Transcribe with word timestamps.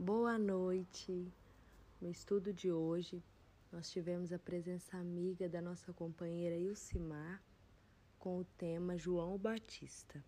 Boa 0.00 0.38
noite! 0.38 1.26
No 2.00 2.08
estudo 2.08 2.52
de 2.52 2.70
hoje, 2.70 3.20
nós 3.72 3.90
tivemos 3.90 4.32
a 4.32 4.38
presença 4.38 4.96
amiga 4.96 5.48
da 5.48 5.60
nossa 5.60 5.92
companheira 5.92 6.54
Ilcimar 6.54 7.42
com 8.16 8.38
o 8.38 8.44
tema 8.44 8.96
João 8.96 9.36
Batista. 9.36 10.24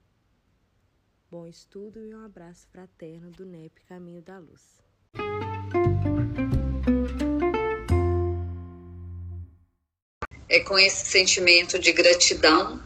Bom 1.31 1.47
estudo 1.47 2.05
e 2.05 2.13
um 2.13 2.25
abraço 2.25 2.67
fraterno 2.73 3.31
do 3.31 3.47
NEP 3.47 3.81
Caminho 3.85 4.21
da 4.21 4.39
Luz. 4.41 4.81
É 10.49 10.59
com 10.65 10.77
esse 10.77 11.07
sentimento 11.07 11.79
de 11.79 11.93
gratidão 11.93 12.83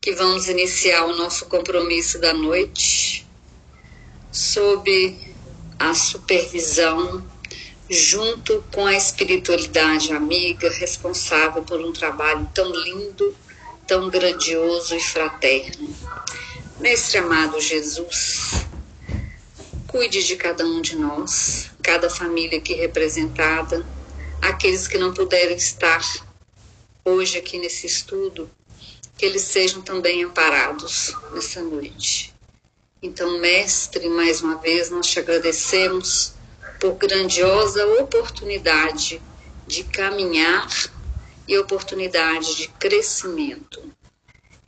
que 0.00 0.10
vamos 0.10 0.48
iniciar 0.48 1.06
o 1.06 1.16
nosso 1.16 1.46
compromisso 1.46 2.20
da 2.20 2.34
noite 2.34 3.24
sob 4.32 5.23
a 5.78 5.94
supervisão, 5.94 7.24
junto 7.88 8.64
com 8.72 8.86
a 8.86 8.94
espiritualidade 8.94 10.12
amiga, 10.12 10.70
responsável 10.70 11.62
por 11.62 11.80
um 11.80 11.92
trabalho 11.92 12.48
tão 12.54 12.70
lindo, 12.70 13.36
tão 13.86 14.08
grandioso 14.08 14.94
e 14.94 15.00
fraterno. 15.00 15.94
Mestre 16.80 17.18
amado 17.18 17.60
Jesus, 17.60 18.66
cuide 19.86 20.24
de 20.24 20.36
cada 20.36 20.64
um 20.64 20.80
de 20.80 20.96
nós, 20.96 21.70
cada 21.82 22.10
família 22.10 22.58
aqui 22.58 22.74
representada, 22.74 23.86
aqueles 24.42 24.88
que 24.88 24.98
não 24.98 25.14
puderam 25.14 25.54
estar 25.54 26.02
hoje 27.04 27.38
aqui 27.38 27.58
nesse 27.58 27.86
estudo, 27.86 28.50
que 29.16 29.24
eles 29.24 29.42
sejam 29.42 29.82
também 29.82 30.24
amparados 30.24 31.14
nessa 31.32 31.62
noite. 31.62 32.33
Então, 33.04 33.38
Mestre, 33.38 34.08
mais 34.08 34.40
uma 34.40 34.56
vez 34.56 34.88
nós 34.88 35.06
te 35.08 35.18
agradecemos 35.18 36.32
por 36.80 36.94
grandiosa 36.94 37.86
oportunidade 38.00 39.20
de 39.66 39.84
caminhar 39.84 40.66
e 41.46 41.58
oportunidade 41.58 42.56
de 42.56 42.68
crescimento. 42.68 43.92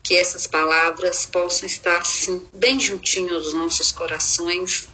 Que 0.03 0.17
essas 0.17 0.47
palavras 0.47 1.25
possam 1.25 1.65
estar 1.65 2.03
bem 2.53 2.79
juntinho 2.79 3.35
aos 3.35 3.55
nossos 3.55 3.91
corações, 3.91 4.87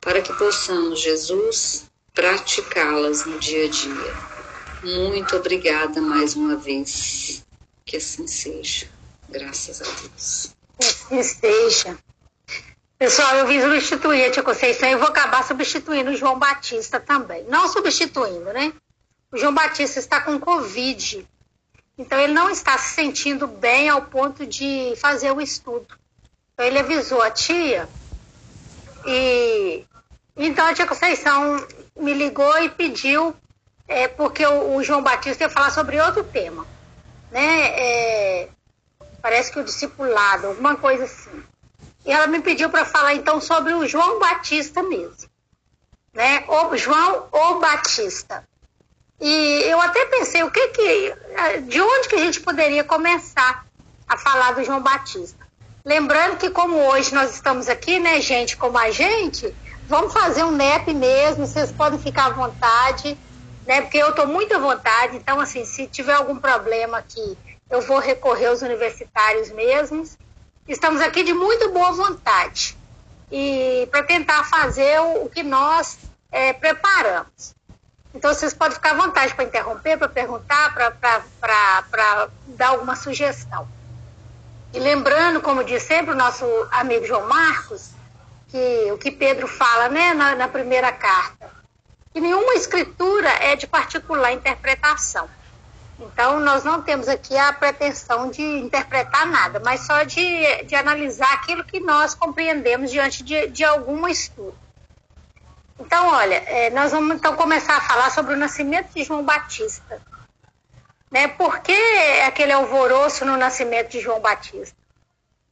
para 0.00 0.22
que 0.22 0.32
possamos, 0.34 1.00
Jesus, 1.00 1.86
praticá-las 2.14 3.26
no 3.26 3.40
dia 3.40 3.64
a 3.64 3.68
dia. 3.68 4.14
Muito 4.84 5.34
obrigada 5.34 6.00
mais 6.00 6.36
uma 6.36 6.54
vez. 6.54 7.44
Que 7.84 7.96
assim 7.96 8.28
seja. 8.28 8.86
Graças 9.28 9.82
a 9.82 9.84
Deus. 9.84 10.50
Que 11.08 11.18
assim 11.18 11.40
seja. 11.40 12.03
Pessoal, 12.98 13.36
eu 13.36 13.46
vim 13.46 13.60
substituir 13.60 14.24
a 14.24 14.30
Tia 14.30 14.42
Conceição 14.42 14.88
e 14.88 14.96
vou 14.96 15.08
acabar 15.08 15.42
substituindo 15.44 16.10
o 16.10 16.16
João 16.16 16.38
Batista 16.38 17.00
também. 17.00 17.44
Não 17.44 17.68
substituindo, 17.68 18.52
né? 18.52 18.72
O 19.32 19.36
João 19.36 19.52
Batista 19.52 19.98
está 19.98 20.20
com 20.20 20.38
Covid. 20.38 21.26
Então, 21.98 22.18
ele 22.18 22.32
não 22.32 22.50
está 22.50 22.78
se 22.78 22.94
sentindo 22.94 23.46
bem 23.46 23.88
ao 23.88 24.02
ponto 24.02 24.46
de 24.46 24.94
fazer 24.96 25.32
o 25.32 25.40
estudo. 25.40 25.86
Então, 26.52 26.66
ele 26.66 26.78
avisou 26.78 27.20
a 27.20 27.30
tia. 27.30 27.88
E 29.06 29.84
então 30.36 30.66
a 30.66 30.74
tia 30.74 30.86
Conceição 30.86 31.64
me 31.96 32.12
ligou 32.12 32.58
e 32.62 32.68
pediu, 32.68 33.34
é, 33.86 34.08
porque 34.08 34.44
o, 34.44 34.76
o, 34.76 34.82
João 34.82 35.02
Batista 35.02 35.44
ia 35.44 35.50
falar 35.50 35.70
sobre 35.70 36.00
outro 36.00 36.24
tema. 36.24 36.66
Né? 37.30 37.66
É, 37.68 38.48
parece 39.22 39.52
que 39.52 39.60
o 39.60 39.64
discipulado, 39.64 40.48
alguma 40.48 40.76
coisa 40.76 41.04
assim. 41.04 41.42
E 42.04 42.12
ela 42.12 42.26
me 42.26 42.40
pediu 42.40 42.68
para 42.68 42.84
falar 42.84 43.14
então 43.14 43.40
sobre 43.40 43.72
o 43.72 43.86
João 43.86 44.18
Batista 44.18 44.82
mesmo, 44.82 45.28
né? 46.12 46.44
O 46.46 46.76
João 46.76 47.26
o 47.32 47.54
Batista. 47.60 48.46
E 49.20 49.62
eu 49.64 49.80
até 49.80 50.04
pensei 50.06 50.42
o 50.42 50.50
que 50.50 50.68
que 50.68 51.14
de 51.62 51.80
onde 51.80 52.08
que 52.08 52.16
a 52.16 52.18
gente 52.18 52.40
poderia 52.40 52.84
começar 52.84 53.64
a 54.06 54.18
falar 54.18 54.52
do 54.52 54.64
João 54.64 54.82
Batista. 54.82 55.44
Lembrando 55.84 56.36
que 56.36 56.50
como 56.50 56.76
hoje 56.76 57.14
nós 57.14 57.34
estamos 57.34 57.68
aqui, 57.68 57.98
né, 57.98 58.20
gente, 58.20 58.56
como 58.56 58.76
a 58.76 58.90
gente, 58.90 59.54
vamos 59.86 60.12
fazer 60.12 60.42
um 60.44 60.50
NEP 60.50 60.92
mesmo, 60.92 61.46
vocês 61.46 61.70
podem 61.72 61.98
ficar 61.98 62.26
à 62.26 62.30
vontade, 62.30 63.18
né? 63.66 63.80
Porque 63.82 63.98
eu 63.98 64.10
estou 64.10 64.26
muito 64.26 64.54
à 64.54 64.58
vontade, 64.58 65.16
então 65.16 65.40
assim, 65.40 65.64
se 65.64 65.86
tiver 65.86 66.14
algum 66.14 66.36
problema 66.36 66.98
aqui, 66.98 67.36
eu 67.70 67.80
vou 67.80 67.98
recorrer 67.98 68.46
aos 68.46 68.62
universitários 68.62 69.50
mesmos 69.50 70.18
estamos 70.72 71.00
aqui 71.00 71.22
de 71.22 71.34
muito 71.34 71.70
boa 71.70 71.92
vontade 71.92 72.76
e 73.30 73.86
para 73.90 74.02
tentar 74.02 74.44
fazer 74.44 74.98
o, 75.00 75.28
que 75.28 75.42
nós 75.42 75.98
é, 76.30 76.52
preparamos. 76.52 77.54
Então, 78.14 78.32
vocês 78.32 78.54
podem 78.54 78.74
ficar 78.74 78.92
à 78.92 78.94
vontade 78.94 79.34
para 79.34 79.44
interromper, 79.44 79.98
para 79.98 80.08
perguntar, 80.08 80.72
para 81.40 82.28
dar 82.46 82.68
alguma 82.68 82.94
sugestão. 82.94 83.66
E 84.72 84.78
lembrando, 84.78 85.40
como 85.40 85.64
diz 85.64 85.82
sempre 85.82 86.12
o 86.12 86.16
nosso 86.16 86.44
amigo 86.70 87.06
João 87.06 87.26
Marcos, 87.26 87.90
que 88.48 88.92
o 88.92 88.98
que 88.98 89.10
Pedro 89.10 89.48
fala 89.48 89.88
né, 89.88 90.14
na, 90.14 90.36
na 90.36 90.48
primeira 90.48 90.92
carta, 90.92 91.50
que 92.12 92.20
nenhuma 92.20 92.54
escritura 92.54 93.28
é 93.28 93.56
de 93.56 93.66
particular 93.66 94.32
interpretação. 94.32 95.28
Então, 95.98 96.40
nós 96.40 96.64
não 96.64 96.82
temos 96.82 97.08
aqui 97.08 97.36
a 97.36 97.52
pretensão 97.52 98.28
de 98.28 98.42
interpretar 98.42 99.26
nada, 99.26 99.60
mas 99.64 99.86
só 99.86 100.02
de, 100.02 100.64
de 100.64 100.74
analisar 100.74 101.32
aquilo 101.34 101.64
que 101.64 101.78
nós 101.78 102.14
compreendemos 102.14 102.90
diante 102.90 103.22
de, 103.22 103.46
de 103.48 103.64
algum 103.64 104.06
estudo. 104.08 104.56
Então, 105.78 106.08
olha, 106.08 106.36
é, 106.46 106.70
nós 106.70 106.92
vamos 106.92 107.16
então 107.16 107.36
começar 107.36 107.76
a 107.76 107.80
falar 107.80 108.10
sobre 108.10 108.34
o 108.34 108.36
nascimento 108.36 108.92
de 108.92 109.04
João 109.04 109.24
Batista. 109.24 110.00
Né? 111.10 111.28
Por 111.28 111.60
que 111.60 111.76
aquele 112.26 112.52
alvoroço 112.52 113.24
no 113.24 113.36
nascimento 113.36 113.90
de 113.90 114.00
João 114.00 114.20
Batista? 114.20 114.76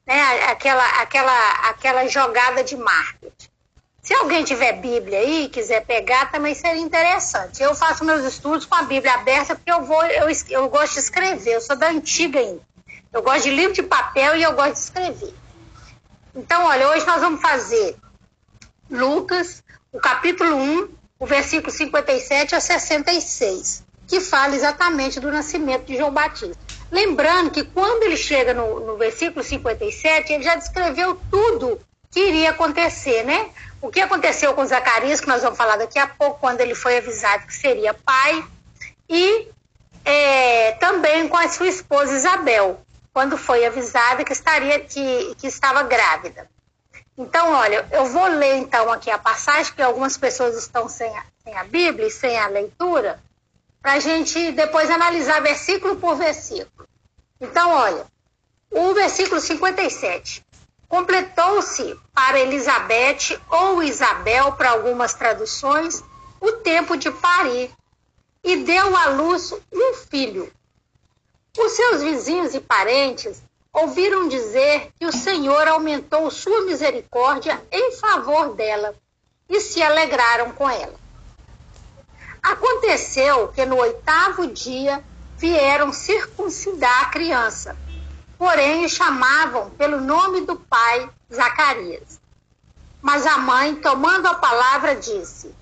Né? 0.07 0.45
Aquela, 0.47 0.85
aquela, 1.01 1.51
aquela 1.69 2.09
jogada 2.09 2.65
de 2.65 2.77
marketing. 2.77 3.52
Se 4.03 4.13
alguém 4.15 4.43
tiver 4.43 4.73
Bíblia 4.81 5.21
aí, 5.21 5.49
quiser 5.49 5.87
pegar, 5.87 6.29
também 6.33 6.57
seria 6.57 6.83
interessante. 6.83 7.63
Eu 7.63 7.73
faço 7.73 8.05
meus 8.05 8.25
estudos 8.25 8.67
com 8.67 8.75
a 8.75 8.83
Bíblia 8.83 9.15
aberta 9.15 9.55
porque 9.55 9.71
eu 9.71 9.85
vou, 9.85 10.05
eu, 10.07 10.27
eu 10.51 10.69
gosto 10.69 10.95
de 10.95 10.99
escrever, 10.99 11.55
eu 11.55 11.61
sou 11.61 11.77
da 11.77 11.89
antiga 11.89 12.41
ainda. 12.41 12.61
Eu 13.13 13.23
gosto 13.23 13.45
de 13.45 13.51
livro 13.51 13.73
de 13.73 13.83
papel 13.85 14.37
e 14.37 14.43
eu 14.43 14.55
gosto 14.55 14.73
de 14.73 14.79
escrever. 14.81 15.35
Então, 16.35 16.65
olha, 16.65 16.89
hoje 16.89 17.07
nós 17.07 17.21
vamos 17.21 17.41
fazer 17.41 17.97
Lucas, 18.91 19.63
o 19.93 20.01
capítulo 20.01 20.57
1, 20.57 20.89
o 21.21 21.27
versículo 21.27 21.71
57 21.71 22.57
a 22.57 22.61
66, 22.61 23.85
que 24.09 24.19
fala 24.19 24.57
exatamente 24.57 25.21
do 25.21 25.31
nascimento 25.31 25.85
de 25.85 25.97
João 25.97 26.11
Batista. 26.11 26.59
Lembrando 26.91 27.53
que 27.53 27.63
quando 27.63 28.03
ele 28.03 28.17
chega 28.17 28.53
no, 28.53 28.81
no 28.81 28.97
versículo 28.97 29.45
57, 29.45 30.33
ele 30.33 30.43
já 30.43 30.57
descreveu 30.57 31.21
tudo 31.31 31.81
que 32.11 32.19
iria 32.19 32.51
acontecer, 32.51 33.23
né? 33.23 33.51
O 33.83 33.91
que 33.91 34.01
aconteceu 34.01 34.55
com 34.55 34.65
Zacarias, 34.65 35.21
que 35.21 35.27
nós 35.27 35.43
vamos 35.43 35.59
falar 35.59 35.77
daqui 35.77 35.99
a 35.99 36.07
pouco, 36.07 36.39
quando 36.39 36.61
ele 36.61 36.73
foi 36.75 36.99
avisado 36.99 37.49
que 37.49 37.55
seria 37.55 37.93
pai, 37.93 38.45
e 39.09 39.49
é, 40.05 40.73
também 40.73 41.27
com 41.29 41.37
a 41.37 41.49
sua 41.49 41.67
esposa 41.67 42.15
Isabel, 42.15 42.81
quando 43.13 43.37
foi 43.37 43.67
avisada 43.67 44.25
que 44.25 44.33
estaria 44.33 44.79
que, 44.79 45.35
que 45.35 45.49
estava 45.49 45.83
grávida. 45.83 46.49
Então, 47.19 47.53
olha, 47.53 47.87
eu 47.91 48.07
vou 48.07 48.27
ler 48.29 48.57
então 48.59 48.91
aqui 48.91 49.11
a 49.11 49.19
passagem, 49.19 49.67
porque 49.67 49.83
algumas 49.83 50.17
pessoas 50.17 50.57
estão 50.57 50.89
sem 50.89 51.15
a, 51.19 51.25
sem 51.43 51.57
a 51.59 51.65
Bíblia 51.65 52.07
e 52.07 52.11
sem 52.11 52.39
a 52.39 52.47
leitura, 52.47 53.21
para 53.83 53.95
a 53.95 53.99
gente 53.99 54.53
depois 54.53 54.89
analisar 54.91 55.43
versículo 55.43 55.97
por 55.97 56.15
versículo. 56.15 56.89
Então, 57.41 57.69
olha, 57.69 58.07
o 58.71 58.95
versículo 58.95 59.41
57. 59.41 60.45
Completou-se 60.93 61.99
para 62.13 62.39
Elizabeth 62.39 63.41
ou 63.49 63.83
Isabel, 63.83 64.53
para 64.53 64.73
algumas 64.73 65.15
traduções, 65.15 66.05
o 66.39 66.53
tempo 66.53 66.99
de 66.99 67.11
parir 67.11 67.71
e 68.45 68.59
deu 68.59 68.95
à 68.95 69.07
luz 69.07 69.55
um 69.73 69.95
filho. 69.95 70.53
Os 71.59 71.73
seus 71.73 72.03
vizinhos 72.03 72.55
e 72.55 72.61
parentes 72.61 73.43
ouviram 73.73 74.29
dizer 74.29 74.93
que 74.99 75.07
o 75.07 75.13
Senhor 75.13 75.67
aumentou 75.67 76.31
sua 76.31 76.61
misericórdia 76.67 77.59
em 77.73 77.93
favor 77.93 78.55
dela 78.55 78.95
e 79.49 79.63
se 79.63 79.83
alegraram 79.83 80.53
com 80.53 80.69
ela. 80.69 81.01
Aconteceu 82.43 83.49
que 83.49 83.65
no 83.65 83.79
oitavo 83.79 84.47
dia 84.47 85.03
vieram 85.39 85.91
circuncidar 85.91 87.05
a 87.05 87.07
criança 87.07 87.75
porém 88.43 88.85
o 88.85 88.89
chamavam 88.89 89.71
pelo 89.71 90.01
nome 90.01 90.41
do 90.41 90.57
pai, 90.57 91.09
Zacarias. 91.33 92.21
Mas 93.01 93.25
a 93.25 93.39
mãe, 93.39 93.77
tomando 93.77 94.27
a 94.27 94.35
palavra, 94.35 94.97
disse: 94.97 95.55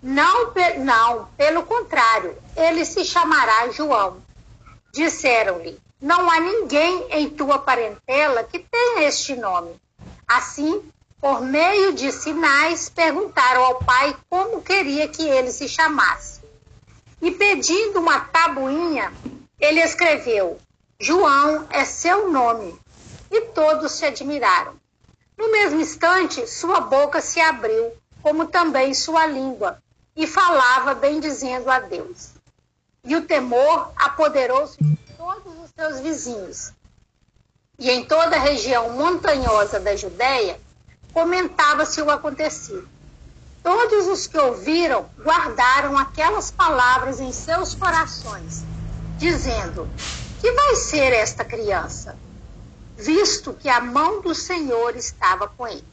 Não, 0.00 0.52
não, 0.78 1.28
pelo 1.36 1.64
contrário, 1.64 2.38
ele 2.56 2.84
se 2.84 3.04
chamará 3.04 3.68
João. 3.70 4.22
Disseram-lhe: 4.92 5.76
Não 6.00 6.30
há 6.30 6.38
ninguém 6.38 7.08
em 7.10 7.30
tua 7.30 7.58
parentela 7.58 8.44
que 8.44 8.60
tenha 8.60 9.08
este 9.08 9.34
nome. 9.34 9.74
Assim, 10.28 10.88
por 11.20 11.40
meio 11.40 11.94
de 11.94 12.12
sinais, 12.12 12.88
perguntaram 12.88 13.64
ao 13.64 13.80
pai 13.80 14.16
como 14.28 14.62
queria 14.62 15.08
que 15.08 15.26
ele 15.28 15.50
se 15.50 15.68
chamasse. 15.68 16.40
E 17.20 17.32
pedindo 17.32 17.98
uma 17.98 18.20
tabuinha, 18.20 19.12
ele 19.58 19.80
escreveu: 19.80 20.60
João 21.02 21.66
é 21.70 21.86
seu 21.86 22.30
nome. 22.30 22.78
E 23.30 23.40
todos 23.40 23.92
se 23.92 24.04
admiraram. 24.04 24.74
No 25.38 25.50
mesmo 25.50 25.80
instante, 25.80 26.46
sua 26.46 26.80
boca 26.80 27.22
se 27.22 27.40
abriu, 27.40 27.92
como 28.22 28.46
também 28.46 28.92
sua 28.92 29.24
língua, 29.24 29.82
e 30.14 30.26
falava 30.26 30.94
bendizendo 30.94 31.70
a 31.70 31.80
Deus. 31.80 32.32
E 33.02 33.16
o 33.16 33.22
temor 33.22 33.92
apoderou-se 33.96 34.76
de 34.76 34.96
todos 35.16 35.58
os 35.64 35.70
seus 35.74 36.00
vizinhos. 36.00 36.72
E 37.78 37.90
em 37.90 38.04
toda 38.04 38.36
a 38.36 38.40
região 38.40 38.90
montanhosa 38.90 39.80
da 39.80 39.96
Judéia, 39.96 40.60
comentava-se 41.14 42.02
o 42.02 42.10
acontecido. 42.10 42.86
Todos 43.62 44.06
os 44.06 44.26
que 44.26 44.38
ouviram 44.38 45.08
guardaram 45.18 45.96
aquelas 45.96 46.50
palavras 46.50 47.20
em 47.20 47.32
seus 47.32 47.74
corações, 47.74 48.64
dizendo: 49.16 49.88
Que 50.40 50.52
vai 50.52 50.76
ser 50.76 51.12
esta 51.12 51.44
criança? 51.44 52.16
Visto 52.96 53.52
que 53.52 53.68
a 53.68 53.80
mão 53.80 54.20
do 54.20 54.34
Senhor 54.34 54.96
estava 54.96 55.48
com 55.48 55.66
ele. 55.66 55.84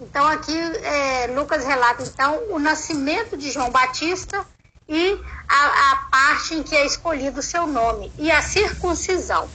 Então 0.00 0.26
aqui 0.26 0.56
é, 0.56 1.26
Lucas 1.28 1.64
relata 1.64 2.02
então 2.02 2.40
o 2.50 2.58
nascimento 2.58 3.36
de 3.36 3.50
João 3.50 3.70
Batista 3.70 4.44
e 4.88 5.20
a, 5.48 5.92
a 5.92 5.96
parte 6.10 6.54
em 6.54 6.62
que 6.62 6.74
é 6.74 6.86
escolhido 6.86 7.40
o 7.40 7.42
seu 7.42 7.66
nome 7.66 8.12
e 8.16 8.30
a 8.30 8.40
circuncisão, 8.40 9.48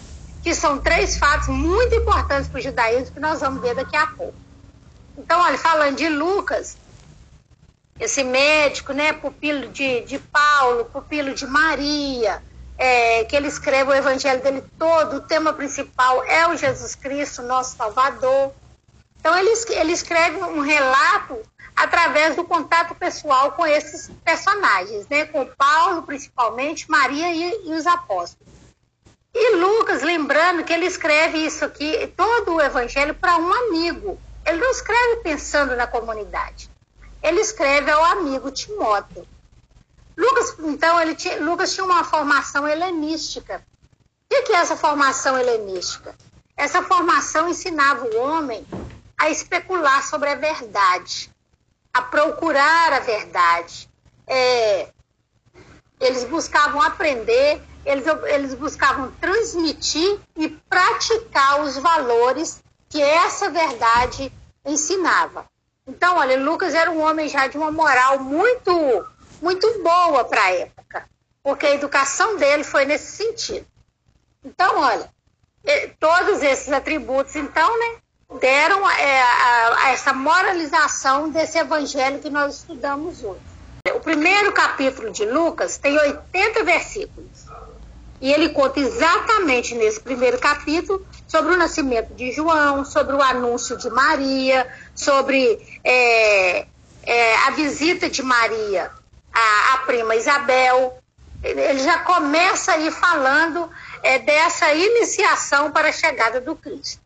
que 0.43 0.53
são 0.53 0.79
três 0.79 1.17
fatos 1.17 1.47
muito 1.47 1.95
importantes 1.95 2.47
para 2.47 2.59
o 2.59 2.61
judaísmo 2.61 3.13
que 3.13 3.19
nós 3.19 3.39
vamos 3.39 3.61
ver 3.61 3.73
daqui 3.73 3.95
a 3.95 4.07
pouco. 4.07 4.35
Então, 5.17 5.39
olha, 5.39 5.57
falando 5.57 5.95
de 5.95 6.09
Lucas, 6.09 6.77
esse 7.99 8.23
médico, 8.23 8.93
né, 8.93 9.13
pupilo 9.13 9.69
de, 9.69 10.01
de 10.01 10.19
Paulo, 10.19 10.85
pupilo 10.85 11.33
de 11.33 11.45
Maria, 11.45 12.43
é, 12.77 13.23
que 13.25 13.35
ele 13.35 13.47
escreve 13.47 13.91
o 13.91 13.93
evangelho 13.93 14.41
dele 14.41 14.63
todo, 14.77 15.17
o 15.17 15.21
tema 15.21 15.53
principal 15.53 16.23
é 16.23 16.47
o 16.47 16.55
Jesus 16.55 16.95
Cristo, 16.95 17.41
nosso 17.41 17.75
Salvador. 17.75 18.51
Então, 19.19 19.37
ele, 19.37 19.51
ele 19.69 19.93
escreve 19.93 20.37
um 20.37 20.59
relato 20.59 21.39
através 21.75 22.35
do 22.35 22.43
contato 22.43 22.93
pessoal 22.95 23.53
com 23.53 23.65
esses 23.65 24.09
personagens, 24.23 25.07
né, 25.07 25.25
com 25.25 25.45
Paulo, 25.45 26.03
principalmente, 26.03 26.89
Maria 26.89 27.31
e, 27.33 27.67
e 27.69 27.73
os 27.73 27.87
apóstolos. 27.87 28.53
E 29.33 29.55
Lucas, 29.55 30.03
lembrando 30.03 30.63
que 30.63 30.71
ele 30.71 30.85
escreve 30.85 31.39
isso 31.39 31.65
aqui, 31.65 32.07
todo 32.15 32.53
o 32.53 32.61
evangelho, 32.61 33.15
para 33.15 33.37
um 33.37 33.51
amigo, 33.51 34.19
ele 34.45 34.59
não 34.59 34.69
escreve 34.69 35.17
pensando 35.17 35.75
na 35.75 35.87
comunidade. 35.87 36.69
Ele 37.21 37.39
escreve 37.39 37.89
ao 37.89 38.03
amigo 38.03 38.51
Timóteo. 38.51 39.25
Lucas, 40.15 40.55
então, 40.59 40.99
ele 40.99 41.15
tinha, 41.15 41.39
Lucas 41.39 41.73
tinha 41.73 41.85
uma 41.85 42.03
formação 42.03 42.67
helenística. 42.67 43.63
O 44.31 44.43
que 44.43 44.53
é 44.53 44.57
essa 44.57 44.75
formação 44.75 45.37
helenística? 45.37 46.15
Essa 46.55 46.83
formação 46.83 47.49
ensinava 47.49 48.05
o 48.05 48.17
homem 48.19 48.65
a 49.17 49.29
especular 49.29 50.03
sobre 50.03 50.29
a 50.29 50.35
verdade, 50.35 51.31
a 51.93 52.01
procurar 52.01 52.93
a 52.93 52.99
verdade. 52.99 53.89
É, 54.27 54.89
eles 55.99 56.23
buscavam 56.25 56.81
aprender, 56.81 57.61
eles, 57.85 58.05
eles 58.25 58.53
buscavam 58.53 59.11
transmitir 59.19 60.19
e 60.35 60.49
praticar 60.49 61.61
os 61.61 61.77
valores 61.77 62.63
que 62.89 63.01
essa 63.01 63.49
verdade 63.49 64.31
ensinava. 64.65 65.45
Então, 65.85 66.17
olha, 66.17 66.39
Lucas 66.39 66.73
era 66.73 66.89
um 66.89 67.01
homem 67.01 67.27
já 67.27 67.47
de 67.47 67.57
uma 67.57 67.71
moral 67.71 68.19
muito, 68.19 68.71
muito 69.43 69.83
boa 69.83 70.23
para 70.23 70.41
a 70.41 70.51
época, 70.53 71.05
porque 71.43 71.65
a 71.65 71.75
educação 71.75 72.37
dele 72.37 72.63
foi 72.63 72.85
nesse 72.85 73.17
sentido. 73.17 73.65
Então, 74.43 74.79
olha, 74.79 75.09
todos 75.99 76.41
esses 76.41 76.71
atributos, 76.71 77.35
então, 77.35 77.77
né, 77.77 77.97
deram 78.39 78.89
é, 78.89 79.21
a, 79.21 79.75
a 79.83 79.89
essa 79.89 80.13
moralização 80.13 81.29
desse 81.29 81.57
evangelho 81.57 82.19
que 82.19 82.29
nós 82.29 82.55
estudamos 82.55 83.21
hoje. 83.21 83.41
O 83.93 83.99
primeiro 83.99 84.53
capítulo 84.53 85.11
de 85.11 85.25
Lucas 85.25 85.77
tem 85.77 85.97
80 85.97 86.63
versículos. 86.63 87.45
E 88.21 88.31
ele 88.31 88.49
conta 88.49 88.79
exatamente 88.79 89.75
nesse 89.75 89.99
primeiro 89.99 90.39
capítulo 90.39 91.05
sobre 91.27 91.53
o 91.53 91.57
nascimento 91.57 92.13
de 92.13 92.31
João, 92.31 92.85
sobre 92.85 93.13
o 93.13 93.21
anúncio 93.21 93.77
de 93.77 93.89
Maria, 93.89 94.65
sobre 94.95 95.59
é, 95.83 96.65
é, 97.03 97.35
a 97.45 97.51
visita 97.51 98.09
de 98.09 98.23
Maria 98.23 98.89
à, 99.33 99.73
à, 99.73 99.77
prima 99.79 100.15
Isabel. 100.15 100.97
Ele 101.43 101.79
já 101.79 101.99
começa 101.99 102.71
aí 102.71 102.89
falando 102.89 103.69
é, 104.01 104.19
dessa 104.19 104.73
iniciação 104.73 105.71
para 105.71 105.89
a 105.89 105.91
chegada 105.91 106.39
do 106.39 106.55
Cristo. 106.55 107.01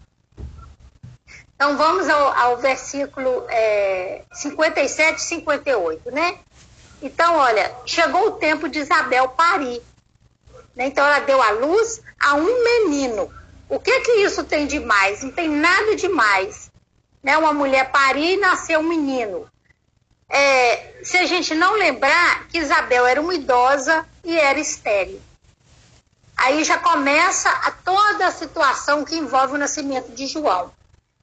Então 1.56 1.75
vamos 1.75 2.07
ao, 2.07 2.38
ao 2.38 2.57
versículo 2.57 3.45
é, 3.50 4.21
57 4.31 5.18
e 5.18 5.21
58, 5.21 6.12
né? 6.12 6.38
Então, 7.01 7.35
olha, 7.35 7.71
chegou 7.85 8.27
o 8.27 8.31
tempo 8.31 8.68
de 8.69 8.80
Isabel 8.80 9.30
parir. 9.30 9.81
Né? 10.75 10.88
Então 10.88 11.06
ela 11.06 11.19
deu 11.19 11.41
à 11.41 11.51
luz 11.51 12.01
a 12.19 12.35
um 12.35 12.63
menino. 12.63 13.31
O 13.69 13.80
que 13.80 14.00
que 14.01 14.12
isso 14.23 14.44
tem 14.44 14.65
de 14.65 14.80
mais? 14.80 15.23
Não 15.23 15.31
tem 15.31 15.50
nada 15.50 15.95
de 15.95 16.07
mais. 16.07 16.71
Né? 17.21 17.38
Uma 17.38 17.53
mulher 17.53 17.91
parir 17.91 18.33
e 18.33 18.38
nascer 18.38 18.77
um 18.77 18.83
menino. 18.83 19.50
É, 20.29 21.01
se 21.03 21.18
a 21.18 21.25
gente 21.25 21.56
não 21.56 21.74
lembrar 21.74 22.47
que 22.47 22.57
Isabel 22.57 23.06
era 23.06 23.21
uma 23.21 23.33
idosa 23.33 24.06
e 24.24 24.38
era 24.38 24.59
estéril. 24.59 25.21
Aí 26.35 26.63
já 26.63 26.77
começa 26.77 27.50
a 27.50 27.71
toda 27.71 28.27
a 28.27 28.31
situação 28.31 29.03
que 29.03 29.15
envolve 29.15 29.56
o 29.56 29.57
nascimento 29.57 30.12
de 30.12 30.27
João. 30.27 30.71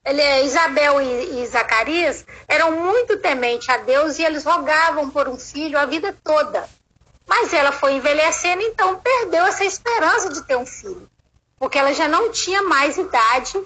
Ele, 0.04 0.44
Isabel 0.44 1.00
e, 1.00 1.42
e 1.42 1.46
Zacarias 1.46 2.24
eram 2.48 2.72
muito 2.72 3.18
tementes 3.18 3.68
a 3.68 3.76
Deus 3.78 4.18
e 4.18 4.22
eles 4.22 4.44
rogavam 4.44 5.08
por 5.10 5.28
um 5.28 5.38
filho 5.38 5.78
a 5.78 5.86
vida 5.86 6.16
toda. 6.24 6.68
Mas 7.26 7.52
ela 7.52 7.72
foi 7.72 7.94
envelhecendo, 7.94 8.62
então 8.62 9.00
perdeu 9.00 9.46
essa 9.46 9.64
esperança 9.64 10.30
de 10.30 10.42
ter 10.42 10.56
um 10.56 10.66
filho 10.66 11.08
porque 11.64 11.78
ela 11.78 11.94
já 11.94 12.06
não 12.06 12.30
tinha 12.30 12.62
mais 12.62 12.98
idade 12.98 13.58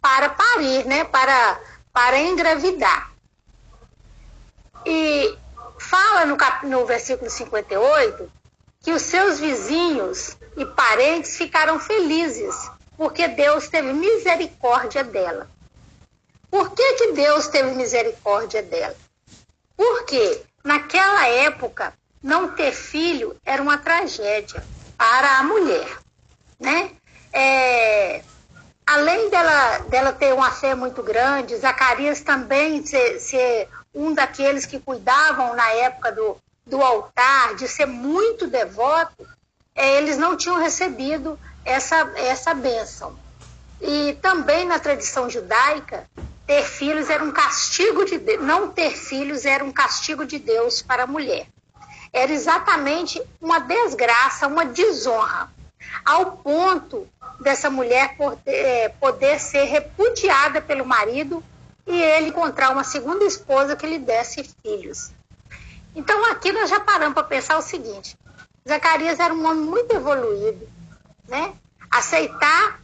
para 0.00 0.30
parir, 0.30 0.86
né? 0.86 1.04
Para, 1.04 1.60
para 1.92 2.18
engravidar. 2.18 3.11
E 4.84 5.36
fala 5.78 6.24
no, 6.26 6.36
cap, 6.36 6.66
no 6.66 6.84
versículo 6.84 7.30
58 7.30 8.30
que 8.82 8.92
os 8.92 9.02
seus 9.02 9.38
vizinhos 9.38 10.36
e 10.56 10.64
parentes 10.66 11.36
ficaram 11.36 11.78
felizes, 11.78 12.68
porque 12.96 13.28
Deus 13.28 13.68
teve 13.68 13.92
misericórdia 13.92 15.04
dela. 15.04 15.48
Por 16.50 16.70
que, 16.70 16.94
que 16.94 17.12
Deus 17.12 17.46
teve 17.46 17.70
misericórdia 17.72 18.60
dela? 18.62 18.96
Porque 19.76 20.42
naquela 20.64 21.28
época 21.28 21.94
não 22.20 22.48
ter 22.48 22.72
filho 22.72 23.36
era 23.44 23.62
uma 23.62 23.78
tragédia 23.78 24.64
para 24.98 25.38
a 25.38 25.42
mulher, 25.44 25.88
né? 26.58 26.90
é, 27.32 28.22
além 28.86 29.30
dela, 29.30 29.78
dela 29.88 30.12
ter 30.12 30.34
uma 30.34 30.50
fé 30.50 30.74
muito 30.74 31.02
grande, 31.02 31.56
Zacarias 31.56 32.20
também 32.20 32.84
ser, 32.84 33.18
ser 33.18 33.68
um 33.94 34.14
daqueles 34.14 34.66
que 34.66 34.78
cuidavam 34.78 35.54
na 35.54 35.68
época 35.70 36.12
do, 36.12 36.36
do 36.66 36.82
altar, 36.82 37.54
de 37.54 37.68
ser 37.68 37.86
muito 37.86 38.46
devoto, 38.46 39.26
é, 39.74 39.96
eles 39.96 40.16
não 40.18 40.36
tinham 40.36 40.58
recebido 40.58 41.38
essa, 41.64 42.12
essa 42.16 42.54
bênção. 42.54 43.18
E 43.80 44.16
também 44.22 44.66
na 44.66 44.78
tradição 44.78 45.28
judaica, 45.28 46.08
ter 46.46 46.64
filhos 46.64 47.10
era 47.10 47.22
um 47.22 47.32
castigo 47.32 48.04
de 48.04 48.18
Deus, 48.18 48.44
não 48.44 48.68
ter 48.70 48.90
filhos 48.90 49.44
era 49.44 49.64
um 49.64 49.72
castigo 49.72 50.24
de 50.24 50.38
Deus 50.38 50.82
para 50.82 51.04
a 51.04 51.06
mulher. 51.06 51.46
Era 52.12 52.32
exatamente 52.32 53.22
uma 53.40 53.58
desgraça, 53.58 54.46
uma 54.46 54.64
desonra 54.64 55.50
ao 56.04 56.32
ponto 56.32 57.08
dessa 57.40 57.70
mulher 57.70 58.16
é, 58.46 58.88
poder 58.88 59.38
ser 59.40 59.64
repudiada 59.64 60.60
pelo 60.60 60.84
marido 60.84 61.42
e 61.86 62.00
ele 62.00 62.28
encontrar 62.28 62.70
uma 62.70 62.84
segunda 62.84 63.24
esposa 63.24 63.76
que 63.76 63.86
lhe 63.86 63.98
desse 63.98 64.44
filhos. 64.62 65.10
Então 65.94 66.24
aqui 66.30 66.52
nós 66.52 66.70
já 66.70 66.80
paramos 66.80 67.14
para 67.14 67.24
pensar 67.24 67.58
o 67.58 67.62
seguinte: 67.62 68.16
Zacarias 68.66 69.18
era 69.18 69.34
um 69.34 69.46
homem 69.46 69.64
muito 69.64 69.94
evoluído, 69.94 70.68
né? 71.28 71.54
Aceitar 71.90 72.80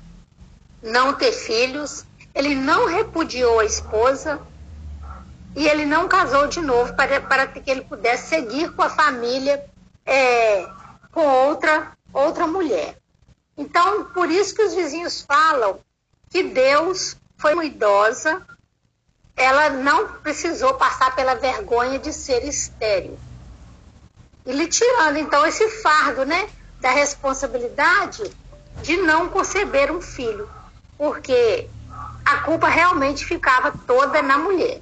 não 0.82 1.14
ter 1.14 1.32
filhos, 1.32 2.04
ele 2.34 2.54
não 2.54 2.86
repudiou 2.86 3.60
a 3.60 3.64
esposa 3.64 4.40
e 5.56 5.66
ele 5.66 5.86
não 5.86 6.06
casou 6.06 6.46
de 6.46 6.60
novo 6.60 6.94
para, 6.94 7.20
para 7.20 7.46
que 7.46 7.70
ele 7.70 7.82
pudesse 7.82 8.28
seguir 8.28 8.72
com 8.74 8.82
a 8.82 8.90
família 8.90 9.64
é, 10.04 10.68
com 11.10 11.26
outra 11.26 11.92
outra 12.12 12.46
mulher. 12.46 12.98
Então, 13.56 14.04
por 14.04 14.30
isso 14.30 14.54
que 14.54 14.62
os 14.62 14.74
vizinhos 14.74 15.20
falam 15.22 15.80
que 16.30 16.42
Deus 16.42 17.16
foi 17.36 17.54
uma 17.54 17.64
idosa 17.64 18.46
ela 19.38 19.70
não 19.70 20.08
precisou 20.14 20.74
passar 20.74 21.14
pela 21.14 21.36
vergonha 21.36 21.98
de 21.98 22.12
ser 22.12 22.44
estéril. 22.44 23.16
E 24.44 24.52
lhe 24.52 24.66
tirando, 24.66 25.16
então, 25.16 25.46
esse 25.46 25.68
fardo, 25.68 26.26
né, 26.26 26.48
da 26.80 26.90
responsabilidade 26.90 28.24
de 28.82 28.96
não 28.96 29.28
conceber 29.28 29.92
um 29.92 30.00
filho, 30.00 30.50
porque 30.96 31.70
a 32.24 32.38
culpa 32.38 32.68
realmente 32.68 33.24
ficava 33.24 33.72
toda 33.86 34.20
na 34.22 34.38
mulher. 34.38 34.80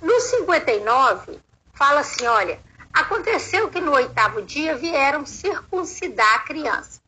No 0.00 0.18
59, 0.18 1.38
fala 1.74 2.00
assim: 2.00 2.26
olha, 2.26 2.58
aconteceu 2.92 3.68
que 3.68 3.80
no 3.80 3.92
oitavo 3.92 4.40
dia 4.42 4.76
vieram 4.76 5.26
circuncidar 5.26 6.36
a 6.36 6.40
criança. 6.40 7.00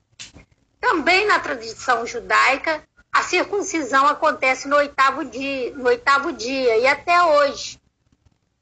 Também 0.79 1.27
na 1.27 1.39
tradição 1.39 2.07
judaica, 2.07 2.83
a 3.13 3.23
circuncisão 3.23 4.07
acontece 4.07 4.67
no 4.67 4.77
oitavo 4.77 5.25
dia, 5.25 5.75
no 5.77 5.85
oitavo 5.85 6.33
dia 6.33 6.79
e 6.79 6.87
até 6.87 7.23
hoje. 7.23 7.79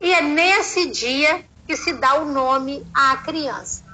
E 0.01 0.13
é 0.13 0.21
nesse 0.21 0.91
dia 0.91 1.45
que 1.67 1.77
se 1.77 1.93
dá 1.93 2.15
o 2.15 2.25
nome 2.25 2.85
à 2.93 3.17
criança. 3.19 3.85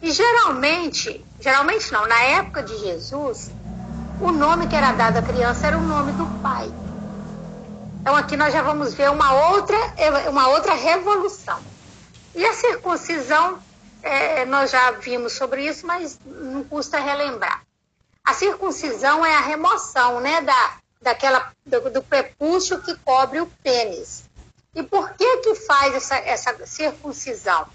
E 0.00 0.10
geralmente, 0.10 1.24
geralmente 1.40 1.92
não, 1.92 2.06
na 2.06 2.20
época 2.22 2.62
de 2.62 2.76
Jesus, 2.78 3.50
o 4.20 4.32
nome 4.32 4.66
que 4.66 4.76
era 4.76 4.92
dado 4.92 5.18
à 5.18 5.22
criança 5.22 5.66
era 5.66 5.76
o 5.76 5.82
nome 5.82 6.12
do 6.12 6.26
pai. 6.42 6.72
Então 8.00 8.16
aqui 8.16 8.36
nós 8.36 8.52
já 8.52 8.62
vamos 8.62 8.94
ver 8.94 9.10
uma 9.10 9.50
outra, 9.50 9.76
uma 10.30 10.48
outra 10.48 10.74
revolução. 10.74 11.58
E 12.34 12.44
a 12.44 12.52
circuncisão, 12.54 13.58
é, 14.02 14.44
nós 14.46 14.70
já 14.70 14.90
vimos 14.92 15.34
sobre 15.34 15.66
isso, 15.66 15.86
mas 15.86 16.18
não 16.24 16.64
custa 16.64 16.98
relembrar. 16.98 17.62
A 18.24 18.32
circuncisão 18.32 19.24
é 19.24 19.36
a 19.36 19.40
remoção 19.40 20.20
né, 20.20 20.40
da, 20.40 20.78
daquela, 21.02 21.52
do, 21.64 21.90
do 21.90 22.02
prepúcio 22.02 22.80
que 22.80 22.96
cobre 22.98 23.40
o 23.40 23.46
pênis. 23.62 24.24
E 24.74 24.82
por 24.82 25.12
que 25.14 25.36
que 25.38 25.54
faz 25.54 25.94
essa, 25.94 26.16
essa 26.16 26.66
circuncisão? 26.66 27.68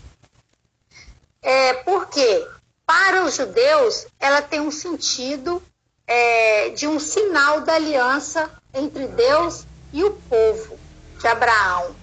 É 1.41 1.74
porque 1.74 2.48
para 2.86 3.24
os 3.24 3.36
judeus 3.36 4.08
ela 4.20 4.41
tem 4.41 4.60
um 4.60 4.72
sentido 4.72 5.63
é, 6.08 6.70
de 6.70 6.88
um 6.88 7.00
sinal 7.00 7.62
da 7.62 7.75
aliança 7.75 8.51
entre 8.74 9.08
Deus 9.08 9.65
e 9.94 10.03
o 10.03 10.12
povo 10.12 10.77
de 11.20 11.27
Abraão. 11.27 11.96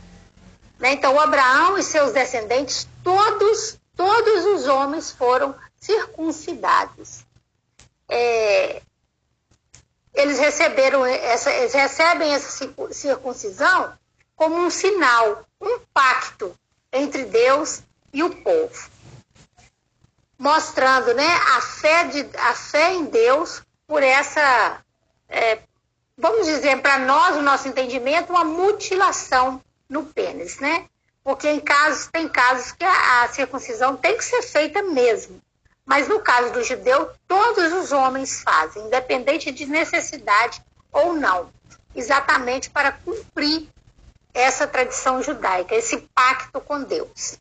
Né? 0.78 0.92
Então, 0.92 1.18
Abraão 1.18 1.76
e 1.76 1.82
seus 1.82 2.12
descendentes, 2.12 2.88
todos, 3.02 3.78
todos 3.96 4.44
os 4.44 4.68
homens 4.68 5.10
foram 5.10 5.54
circuncidados. 5.76 7.25
É, 8.08 8.82
eles 10.14 10.38
receberam 10.38 11.04
essa, 11.04 11.50
eles 11.50 11.74
recebem 11.74 12.32
essa 12.32 12.66
circuncisão 12.92 13.92
como 14.34 14.56
um 14.56 14.70
sinal, 14.70 15.44
um 15.60 15.80
pacto 15.92 16.54
entre 16.92 17.24
Deus 17.24 17.82
e 18.12 18.22
o 18.22 18.30
povo, 18.30 18.90
mostrando, 20.38 21.12
né, 21.14 21.28
a 21.56 21.60
fé 21.60 22.04
de, 22.04 22.28
a 22.38 22.54
fé 22.54 22.94
em 22.94 23.04
Deus 23.06 23.62
por 23.86 24.02
essa 24.02 24.80
é, 25.28 25.58
vamos 26.16 26.46
dizer, 26.46 26.80
para 26.80 26.98
nós, 27.00 27.36
o 27.36 27.42
nosso 27.42 27.68
entendimento, 27.68 28.30
uma 28.30 28.44
mutilação 28.44 29.60
no 29.88 30.04
pênis, 30.04 30.58
né? 30.58 30.86
Porque 31.22 31.48
em 31.48 31.60
casos, 31.60 32.08
tem 32.08 32.28
casos 32.28 32.72
que 32.72 32.84
a, 32.84 33.22
a 33.22 33.28
circuncisão 33.28 33.96
tem 33.96 34.16
que 34.16 34.24
ser 34.24 34.42
feita 34.42 34.82
mesmo. 34.82 35.40
Mas 35.86 36.08
no 36.08 36.20
caso 36.20 36.52
do 36.52 36.62
judeu, 36.62 37.10
todos 37.26 37.72
os 37.72 37.92
homens 37.92 38.42
fazem, 38.42 38.84
independente 38.84 39.50
de 39.50 39.64
necessidade 39.64 40.62
ou 40.92 41.14
não, 41.14 41.50
exatamente 41.94 42.68
para 42.68 42.92
cumprir 42.92 43.68
essa 44.34 44.66
tradição 44.66 45.22
judaica, 45.22 45.74
esse 45.74 45.98
pacto 46.12 46.60
com 46.60 46.82
Deus. 46.82 47.38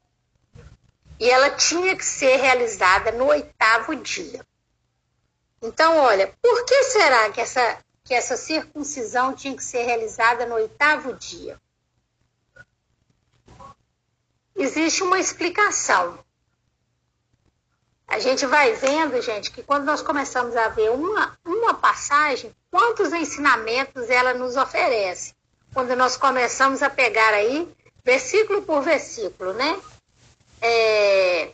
E 1.20 1.30
ela 1.30 1.50
tinha 1.50 1.96
que 1.98 2.06
ser 2.06 2.38
realizada 2.38 3.12
no 3.12 3.26
oitavo 3.26 3.96
dia. 3.96 4.46
Então, 5.62 5.98
olha, 5.98 6.32
por 6.42 6.66
que 6.66 6.84
será 6.84 7.32
que 7.32 7.42
essa 7.42 7.80
que 8.06 8.14
essa 8.14 8.38
circuncisão 8.38 9.34
tinha 9.34 9.56
que 9.56 9.64
ser 9.64 9.82
realizada 9.84 10.46
no 10.46 10.56
oitavo 10.56 11.14
dia. 11.14 11.60
Existe 14.56 15.02
uma 15.02 15.20
explicação. 15.20 16.24
A 18.08 18.20
gente 18.20 18.46
vai 18.46 18.74
vendo, 18.74 19.22
gente, 19.22 19.52
que 19.52 19.64
quando 19.64 19.86
nós 19.86 20.02
começamos 20.02 20.56
a 20.56 20.70
ver 20.70 20.92
uma, 20.92 21.38
uma 21.44 21.74
passagem, 21.74 22.56
quantos 22.70 23.12
ensinamentos 23.12 24.10
ela 24.10 24.34
nos 24.34 24.56
oferece. 24.56 25.34
Quando 25.74 25.96
nós 25.96 26.16
começamos 26.16 26.84
a 26.84 26.90
pegar 26.90 27.34
aí, 27.34 27.68
versículo 28.04 28.62
por 28.62 28.82
versículo, 28.82 29.54
né? 29.54 29.80
É, 30.62 31.52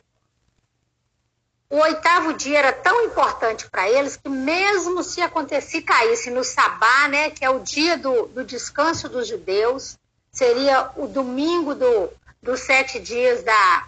o 1.72 1.78
oitavo 1.78 2.34
dia 2.34 2.60
era 2.60 2.74
tão 2.74 3.06
importante 3.06 3.70
para 3.70 3.90
eles 3.90 4.18
que 4.18 4.28
mesmo 4.28 5.02
se 5.02 5.22
acontecesse 5.22 5.82
caísse 5.82 6.30
no 6.30 6.44
sabá, 6.44 7.08
né, 7.08 7.30
que 7.30 7.46
é 7.46 7.50
o 7.50 7.60
dia 7.60 7.98
do, 7.98 8.28
do 8.28 8.44
descanso 8.44 9.08
dos 9.08 9.26
judeus, 9.26 9.98
seria 10.34 10.92
o 10.98 11.08
domingo 11.08 11.74
do, 11.74 12.10
dos 12.44 12.60
sete 12.60 13.00
dias 13.00 13.42
da, 13.44 13.88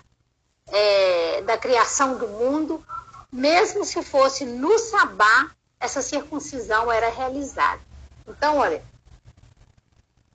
é, 0.67 1.41
da 1.41 1.58
criação 1.58 2.17
do 2.17 2.27
mundo, 2.27 2.84
mesmo 3.32 3.84
se 3.84 4.01
fosse 4.03 4.46
no 4.46 4.77
sabá, 4.79 5.51
essa 5.79 6.01
circuncisão 6.01 6.91
era 6.91 7.10
realizada. 7.10 7.82
Então, 8.27 8.58
olha, 8.58 8.84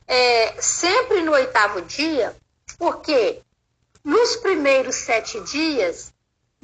é, 0.06 0.60
sempre 0.60 1.22
no 1.22 1.32
oitavo 1.32 1.82
dia, 1.82 2.36
porque 2.78 3.42
nos 4.04 4.36
primeiros 4.36 4.96
sete 4.96 5.40
dias 5.40 6.12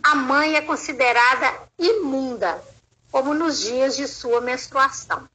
a 0.03 0.15
mãe 0.15 0.57
é 0.57 0.61
considerada 0.61 1.61
imunda, 1.79 2.63
como 3.11 3.33
nos 3.33 3.61
dias 3.61 3.97
de 3.97 4.09
sua 4.09 4.41
menstruação. 4.41 5.29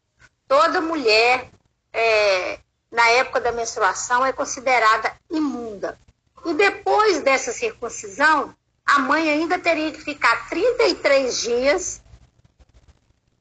Toda 0.47 0.81
mulher, 0.81 1.49
é, 1.93 2.59
na 2.91 3.07
época 3.09 3.39
da 3.39 3.51
menstruação, 3.51 4.25
é 4.25 4.33
considerada 4.33 5.15
imunda. 5.29 5.97
E 6.45 6.53
depois 6.53 7.21
dessa 7.21 7.51
circuncisão, 7.51 8.55
a 8.85 8.99
mãe 8.99 9.29
ainda 9.29 9.59
teria 9.59 9.91
que 9.91 10.01
ficar 10.01 10.49
33 10.49 11.41
dias 11.41 12.01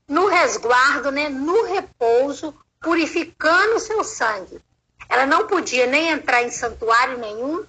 no 0.07 0.27
resguardo, 0.27 1.11
né, 1.11 1.29
no 1.29 1.65
repouso, 1.65 2.55
purificando 2.81 3.79
seu 3.79 4.03
sangue. 4.05 4.61
Ela 5.09 5.27
não 5.27 5.47
podia 5.47 5.87
nem 5.87 6.09
entrar 6.09 6.43
em 6.43 6.51
santuário 6.51 7.19
nenhum, 7.19 7.65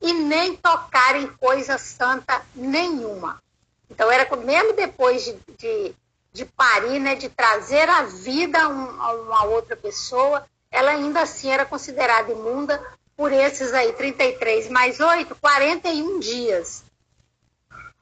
e 0.00 0.12
nem 0.12 0.56
tocar 0.56 1.16
em 1.16 1.26
coisa 1.26 1.78
santa 1.78 2.42
nenhuma. 2.54 3.42
Então, 3.90 4.10
era 4.10 4.34
mesmo 4.36 4.74
depois 4.74 5.24
de, 5.24 5.38
de, 5.58 5.94
de 6.32 6.44
parir, 6.44 6.98
né, 6.98 7.14
de 7.14 7.28
trazer 7.28 7.88
a 7.88 8.02
vida 8.02 8.58
a 8.60 8.68
uma 8.68 9.44
outra 9.44 9.76
pessoa, 9.76 10.44
ela 10.70 10.90
ainda 10.90 11.22
assim 11.22 11.50
era 11.50 11.64
considerada 11.64 12.30
imunda 12.32 12.82
por 13.16 13.32
esses 13.32 13.72
aí, 13.72 13.92
33 13.94 14.68
mais 14.68 15.00
8, 15.00 15.34
41 15.36 16.20
dias. 16.20 16.84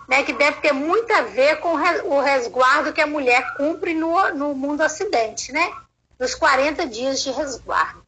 Né, 0.07 0.23
que 0.23 0.35
deve 0.35 0.61
ter 0.61 0.73
muito 0.73 1.11
a 1.15 1.23
ver 1.23 1.61
com 1.61 1.73
o 1.73 2.21
resguardo 2.21 2.93
que 2.93 3.01
a 3.01 3.07
mulher 3.07 3.55
cumpre 3.57 3.95
no, 3.95 4.35
no 4.35 4.55
mundo 4.55 4.83
ocidente, 4.83 5.51
né? 5.51 5.73
Nos 6.19 6.35
40 6.35 6.87
dias 6.87 7.23
de 7.23 7.31
resguardo. 7.31 8.05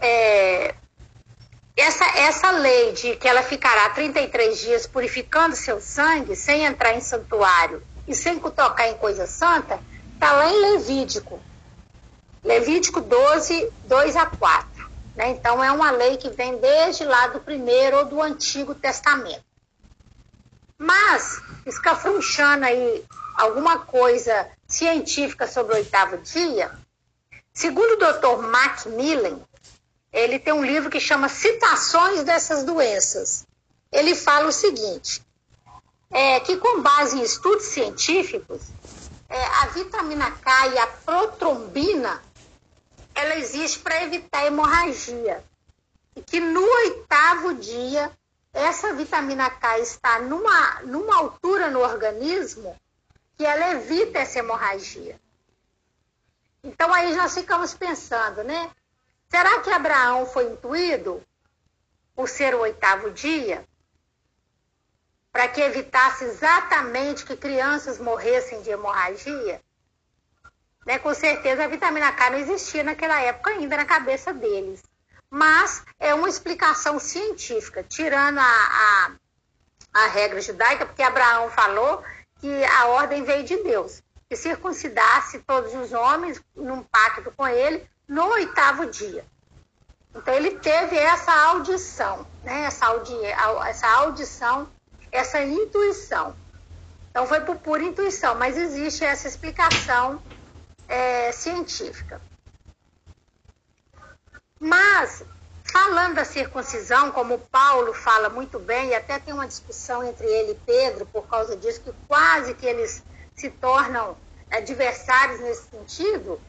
É, 0.00 0.74
essa, 1.76 2.04
essa 2.18 2.50
lei 2.50 2.92
de 2.92 3.14
que 3.16 3.28
ela 3.28 3.42
ficará 3.42 3.90
33 3.90 4.58
dias 4.58 4.86
purificando 4.86 5.54
seu 5.54 5.80
sangue, 5.80 6.34
sem 6.34 6.64
entrar 6.64 6.94
em 6.94 7.00
santuário 7.00 7.80
e 8.08 8.14
sem 8.14 8.38
tocar 8.40 8.88
em 8.88 8.94
coisa 8.94 9.26
santa, 9.26 9.78
está 10.14 10.32
lá 10.32 10.50
em 10.50 10.72
Levítico. 10.72 11.38
Levítico 12.42 13.00
12, 13.00 13.70
2 13.84 14.16
a 14.16 14.26
4. 14.26 14.75
Né? 15.16 15.30
Então, 15.30 15.64
é 15.64 15.72
uma 15.72 15.90
lei 15.90 16.18
que 16.18 16.28
vem 16.28 16.58
desde 16.58 17.04
lá 17.04 17.28
do 17.28 17.40
primeiro 17.40 17.96
ou 17.98 18.04
do 18.04 18.22
Antigo 18.22 18.74
Testamento. 18.74 19.44
Mas, 20.78 21.40
escafrunchando 21.64 22.66
aí 22.66 23.04
alguma 23.34 23.78
coisa 23.78 24.48
científica 24.68 25.46
sobre 25.46 25.72
o 25.72 25.76
oitavo 25.76 26.18
dia, 26.18 26.70
segundo 27.52 27.92
o 27.92 27.96
Dr. 27.96 28.46
Macmillan, 28.46 29.40
ele 30.12 30.38
tem 30.38 30.52
um 30.52 30.64
livro 30.64 30.90
que 30.90 31.00
chama 31.00 31.28
Citações 31.28 32.22
dessas 32.24 32.62
doenças. 32.62 33.46
Ele 33.90 34.14
fala 34.14 34.48
o 34.48 34.52
seguinte, 34.52 35.22
é, 36.10 36.40
que 36.40 36.56
com 36.58 36.82
base 36.82 37.18
em 37.18 37.22
estudos 37.22 37.66
científicos, 37.66 38.62
é, 39.28 39.44
a 39.62 39.66
vitamina 39.66 40.30
K 40.30 40.68
e 40.68 40.78
a 40.78 40.86
protrombina, 40.86 42.22
ela 43.16 43.36
existe 43.36 43.78
para 43.78 44.04
evitar 44.04 44.44
hemorragia. 44.44 45.42
E 46.14 46.22
que 46.22 46.38
no 46.38 46.62
oitavo 46.62 47.54
dia, 47.54 48.12
essa 48.52 48.92
vitamina 48.92 49.50
K 49.50 49.78
está 49.78 50.20
numa, 50.20 50.82
numa 50.82 51.16
altura 51.16 51.70
no 51.70 51.80
organismo 51.80 52.78
que 53.36 53.44
ela 53.44 53.72
evita 53.72 54.18
essa 54.18 54.38
hemorragia. 54.38 55.18
Então 56.62 56.92
aí 56.92 57.14
nós 57.16 57.34
ficamos 57.34 57.74
pensando, 57.74 58.44
né? 58.44 58.70
Será 59.28 59.60
que 59.60 59.70
Abraão 59.70 60.26
foi 60.26 60.50
intuído 60.50 61.22
por 62.14 62.28
ser 62.28 62.54
o 62.54 62.60
oitavo 62.60 63.10
dia? 63.10 63.66
Para 65.32 65.48
que 65.48 65.60
evitasse 65.60 66.24
exatamente 66.24 67.24
que 67.24 67.36
crianças 67.36 67.98
morressem 67.98 68.62
de 68.62 68.70
hemorragia? 68.70 69.60
Né? 70.86 70.98
Com 71.00 71.12
certeza 71.12 71.64
a 71.64 71.68
vitamina 71.68 72.12
K 72.12 72.30
não 72.30 72.38
existia 72.38 72.84
naquela 72.84 73.20
época 73.20 73.50
ainda 73.50 73.76
na 73.76 73.84
cabeça 73.84 74.32
deles. 74.32 74.82
Mas 75.28 75.84
é 75.98 76.14
uma 76.14 76.28
explicação 76.28 77.00
científica, 77.00 77.82
tirando 77.82 78.38
a, 78.38 78.42
a, 78.44 79.10
a 79.92 80.06
regra 80.06 80.40
judaica, 80.40 80.86
porque 80.86 81.02
Abraão 81.02 81.50
falou 81.50 82.02
que 82.40 82.64
a 82.64 82.86
ordem 82.86 83.24
veio 83.24 83.42
de 83.42 83.56
Deus, 83.64 84.00
que 84.28 84.36
circuncidasse 84.36 85.40
todos 85.40 85.74
os 85.74 85.92
homens 85.92 86.40
num 86.54 86.82
pacto 86.84 87.32
com 87.36 87.46
ele 87.46 87.84
no 88.06 88.24
oitavo 88.28 88.86
dia. 88.86 89.24
Então 90.14 90.32
ele 90.32 90.52
teve 90.52 90.96
essa 90.96 91.32
audição, 91.32 92.24
né? 92.44 92.62
essa, 92.62 92.86
audi 92.86 93.14
essa 93.66 93.88
audição, 93.88 94.68
essa 95.10 95.42
intuição. 95.42 96.34
Então 97.10 97.26
foi 97.26 97.40
por 97.40 97.56
pura 97.56 97.82
intuição, 97.82 98.34
mas 98.36 98.56
existe 98.56 99.04
essa 99.04 99.26
explicação 99.26 100.22
é, 100.88 101.32
científica. 101.32 102.20
Mas, 104.58 105.22
falando 105.64 106.14
da 106.14 106.24
circuncisão, 106.24 107.12
como 107.12 107.38
Paulo 107.38 107.92
fala 107.92 108.28
muito 108.28 108.58
bem, 108.58 108.90
e 108.90 108.94
até 108.94 109.18
tem 109.18 109.34
uma 109.34 109.46
discussão 109.46 110.02
entre 110.02 110.26
ele 110.26 110.52
e 110.52 110.60
Pedro 110.66 111.06
por 111.06 111.26
causa 111.28 111.56
disso, 111.56 111.80
que 111.82 111.92
quase 112.08 112.54
que 112.54 112.66
eles 112.66 113.02
se 113.34 113.50
tornam 113.50 114.16
adversários 114.50 115.40
nesse 115.40 115.68
sentido, 115.68 116.40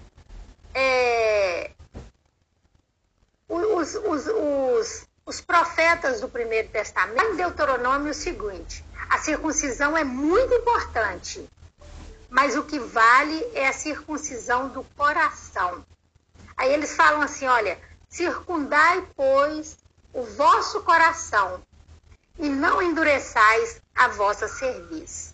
é, 0.73 1.71
os, 3.49 3.95
os, 3.95 4.27
os, 4.27 5.07
os 5.25 5.41
profetas 5.41 6.21
do 6.21 6.29
Primeiro 6.29 6.69
Testamento, 6.69 7.33
em 7.33 7.35
Deuteronômio, 7.35 8.11
o 8.11 8.13
seguinte: 8.13 8.83
a 9.09 9.17
circuncisão 9.17 9.97
é 9.97 10.03
muito 10.03 10.53
importante, 10.53 11.47
mas 12.29 12.55
o 12.55 12.63
que 12.63 12.79
vale 12.79 13.39
é 13.53 13.67
a 13.67 13.73
circuncisão 13.73 14.69
do 14.69 14.83
coração. 14.95 15.85
Aí 16.55 16.73
eles 16.73 16.95
falam 16.95 17.21
assim: 17.21 17.45
olha, 17.47 17.79
circundai, 18.09 19.07
pois, 19.15 19.77
o 20.13 20.23
vosso 20.23 20.81
coração, 20.81 21.61
e 22.39 22.49
não 22.49 22.81
endureçais 22.81 23.81
a 23.95 24.07
vossa 24.07 24.47
cerviz. 24.47 25.33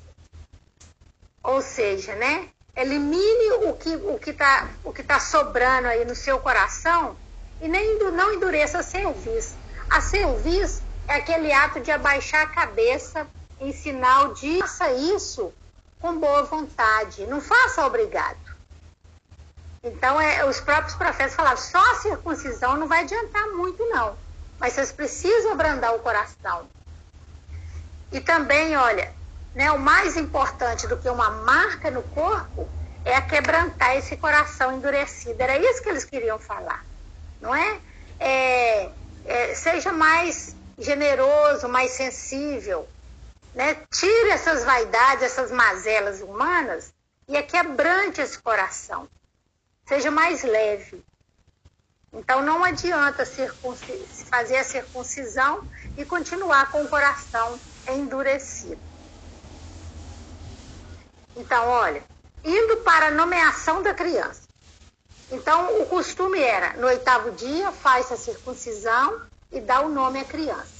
Ou 1.41 1.61
seja, 1.61 2.15
né? 2.15 2.49
Elimine 2.75 3.51
o 3.67 3.73
que 3.73 3.95
o 3.95 4.17
que 4.17 4.31
está 4.31 4.67
o 4.83 4.91
que 4.91 5.03
tá 5.03 5.19
sobrando 5.19 5.87
aí 5.87 6.03
no 6.05 6.15
seu 6.15 6.39
coração 6.39 7.15
e 7.61 7.67
nem 7.67 7.99
não 8.11 8.33
endureça 8.33 8.79
a 8.79 8.83
cerviz. 8.83 9.55
A 9.89 10.01
cerviz 10.01 10.81
é 11.07 11.15
aquele 11.15 11.51
ato 11.51 11.79
de 11.79 11.91
abaixar 11.91 12.41
a 12.41 12.47
cabeça 12.47 13.27
em 13.59 13.71
sinal 13.71 14.33
de 14.33 14.59
faça 14.59 14.91
isso 14.91 15.53
com 16.03 16.19
boa 16.19 16.43
vontade, 16.43 17.25
não 17.27 17.39
faça 17.39 17.85
obrigado. 17.85 18.37
Então, 19.81 20.19
é, 20.19 20.45
os 20.45 20.59
próprios 20.59 20.95
profetas 20.95 21.33
falavam, 21.33 21.63
só 21.63 21.79
a 21.91 21.95
circuncisão 21.95 22.75
não 22.75 22.89
vai 22.89 23.03
adiantar 23.03 23.47
muito, 23.51 23.81
não. 23.85 24.17
Mas 24.59 24.73
vocês 24.73 24.91
precisam 24.91 25.53
abrandar 25.53 25.95
o 25.95 25.99
coração. 25.99 26.67
E 28.11 28.19
também, 28.19 28.75
olha, 28.75 29.13
né, 29.55 29.71
o 29.71 29.79
mais 29.79 30.17
importante 30.17 30.87
do 30.87 30.97
que 30.97 31.07
uma 31.07 31.29
marca 31.29 31.89
no 31.89 32.03
corpo 32.03 32.67
é 33.05 33.21
quebrantar 33.21 33.95
esse 33.95 34.17
coração 34.17 34.73
endurecido. 34.73 35.41
Era 35.41 35.57
isso 35.57 35.81
que 35.81 35.87
eles 35.87 36.03
queriam 36.03 36.37
falar, 36.37 36.83
não 37.39 37.55
é? 37.55 37.79
é, 38.19 38.89
é 39.25 39.55
seja 39.55 39.93
mais 39.93 40.53
generoso, 40.77 41.69
mais 41.69 41.91
sensível, 41.91 42.89
né? 43.53 43.75
Tire 43.91 44.29
essas 44.29 44.63
vaidades, 44.63 45.23
essas 45.23 45.51
mazelas 45.51 46.21
humanas 46.21 46.93
e 47.27 47.41
quebrante 47.43 48.21
esse 48.21 48.39
coração. 48.39 49.07
Seja 49.85 50.09
mais 50.11 50.43
leve. 50.43 51.03
Então 52.11 52.41
não 52.41 52.63
adianta 52.63 53.25
fazer 54.29 54.57
a 54.57 54.63
circuncisão 54.63 55.67
e 55.97 56.05
continuar 56.05 56.71
com 56.71 56.83
o 56.83 56.87
coração 56.87 57.59
endurecido. 57.87 58.79
Então, 61.35 61.67
olha, 61.67 62.03
indo 62.43 62.77
para 62.77 63.07
a 63.07 63.11
nomeação 63.11 63.81
da 63.81 63.93
criança. 63.93 64.43
Então, 65.31 65.81
o 65.81 65.87
costume 65.87 66.39
era, 66.39 66.73
no 66.73 66.85
oitavo 66.85 67.31
dia, 67.31 67.71
faz 67.71 68.11
a 68.11 68.17
circuncisão 68.17 69.19
e 69.51 69.59
dá 69.59 69.81
o 69.81 69.89
nome 69.89 70.19
à 70.19 70.23
criança. 70.23 70.72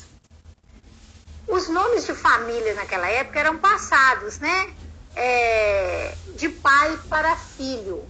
Os 1.48 1.68
nomes 1.68 2.06
de 2.06 2.14
família 2.14 2.74
naquela 2.74 3.08
época 3.08 3.40
eram 3.40 3.58
passados, 3.58 4.40
né? 4.40 4.74
É, 5.16 6.18
de 6.36 6.50
pai 6.50 6.98
para 7.10 7.36
filho. 7.36 8.04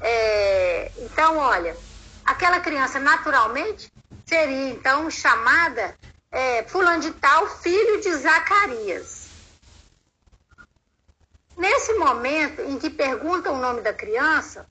É, 0.00 0.92
então, 0.98 1.38
olha, 1.38 1.76
aquela 2.24 2.60
criança 2.60 2.98
naturalmente 2.98 3.92
seria 4.26 4.70
então 4.70 5.10
chamada 5.10 5.96
é, 6.30 6.62
fulano 6.64 7.02
de 7.02 7.10
tal, 7.12 7.48
filho 7.48 8.00
de 8.00 8.14
Zacarias. 8.14 9.28
Nesse 11.56 11.92
momento 11.94 12.62
em 12.62 12.78
que 12.78 12.88
perguntam 12.88 13.54
o 13.54 13.60
nome 13.60 13.82
da 13.82 13.92
criança, 13.92 14.66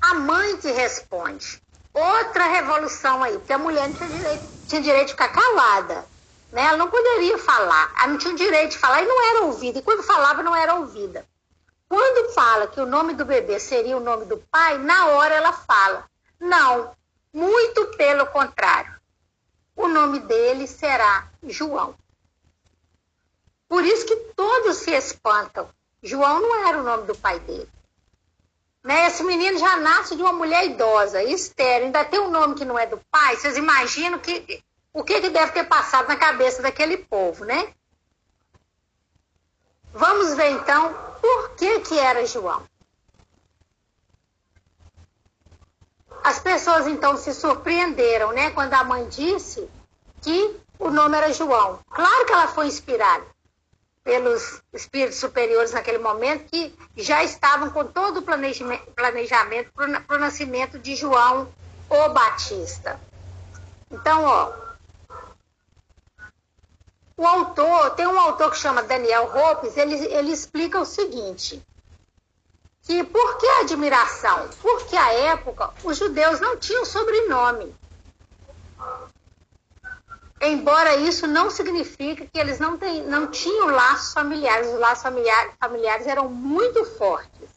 a 0.00 0.14
mãe 0.14 0.56
que 0.56 0.70
responde. 0.70 1.63
Outra 1.94 2.46
revolução 2.48 3.22
aí, 3.22 3.38
porque 3.38 3.52
a 3.52 3.58
mulher 3.58 3.88
não 3.88 3.94
tinha 3.94 4.08
direito, 4.08 4.44
tinha 4.66 4.82
direito 4.82 5.06
de 5.06 5.12
ficar 5.12 5.28
calada. 5.28 6.04
Né? 6.50 6.62
Ela 6.66 6.76
não 6.76 6.90
poderia 6.90 7.38
falar, 7.38 7.94
ela 7.96 8.08
não 8.08 8.18
tinha 8.18 8.34
direito 8.34 8.72
de 8.72 8.78
falar 8.78 9.02
e 9.02 9.06
não 9.06 9.30
era 9.30 9.44
ouvida. 9.44 9.78
E 9.78 9.82
quando 9.82 10.02
falava, 10.02 10.42
não 10.42 10.54
era 10.54 10.74
ouvida. 10.74 11.24
Quando 11.88 12.32
fala 12.32 12.66
que 12.66 12.80
o 12.80 12.86
nome 12.86 13.14
do 13.14 13.24
bebê 13.24 13.60
seria 13.60 13.96
o 13.96 14.00
nome 14.00 14.24
do 14.24 14.38
pai, 14.50 14.76
na 14.78 15.06
hora 15.06 15.34
ela 15.34 15.52
fala: 15.52 16.04
não, 16.40 16.96
muito 17.32 17.86
pelo 17.96 18.26
contrário. 18.26 18.94
O 19.76 19.86
nome 19.86 20.18
dele 20.20 20.66
será 20.66 21.28
João. 21.44 21.94
Por 23.68 23.84
isso 23.84 24.06
que 24.06 24.16
todos 24.36 24.78
se 24.78 24.90
espantam. 24.90 25.68
João 26.02 26.40
não 26.40 26.66
era 26.66 26.78
o 26.78 26.82
nome 26.82 27.06
do 27.06 27.14
pai 27.16 27.38
dele. 27.40 27.68
Né? 28.84 29.06
Esse 29.06 29.24
menino 29.24 29.58
já 29.58 29.78
nasce 29.78 30.14
de 30.14 30.22
uma 30.22 30.32
mulher 30.34 30.66
idosa, 30.66 31.22
estéreo, 31.22 31.86
ainda 31.86 32.04
tem 32.04 32.20
um 32.20 32.30
nome 32.30 32.54
que 32.54 32.66
não 32.66 32.78
é 32.78 32.86
do 32.86 33.00
pai. 33.10 33.34
Vocês 33.34 33.56
imaginam 33.56 34.18
que, 34.18 34.62
o 34.92 35.02
que, 35.02 35.22
que 35.22 35.30
deve 35.30 35.52
ter 35.52 35.64
passado 35.64 36.06
na 36.06 36.16
cabeça 36.16 36.60
daquele 36.60 36.98
povo, 36.98 37.46
né? 37.46 37.72
Vamos 39.90 40.34
ver 40.34 40.50
então 40.50 40.92
por 41.18 41.54
que, 41.56 41.80
que 41.80 41.98
era 41.98 42.26
João. 42.26 42.62
As 46.22 46.38
pessoas 46.38 46.86
então 46.86 47.16
se 47.16 47.32
surpreenderam, 47.32 48.32
né, 48.32 48.50
quando 48.50 48.74
a 48.74 48.84
mãe 48.84 49.08
disse 49.08 49.68
que 50.20 50.60
o 50.78 50.90
nome 50.90 51.16
era 51.16 51.32
João. 51.32 51.80
Claro 51.90 52.26
que 52.26 52.32
ela 52.32 52.48
foi 52.48 52.66
inspirada 52.66 53.33
pelos 54.04 54.62
espíritos 54.72 55.18
superiores 55.18 55.72
naquele 55.72 55.98
momento, 55.98 56.50
que 56.50 56.76
já 56.96 57.24
estavam 57.24 57.70
com 57.70 57.86
todo 57.86 58.18
o 58.18 58.22
planejamento 58.22 59.72
para 59.72 60.16
o 60.16 60.20
nascimento 60.20 60.78
de 60.78 60.94
João 60.94 61.50
o 61.88 62.08
Batista. 62.10 63.00
Então, 63.90 64.24
ó, 64.24 64.52
o 67.16 67.26
autor, 67.26 67.90
tem 67.90 68.06
um 68.06 68.18
autor 68.18 68.50
que 68.50 68.58
chama 68.58 68.82
Daniel 68.82 69.30
Hopes, 69.34 69.76
ele, 69.76 69.94
ele 70.06 70.32
explica 70.32 70.80
o 70.80 70.84
seguinte, 70.84 71.62
que 72.82 73.02
por 73.04 73.38
que 73.38 73.46
admiração? 73.46 74.50
Porque 74.60 74.96
à 74.96 75.12
época 75.12 75.70
os 75.82 75.96
judeus 75.96 76.40
não 76.40 76.56
tinham 76.56 76.84
sobrenome. 76.84 77.74
Embora 80.46 80.96
isso 80.96 81.26
não 81.26 81.48
signifique 81.50 82.28
que 82.30 82.38
eles 82.38 82.58
não, 82.58 82.76
tem, 82.76 83.02
não 83.04 83.28
tinham 83.28 83.68
laços 83.68 84.12
familiares, 84.12 84.68
os 84.68 84.78
laços 84.78 85.02
familiares, 85.02 85.54
familiares 85.58 86.06
eram 86.06 86.28
muito 86.28 86.84
fortes, 86.84 87.48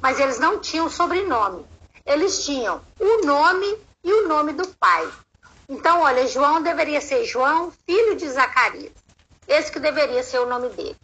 mas 0.00 0.18
eles 0.18 0.38
não 0.38 0.58
tinham 0.58 0.88
sobrenome. 0.88 1.66
Eles 2.06 2.42
tinham 2.44 2.80
o 2.98 3.26
nome 3.26 3.78
e 4.02 4.12
o 4.12 4.28
nome 4.28 4.54
do 4.54 4.66
pai. 4.66 5.12
Então, 5.68 6.00
olha, 6.00 6.26
João 6.26 6.62
deveria 6.62 7.00
ser 7.00 7.24
João, 7.24 7.70
filho 7.86 8.16
de 8.16 8.28
Zacarias. 8.28 8.92
Esse 9.46 9.70
que 9.70 9.78
deveria 9.78 10.22
ser 10.22 10.38
o 10.38 10.46
nome 10.46 10.70
dele. 10.70 10.96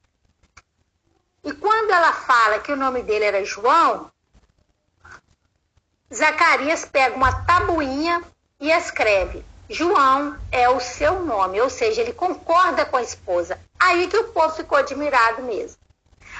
E 1.44 1.52
quando 1.52 1.90
ela 1.90 2.12
fala 2.12 2.58
que 2.58 2.72
o 2.72 2.76
nome 2.76 3.02
dele 3.02 3.24
era 3.24 3.44
João, 3.44 4.10
Zacarias 6.12 6.86
pega 6.86 7.14
uma 7.14 7.44
tabuinha 7.44 8.22
e 8.58 8.70
escreve 8.70 9.44
João 9.68 10.36
é 10.50 10.68
o 10.68 10.80
seu 10.80 11.24
nome, 11.24 11.60
ou 11.60 11.68
seja, 11.68 12.00
ele 12.00 12.12
concorda 12.12 12.86
com 12.86 12.96
a 12.96 13.02
esposa. 13.02 13.60
Aí 13.78 14.06
que 14.06 14.16
o 14.16 14.28
povo 14.28 14.54
ficou 14.54 14.78
admirado 14.78 15.42
mesmo. 15.42 15.76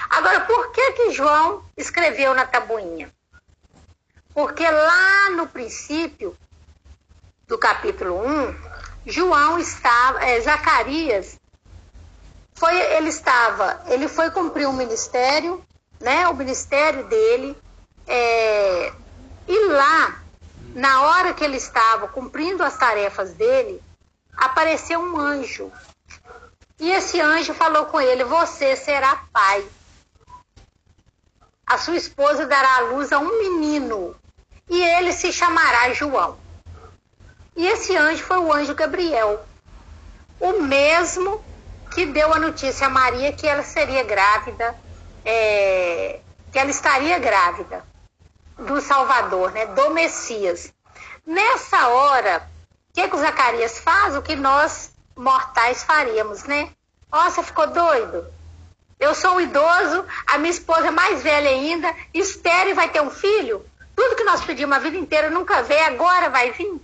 Agora, 0.09 0.41
por 0.41 0.71
que 0.71 0.91
que 0.93 1.11
João 1.11 1.63
escreveu 1.77 2.33
na 2.33 2.45
tabuinha? 2.45 3.13
Porque 4.33 4.69
lá 4.69 5.29
no 5.31 5.47
princípio 5.47 6.35
do 7.47 7.57
capítulo 7.57 8.15
1, 8.25 8.55
João 9.05 9.59
estava, 9.59 10.23
é, 10.23 10.39
Zacarias, 10.39 11.39
foi, 12.53 12.75
ele 12.75 13.09
estava, 13.09 13.83
ele 13.87 14.07
foi 14.07 14.31
cumprir 14.31 14.67
um 14.67 14.73
ministério, 14.73 15.63
né, 15.99 16.27
o 16.27 16.35
ministério 16.35 17.05
dele, 17.05 17.57
é, 18.07 18.93
e 19.47 19.65
lá, 19.67 20.18
na 20.75 21.01
hora 21.01 21.33
que 21.33 21.43
ele 21.43 21.57
estava 21.57 22.07
cumprindo 22.07 22.63
as 22.63 22.77
tarefas 22.77 23.33
dele, 23.33 23.81
apareceu 24.35 24.99
um 24.99 25.17
anjo. 25.17 25.71
E 26.79 26.91
esse 26.91 27.19
anjo 27.19 27.53
falou 27.53 27.85
com 27.85 27.99
ele: 27.99 28.23
Você 28.23 28.75
será 28.75 29.23
pai. 29.31 29.65
A 31.65 31.77
sua 31.77 31.95
esposa 31.95 32.45
dará 32.45 32.77
à 32.77 32.79
luz 32.81 33.11
a 33.11 33.19
um 33.19 33.37
menino, 33.39 34.15
e 34.67 34.81
ele 34.81 35.11
se 35.11 35.31
chamará 35.31 35.93
João. 35.93 36.37
E 37.55 37.67
esse 37.67 37.95
anjo 37.95 38.23
foi 38.23 38.37
o 38.37 38.51
anjo 38.51 38.73
Gabriel, 38.73 39.45
o 40.39 40.61
mesmo 40.61 41.43
que 41.93 42.05
deu 42.05 42.33
a 42.33 42.39
notícia 42.39 42.87
a 42.87 42.89
Maria 42.89 43.33
que 43.33 43.47
ela 43.47 43.63
seria 43.63 44.03
grávida, 44.03 44.75
é, 45.25 46.21
que 46.51 46.57
ela 46.57 46.69
estaria 46.69 47.19
grávida 47.19 47.83
do 48.59 48.81
Salvador, 48.81 49.51
né, 49.51 49.65
do 49.67 49.89
Messias. 49.91 50.73
Nessa 51.25 51.87
hora, 51.89 52.47
o 52.89 52.93
que, 52.93 53.07
que 53.07 53.15
o 53.15 53.19
Zacarias 53.19 53.79
faz? 53.79 54.15
O 54.15 54.21
que 54.21 54.35
nós 54.35 54.91
mortais 55.15 55.83
faríamos, 55.83 56.43
né? 56.43 56.71
Você 57.11 57.43
ficou 57.43 57.67
doido? 57.67 58.25
Eu 58.99 59.15
sou 59.15 59.35
um 59.35 59.41
idoso, 59.41 60.05
a 60.27 60.37
minha 60.37 60.51
esposa 60.51 60.87
é 60.87 60.91
mais 60.91 61.23
velha 61.23 61.49
ainda, 61.49 61.93
estéreo 62.13 62.71
e 62.71 62.73
vai 62.73 62.89
ter 62.89 63.01
um 63.01 63.09
filho? 63.09 63.65
Tudo 63.95 64.15
que 64.15 64.23
nós 64.23 64.43
pedimos 64.43 64.75
a 64.75 64.79
vida 64.79 64.97
inteira 64.97 65.29
nunca 65.29 65.63
veio, 65.63 65.85
agora 65.85 66.29
vai 66.29 66.51
vir? 66.51 66.79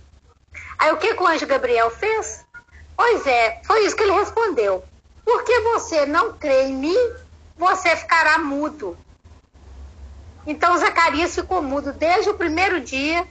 Aí 0.78 0.92
o 0.92 0.96
que, 0.96 1.14
que 1.14 1.22
o 1.22 1.26
anjo 1.26 1.46
Gabriel 1.46 1.90
fez? 1.90 2.44
Pois 2.96 3.26
é, 3.26 3.60
foi 3.64 3.84
isso 3.84 3.94
que 3.94 4.02
ele 4.02 4.12
respondeu. 4.12 4.82
Porque 5.24 5.60
você 5.60 6.06
não 6.06 6.32
crê 6.34 6.64
em 6.64 6.74
mim, 6.74 7.12
você 7.56 7.94
ficará 7.96 8.38
mudo. 8.38 8.96
Então 10.46 10.78
Zacarias 10.78 11.34
ficou 11.34 11.60
mudo 11.60 11.92
desde 11.92 12.30
o 12.30 12.34
primeiro 12.34 12.80
dia 12.80 13.26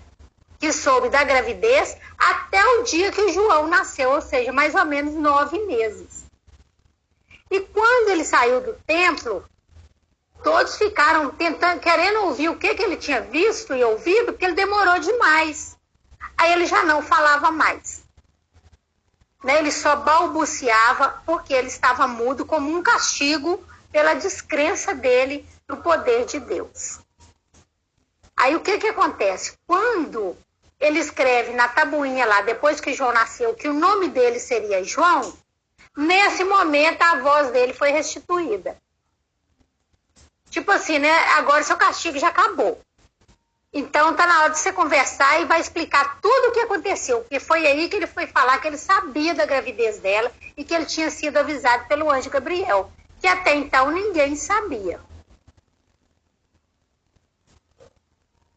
que 0.59 0.71
soube 0.71 1.09
da 1.09 1.23
gravidez 1.23 1.97
até 2.17 2.63
o 2.65 2.83
dia 2.83 3.11
que 3.11 3.31
João 3.31 3.67
nasceu, 3.67 4.11
ou 4.11 4.21
seja, 4.21 4.51
mais 4.51 4.73
ou 4.75 4.85
menos 4.85 5.13
nove 5.13 5.59
meses. 5.65 6.25
E 7.49 7.59
quando 7.61 8.09
ele 8.09 8.23
saiu 8.23 8.61
do 8.61 8.73
templo, 8.85 9.45
todos 10.43 10.77
ficaram 10.77 11.29
tentando, 11.31 11.79
querendo 11.79 12.25
ouvir 12.25 12.49
o 12.49 12.57
que, 12.57 12.73
que 12.75 12.81
ele 12.81 12.97
tinha 12.97 13.21
visto 13.21 13.73
e 13.73 13.83
ouvido, 13.83 14.33
porque 14.33 14.45
ele 14.45 14.55
demorou 14.55 14.99
demais. 14.99 15.77
Aí 16.37 16.51
ele 16.51 16.65
já 16.65 16.83
não 16.83 17.01
falava 17.01 17.51
mais. 17.51 18.03
Né? 19.43 19.59
Ele 19.59 19.71
só 19.71 19.95
balbuciava 19.95 21.21
porque 21.25 21.53
ele 21.53 21.67
estava 21.67 22.07
mudo 22.07 22.45
como 22.45 22.75
um 22.75 22.81
castigo 22.81 23.63
pela 23.91 24.15
descrença 24.15 24.93
dele 24.93 25.47
no 25.69 25.77
poder 25.77 26.25
de 26.25 26.39
Deus. 26.39 27.04
Aí 28.37 28.55
o 28.55 28.59
que, 28.59 28.77
que 28.77 28.87
acontece? 28.87 29.57
Quando 29.65 30.37
ele 30.79 30.99
escreve 30.99 31.53
na 31.53 31.67
tabuinha 31.67 32.25
lá, 32.25 32.41
depois 32.41 32.81
que 32.81 32.93
João 32.93 33.13
nasceu, 33.13 33.53
que 33.53 33.67
o 33.67 33.73
nome 33.73 34.09
dele 34.09 34.39
seria 34.39 34.83
João, 34.83 35.33
nesse 35.95 36.43
momento 36.43 37.01
a 37.01 37.19
voz 37.21 37.51
dele 37.51 37.73
foi 37.73 37.91
restituída. 37.91 38.77
Tipo 40.49 40.71
assim, 40.71 40.99
né? 40.99 41.11
Agora 41.37 41.63
seu 41.63 41.77
castigo 41.77 42.19
já 42.19 42.27
acabou. 42.27 42.79
Então 43.73 44.13
tá 44.15 44.25
na 44.25 44.43
hora 44.43 44.51
de 44.51 44.59
você 44.59 44.71
conversar 44.71 45.41
e 45.41 45.45
vai 45.45 45.59
explicar 45.59 46.19
tudo 46.21 46.47
o 46.47 46.51
que 46.51 46.61
aconteceu, 46.61 47.19
porque 47.19 47.41
foi 47.41 47.67
aí 47.67 47.89
que 47.89 47.97
ele 47.97 48.07
foi 48.07 48.25
falar 48.25 48.57
que 48.59 48.67
ele 48.67 48.77
sabia 48.77 49.33
da 49.33 49.45
gravidez 49.45 49.99
dela 49.99 50.31
e 50.55 50.63
que 50.63 50.73
ele 50.73 50.85
tinha 50.85 51.09
sido 51.09 51.35
avisado 51.35 51.85
pelo 51.85 52.09
anjo 52.09 52.29
Gabriel, 52.29 52.89
que 53.19 53.27
até 53.27 53.53
então 53.53 53.91
ninguém 53.91 54.37
sabia. 54.37 54.97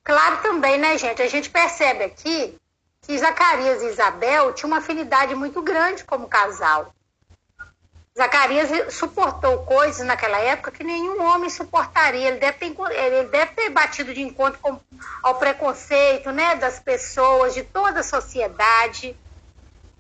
Claro 0.09 0.38
também, 0.38 0.79
né, 0.79 0.97
gente? 0.97 1.21
A 1.21 1.29
gente 1.29 1.51
percebe 1.51 2.03
aqui 2.03 2.59
que 3.03 3.18
Zacarias 3.18 3.83
e 3.83 3.88
Isabel 3.88 4.55
tinham 4.55 4.71
uma 4.71 4.79
afinidade 4.79 5.35
muito 5.35 5.61
grande 5.61 6.03
como 6.03 6.27
casal. 6.27 6.94
Zacarias 8.16 8.94
suportou 8.94 9.66
coisas 9.66 10.07
naquela 10.07 10.38
época 10.38 10.71
que 10.71 10.83
nenhum 10.83 11.23
homem 11.23 11.51
suportaria. 11.51 12.29
Ele 12.29 12.38
deve 12.38 12.57
ter, 12.57 12.75
ele 12.90 13.29
deve 13.29 13.53
ter 13.53 13.68
batido 13.68 14.14
de 14.14 14.23
encontro 14.23 14.59
com, 14.62 14.81
ao 15.23 15.35
preconceito 15.35 16.33
né, 16.33 16.57
das 16.57 16.81
pessoas, 16.81 17.53
de 17.53 17.62
toda 17.64 18.01
a 18.01 18.03
sociedade. 18.03 19.14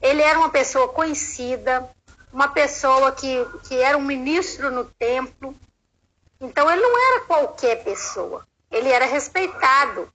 Ele 0.00 0.22
era 0.22 0.38
uma 0.38 0.48
pessoa 0.48 0.88
conhecida, 0.88 1.86
uma 2.32 2.48
pessoa 2.48 3.12
que, 3.12 3.44
que 3.64 3.76
era 3.76 3.98
um 3.98 4.02
ministro 4.02 4.70
no 4.70 4.86
templo. 4.86 5.54
Então, 6.40 6.70
ele 6.70 6.80
não 6.80 7.12
era 7.12 7.26
qualquer 7.26 7.84
pessoa, 7.84 8.46
ele 8.70 8.88
era 8.88 9.06
respeitado. 9.06 10.12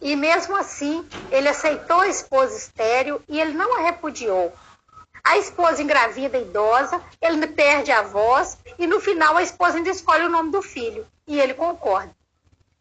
E 0.00 0.16
mesmo 0.16 0.56
assim, 0.56 1.06
ele 1.30 1.48
aceitou 1.48 2.00
a 2.00 2.08
esposa 2.08 2.56
estéreo 2.56 3.22
e 3.28 3.40
ele 3.40 3.52
não 3.52 3.78
a 3.78 3.82
repudiou. 3.82 4.52
A 5.24 5.38
esposa 5.38 5.80
engravida 5.80 6.38
idosa, 6.38 7.00
ele 7.20 7.46
perde 7.46 7.92
a 7.92 8.02
voz 8.02 8.58
e 8.76 8.86
no 8.86 9.00
final 9.00 9.36
a 9.36 9.42
esposa 9.42 9.76
ainda 9.76 9.90
escolhe 9.90 10.24
o 10.24 10.28
nome 10.28 10.50
do 10.50 10.60
filho 10.60 11.06
e 11.26 11.40
ele 11.40 11.54
concorda. 11.54 12.12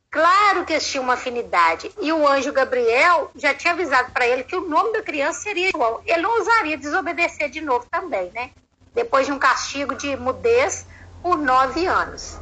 Claro 0.10 0.66
que 0.66 0.74
eles 0.74 0.90
tinham 0.90 1.04
uma 1.04 1.14
afinidade 1.14 1.90
e 2.02 2.12
o 2.12 2.28
anjo 2.28 2.52
Gabriel 2.52 3.32
já 3.36 3.54
tinha 3.54 3.72
avisado 3.72 4.12
para 4.12 4.28
ele 4.28 4.44
que 4.44 4.56
o 4.56 4.68
nome 4.68 4.92
da 4.92 5.02
criança 5.02 5.42
seria 5.42 5.72
João. 5.72 6.02
Ele 6.06 6.24
não 6.24 6.38
ousaria 6.38 6.76
desobedecer 6.76 7.50
de 7.50 7.62
novo 7.62 7.86
também, 7.90 8.30
né? 8.32 8.50
Depois 8.94 9.26
de 9.26 9.32
um 9.32 9.40
castigo 9.40 9.96
de 9.96 10.18
mudez 10.18 10.86
por 11.22 11.38
nove 11.38 11.86
anos. 11.86 12.41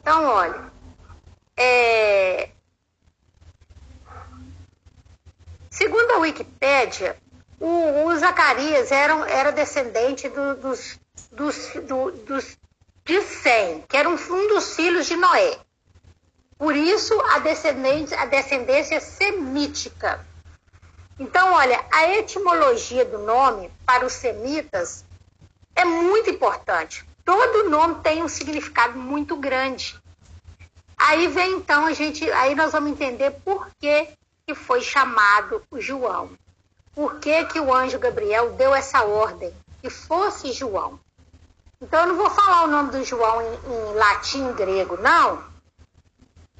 Então, 0.00 0.24
olha, 0.24 0.72
é... 1.56 2.50
segundo 5.70 6.10
a 6.12 6.18
Wikipédia, 6.18 7.16
o, 7.58 8.06
o 8.06 8.16
Zacarias 8.18 8.90
era, 8.90 9.12
era 9.30 9.52
descendente 9.52 10.28
do, 10.28 10.56
dos, 10.56 10.98
dos, 11.30 11.72
do, 11.86 12.10
dos 12.12 12.58
de 13.04 13.22
Sem, 13.22 13.82
que 13.82 13.96
era 13.96 14.08
um, 14.08 14.16
dos 14.48 14.76
filhos 14.76 15.06
de 15.06 15.16
Noé. 15.16 15.58
Por 16.56 16.76
isso, 16.76 17.18
a 17.32 17.38
descendência, 17.40 18.20
a 18.20 18.26
descendência 18.26 19.00
semítica. 19.00 20.24
Então, 21.18 21.52
olha, 21.52 21.84
a 21.92 22.16
etimologia 22.16 23.04
do 23.04 23.18
nome 23.18 23.70
para 23.84 24.06
os 24.06 24.12
semitas 24.12 25.04
é 25.74 25.84
muito 25.84 26.30
importante. 26.30 27.04
Todo 27.30 27.70
nome 27.70 28.02
tem 28.02 28.24
um 28.24 28.28
significado 28.28 28.98
muito 28.98 29.36
grande. 29.36 29.96
Aí 30.98 31.28
vem 31.28 31.52
então 31.52 31.86
a 31.86 31.92
gente, 31.92 32.28
aí 32.32 32.56
nós 32.56 32.72
vamos 32.72 32.90
entender 32.90 33.30
por 33.44 33.68
que, 33.78 34.08
que 34.44 34.54
foi 34.54 34.80
chamado 34.82 35.62
João 35.78 36.30
por 36.94 37.18
que, 37.20 37.44
que 37.46 37.60
o 37.60 37.72
anjo 37.72 37.98
Gabriel 37.98 38.52
deu 38.52 38.74
essa 38.74 39.04
ordem, 39.04 39.54
que 39.80 39.88
fosse 39.88 40.52
João. 40.52 40.98
Então, 41.80 42.00
eu 42.00 42.08
não 42.08 42.16
vou 42.16 42.28
falar 42.28 42.64
o 42.64 42.66
nome 42.66 42.90
do 42.90 43.04
João 43.04 43.40
em, 43.40 43.54
em 43.54 43.94
latim 43.94 44.52
grego, 44.52 44.98
não. 44.98 45.42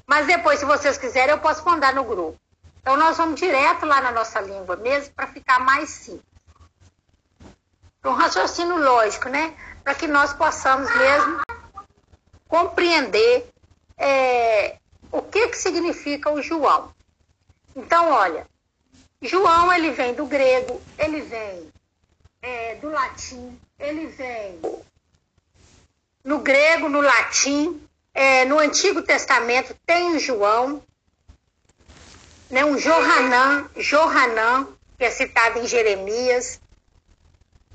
Mas 0.07 0.25
depois, 0.25 0.59
se 0.59 0.65
vocês 0.65 0.97
quiserem, 0.97 1.35
eu 1.35 1.39
posso 1.39 1.63
mandar 1.63 1.93
no 1.93 2.03
grupo. 2.03 2.39
Então, 2.81 2.97
nós 2.97 3.17
vamos 3.17 3.39
direto 3.39 3.85
lá 3.85 4.01
na 4.01 4.11
nossa 4.11 4.41
língua 4.41 4.75
mesmo, 4.77 5.13
para 5.13 5.27
ficar 5.27 5.59
mais 5.59 5.89
simples. 5.89 6.25
Um 8.03 8.13
raciocínio 8.13 8.77
lógico, 8.77 9.29
né? 9.29 9.55
Para 9.83 9.95
que 9.95 10.07
nós 10.07 10.33
possamos 10.33 10.93
mesmo 10.95 11.41
compreender 12.47 13.47
é, 13.97 14.77
o 15.11 15.21
que, 15.21 15.47
que 15.49 15.57
significa 15.57 16.31
o 16.31 16.41
João. 16.41 16.93
Então, 17.75 18.11
olha, 18.11 18.45
João, 19.21 19.71
ele 19.71 19.91
vem 19.91 20.13
do 20.13 20.25
grego, 20.25 20.81
ele 20.97 21.21
vem 21.21 21.71
é, 22.41 22.75
do 22.75 22.89
latim, 22.89 23.59
ele 23.79 24.07
vem 24.07 24.59
no 26.23 26.39
grego, 26.39 26.89
no 26.89 27.01
latim, 27.01 27.81
é, 28.13 28.45
no 28.45 28.59
Antigo 28.59 29.01
Testamento 29.01 29.75
tem 29.85 30.15
o 30.15 30.19
João, 30.19 30.83
né, 32.49 32.65
um 32.65 32.75
Johanã, 32.75 33.69
Johanã, 33.77 34.67
que 34.97 35.05
é 35.05 35.09
citado 35.09 35.59
em 35.59 35.67
Jeremias. 35.67 36.59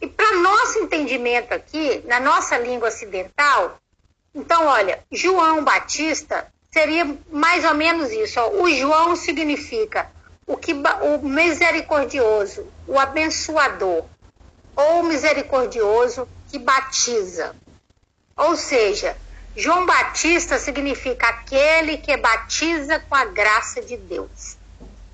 E 0.00 0.06
para 0.06 0.36
nosso 0.36 0.78
entendimento 0.78 1.52
aqui, 1.52 2.02
na 2.06 2.20
nossa 2.20 2.58
língua 2.58 2.88
ocidental, 2.88 3.78
então, 4.36 4.66
olha, 4.66 5.02
João 5.10 5.64
Batista 5.64 6.46
seria 6.70 7.16
mais 7.32 7.64
ou 7.64 7.74
menos 7.74 8.12
isso. 8.12 8.38
Ó. 8.38 8.64
O 8.64 8.70
João 8.70 9.16
significa 9.16 10.10
o, 10.46 10.58
que, 10.58 10.74
o 10.74 11.26
misericordioso, 11.26 12.70
o 12.86 12.98
abençoador, 12.98 14.04
ou 14.76 15.02
misericordioso 15.02 16.28
que 16.50 16.58
batiza. 16.58 17.56
Ou 18.36 18.54
seja, 18.56 19.16
João 19.56 19.86
Batista 19.86 20.58
significa 20.58 21.28
aquele 21.28 21.96
que 21.96 22.14
batiza 22.18 23.00
com 23.00 23.14
a 23.14 23.24
graça 23.24 23.80
de 23.80 23.96
Deus. 23.96 24.58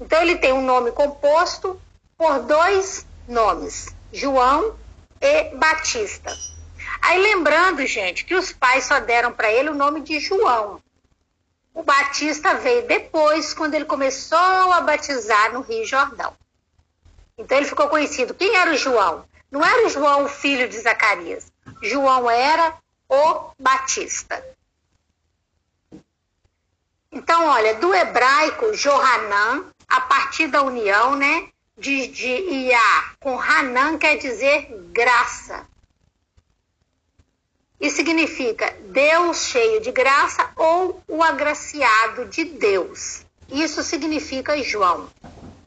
Então 0.01 0.21
ele 0.21 0.35
tem 0.35 0.53
um 0.53 0.63
nome 0.63 0.91
composto 0.91 1.81
por 2.19 2.41
dois 2.41 3.07
nomes, 3.29 3.87
João 4.13 4.77
e 5.21 5.57
Batista. 5.57 6.37
Aí 7.01 7.21
lembrando, 7.21 7.87
gente, 7.87 8.25
que 8.25 8.35
os 8.35 8.53
pais 8.53 8.85
só 8.85 9.01
deram 9.01 9.33
para 9.33 9.51
ele 9.51 9.71
o 9.71 9.75
nome 9.75 10.03
de 10.03 10.21
João. 10.21 10.83
O 11.75 11.83
Batista 11.83 12.55
veio 12.55 12.87
depois, 12.87 13.55
quando 13.55 13.75
ele 13.75 13.87
começou 13.87 14.39
a 14.39 14.81
batizar 14.83 15.53
no 15.53 15.63
Rio 15.63 15.85
Jordão. 15.87 16.37
Então 17.39 17.57
ele 17.57 17.67
ficou 17.67 17.89
conhecido. 17.89 18.35
Quem 18.35 18.55
era 18.57 18.71
o 18.71 18.77
João? 18.77 19.25
Não 19.51 19.65
era 19.65 19.87
o 19.87 19.89
João, 19.89 20.25
o 20.25 20.29
filho 20.29 20.69
de 20.69 20.79
Zacarias. 20.79 21.51
João 21.83 22.31
era 22.31 22.75
o 23.09 23.51
Batista. 23.59 24.45
Então, 27.11 27.47
olha, 27.47 27.75
do 27.75 27.95
hebraico 27.95 28.75
Johanan, 28.75 29.67
a 29.87 30.01
partir 30.01 30.47
da 30.47 30.63
união, 30.63 31.15
né, 31.15 31.49
de, 31.77 32.09
de 32.09 32.29
Iá 32.29 33.15
com 33.21 33.41
Hanan 33.41 33.99
quer 33.99 34.17
dizer 34.17 34.69
graça. 34.93 35.67
E 37.81 37.91
significa 37.91 38.71
Deus 38.91 39.47
cheio 39.47 39.81
de 39.81 39.91
graça 39.91 40.51
ou 40.57 41.03
o 41.09 41.23
agraciado 41.23 42.27
de 42.27 42.45
Deus. 42.45 43.25
Isso 43.51 43.83
significa 43.83 44.63
João, 44.63 45.11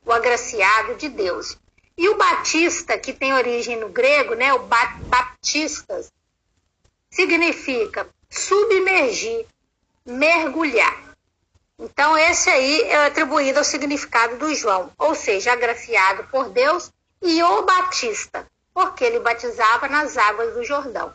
o 0.06 0.12
agraciado 0.12 0.96
de 0.96 1.10
Deus. 1.10 1.58
E 1.98 2.10
o 2.10 2.18
Batista, 2.18 2.98
que 2.98 3.14
tem 3.14 3.34
origem 3.34 3.80
no 3.80 3.90
grego, 3.90 4.34
né, 4.34 4.54
o 4.54 4.60
Baptistas, 4.60 6.12
significa 7.10 8.10
submergir, 8.30 9.46
mergulhar. 10.06 11.05
Então, 11.78 12.18
esse 12.18 12.50
aí 12.50 12.82
é 12.84 13.06
atribuído 13.08 13.60
ao 13.60 13.66
significado 13.66 14.38
do 14.38 14.54
João, 14.56 14.92
ou 14.98 15.14
seja, 15.14 15.52
agraciado 15.52 16.24
por 16.26 16.50
Deus, 16.50 16.92
e 17.22 17.44
o 17.44 17.64
Batista, 17.64 18.48
porque 18.74 19.04
ele 19.04 19.20
batizava 19.20 19.88
nas 19.88 20.18
águas 20.18 20.54
do 20.54 20.64
Jordão. 20.64 21.14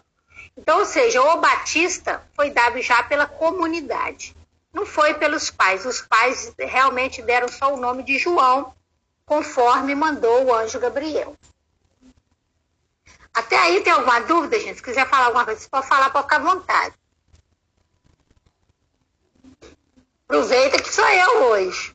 Então, 0.57 0.81
ou 0.81 0.85
seja, 0.85 1.23
o 1.23 1.41
Batista 1.41 2.23
foi 2.35 2.51
dado 2.51 2.81
já 2.83 3.03
pela 3.03 3.27
comunidade, 3.27 4.37
não 4.73 4.85
foi 4.85 5.15
pelos 5.15 5.51
pais. 5.51 5.87
Os 5.87 6.03
pais 6.03 6.53
realmente 6.59 7.23
deram 7.23 7.49
só 7.49 7.73
o 7.73 7.79
nome 7.79 8.03
de 8.03 8.19
João, 8.19 8.75
conforme 9.25 9.95
mandou 9.95 10.45
o 10.45 10.55
anjo 10.55 10.79
Gabriel. 10.79 11.37
Até 13.33 13.57
aí 13.57 13.81
tem 13.83 13.93
alguma 13.93 14.21
dúvida, 14.21 14.59
gente? 14.59 14.77
Se 14.77 14.83
quiser 14.83 15.09
falar 15.09 15.27
alguma 15.27 15.45
coisa, 15.45 15.61
você 15.61 15.69
pode 15.69 15.87
falar, 15.87 16.11
pode 16.11 16.25
ficar 16.25 16.37
à 16.37 16.55
vontade. 16.55 16.95
Aproveita 20.31 20.81
que 20.81 20.89
sou 20.89 21.09
eu 21.09 21.43
hoje. 21.47 21.93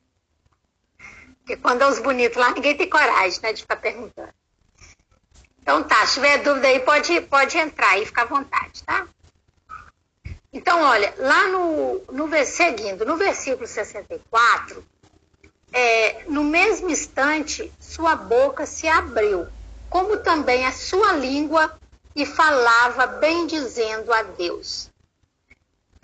Porque 1.37 1.55
quando 1.55 1.83
é 1.83 1.87
os 1.87 1.99
bonitos 1.99 2.37
lá, 2.37 2.51
ninguém 2.51 2.75
tem 2.75 2.89
coragem 2.89 3.39
né, 3.41 3.53
de 3.53 3.61
ficar 3.61 3.77
perguntando. 3.77 4.33
Então 5.61 5.81
tá, 5.81 6.05
se 6.05 6.15
tiver 6.15 6.39
dúvida 6.39 6.67
aí, 6.67 6.81
pode, 6.81 7.21
pode 7.21 7.57
entrar 7.57 7.97
e 7.97 8.05
ficar 8.05 8.23
à 8.23 8.25
vontade, 8.25 8.83
tá? 8.83 9.07
Então, 10.51 10.81
olha, 10.81 11.13
lá 11.17 11.47
no, 11.47 12.03
no 12.11 12.45
seguindo, 12.45 13.05
no 13.05 13.15
versículo 13.15 13.65
64, 13.65 14.85
é, 15.71 16.25
no 16.27 16.43
mesmo 16.43 16.89
instante, 16.89 17.71
sua 17.79 18.17
boca 18.17 18.65
se 18.65 18.85
abriu, 18.85 19.47
como 19.89 20.17
também 20.17 20.65
a 20.65 20.73
sua 20.73 21.13
língua, 21.13 21.73
e 22.13 22.25
falava 22.25 23.07
bem 23.07 23.47
dizendo 23.47 24.11
a 24.11 24.23
Deus. 24.23 24.93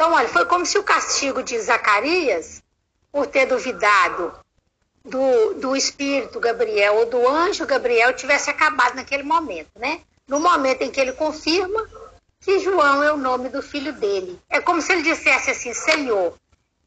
Então, 0.02 0.14
olha, 0.14 0.28
foi 0.28 0.46
como 0.46 0.66
se 0.66 0.80
o 0.80 0.84
castigo 0.84 1.44
de 1.44 1.60
Zacarias, 1.60 2.64
por 3.12 3.28
ter 3.28 3.46
duvidado 3.46 4.34
do, 5.06 5.54
do 5.54 5.76
espírito 5.76 6.40
Gabriel 6.40 6.96
ou 6.96 7.06
do 7.06 7.28
anjo 7.28 7.68
Gabriel, 7.68 8.12
tivesse 8.12 8.50
acabado 8.50 8.96
naquele 8.96 9.22
momento, 9.22 9.70
né? 9.76 10.02
No 10.28 10.40
momento 10.40 10.82
em 10.82 10.90
que 10.90 11.00
ele 11.00 11.12
confirma 11.12 11.88
que 12.40 12.58
João 12.58 13.04
é 13.04 13.14
o 13.14 13.18
nome 13.18 13.50
do 13.50 13.62
filho 13.62 13.94
dele. 13.94 14.42
É 14.50 14.60
como 14.60 14.82
se 14.82 14.92
ele 14.92 15.04
dissesse 15.04 15.52
assim: 15.52 15.72
Senhor, 15.72 16.34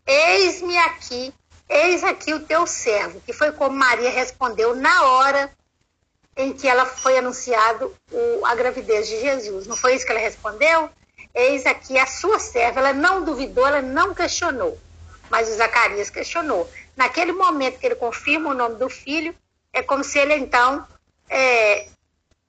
eis-me 0.05 0.77
aqui, 0.79 1.33
eis 1.69 2.03
aqui 2.03 2.35
o 2.35 2.41
teu 2.41 2.67
servo, 2.67 3.21
que 3.21 3.33
foi 3.33 3.53
como 3.53 3.77
Maria 3.77 4.11
respondeu 4.11 4.75
na 4.75 5.05
hora 5.05 5.53
em 6.37 6.53
que 6.53 6.67
ela 6.67 6.85
foi 6.85 7.17
anunciado 7.17 7.95
o, 8.11 8.45
a 8.45 8.57
gravidez 8.57 9.07
de 9.07 9.21
Jesus. 9.21 9.69
Não 9.69 9.77
foi 9.77 9.95
isso 9.95 10.05
que 10.05 10.11
ela 10.11 10.21
respondeu? 10.21 10.91
Eis 11.35 11.67
aqui 11.67 11.99
a 11.99 12.07
sua 12.07 12.39
serva. 12.39 12.81
Ela 12.81 12.93
não 12.93 13.25
duvidou, 13.25 13.67
ela 13.67 13.83
não 13.83 14.15
questionou. 14.15 14.79
Mas 15.29 15.49
o 15.49 15.57
Zacarias 15.57 16.11
questionou. 16.11 16.71
Naquele 16.97 17.33
momento 17.33 17.79
que 17.79 17.87
ele 17.87 17.97
confirma 17.97 18.51
o 18.51 18.55
nome 18.55 18.77
do 18.77 18.89
filho, 18.89 19.35
é 19.73 19.83
como 19.83 20.05
se 20.05 20.19
ele 20.19 20.35
então, 20.35 20.87
é, 21.29 21.89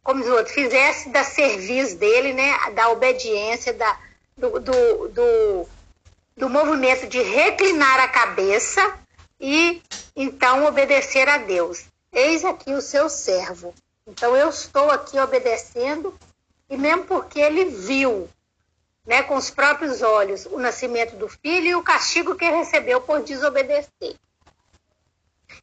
como 0.03 0.21
os 0.21 0.27
outros, 0.27 0.53
fizesse 0.53 1.09
da 1.09 1.23
serviço 1.23 1.97
dele, 1.97 2.33
né, 2.33 2.53
da 2.75 2.89
obediência, 2.89 3.73
da, 3.73 3.97
do, 4.37 4.59
do, 4.59 5.07
do, 5.07 5.69
do 6.37 6.49
movimento 6.49 7.07
de 7.07 7.21
reclinar 7.21 7.99
a 7.99 8.07
cabeça 8.07 8.99
e 9.39 9.81
então 10.15 10.65
obedecer 10.65 11.27
a 11.27 11.37
Deus. 11.37 11.85
Eis 12.13 12.45
aqui 12.45 12.73
o 12.73 12.81
seu 12.81 13.09
servo. 13.09 13.73
Então 14.07 14.35
eu 14.35 14.49
estou 14.49 14.91
aqui 14.91 15.19
obedecendo, 15.19 16.13
e 16.69 16.77
mesmo 16.77 17.05
porque 17.05 17.39
ele 17.39 17.65
viu 17.65 18.29
né, 19.05 19.23
com 19.23 19.35
os 19.35 19.49
próprios 19.49 20.01
olhos 20.01 20.45
o 20.45 20.57
nascimento 20.57 21.15
do 21.15 21.27
filho 21.27 21.67
e 21.67 21.75
o 21.75 21.83
castigo 21.83 22.35
que 22.35 22.49
recebeu 22.49 23.01
por 23.01 23.21
desobedecer. 23.21 24.15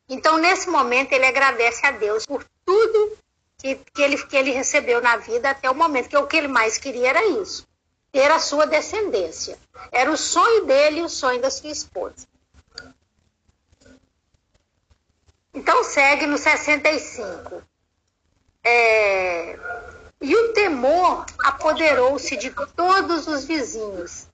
Então, 0.08 0.38
nesse 0.38 0.68
momento, 0.68 1.12
ele 1.12 1.26
agradece 1.26 1.84
a 1.86 1.90
Deus 1.90 2.24
por 2.24 2.44
tudo 2.64 3.18
que, 3.58 3.76
que, 3.76 4.02
ele, 4.02 4.16
que 4.26 4.36
ele 4.36 4.50
recebeu 4.50 5.00
na 5.00 5.16
vida 5.16 5.50
até 5.50 5.70
o 5.70 5.74
momento, 5.74 6.08
que 6.08 6.16
o 6.16 6.26
que 6.26 6.36
ele 6.36 6.48
mais 6.48 6.78
queria 6.78 7.10
era 7.10 7.24
isso, 7.24 7.66
ter 8.10 8.30
a 8.30 8.38
sua 8.38 8.66
descendência. 8.66 9.58
Era 9.90 10.10
o 10.10 10.16
sonho 10.16 10.64
dele 10.64 11.00
e 11.00 11.02
o 11.02 11.08
sonho 11.08 11.40
da 11.40 11.50
sua 11.50 11.70
esposa. 11.70 12.26
Então, 15.54 15.84
segue 15.84 16.26
no 16.26 16.38
65. 16.38 17.62
É, 18.64 19.58
e 20.22 20.36
o 20.36 20.52
temor 20.52 21.26
apoderou-se 21.40 22.36
de 22.36 22.50
todos 22.76 23.26
os 23.26 23.44
vizinhos. 23.44 24.28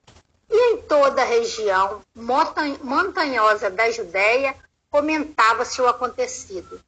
E 0.47 0.73
em 0.73 0.81
toda 0.83 1.21
a 1.21 1.25
região 1.25 2.01
montanhosa 2.15 3.69
da 3.69 3.89
Judéia 3.89 4.55
comentava-se 4.89 5.81
o 5.81 5.87
acontecido. 5.87 6.79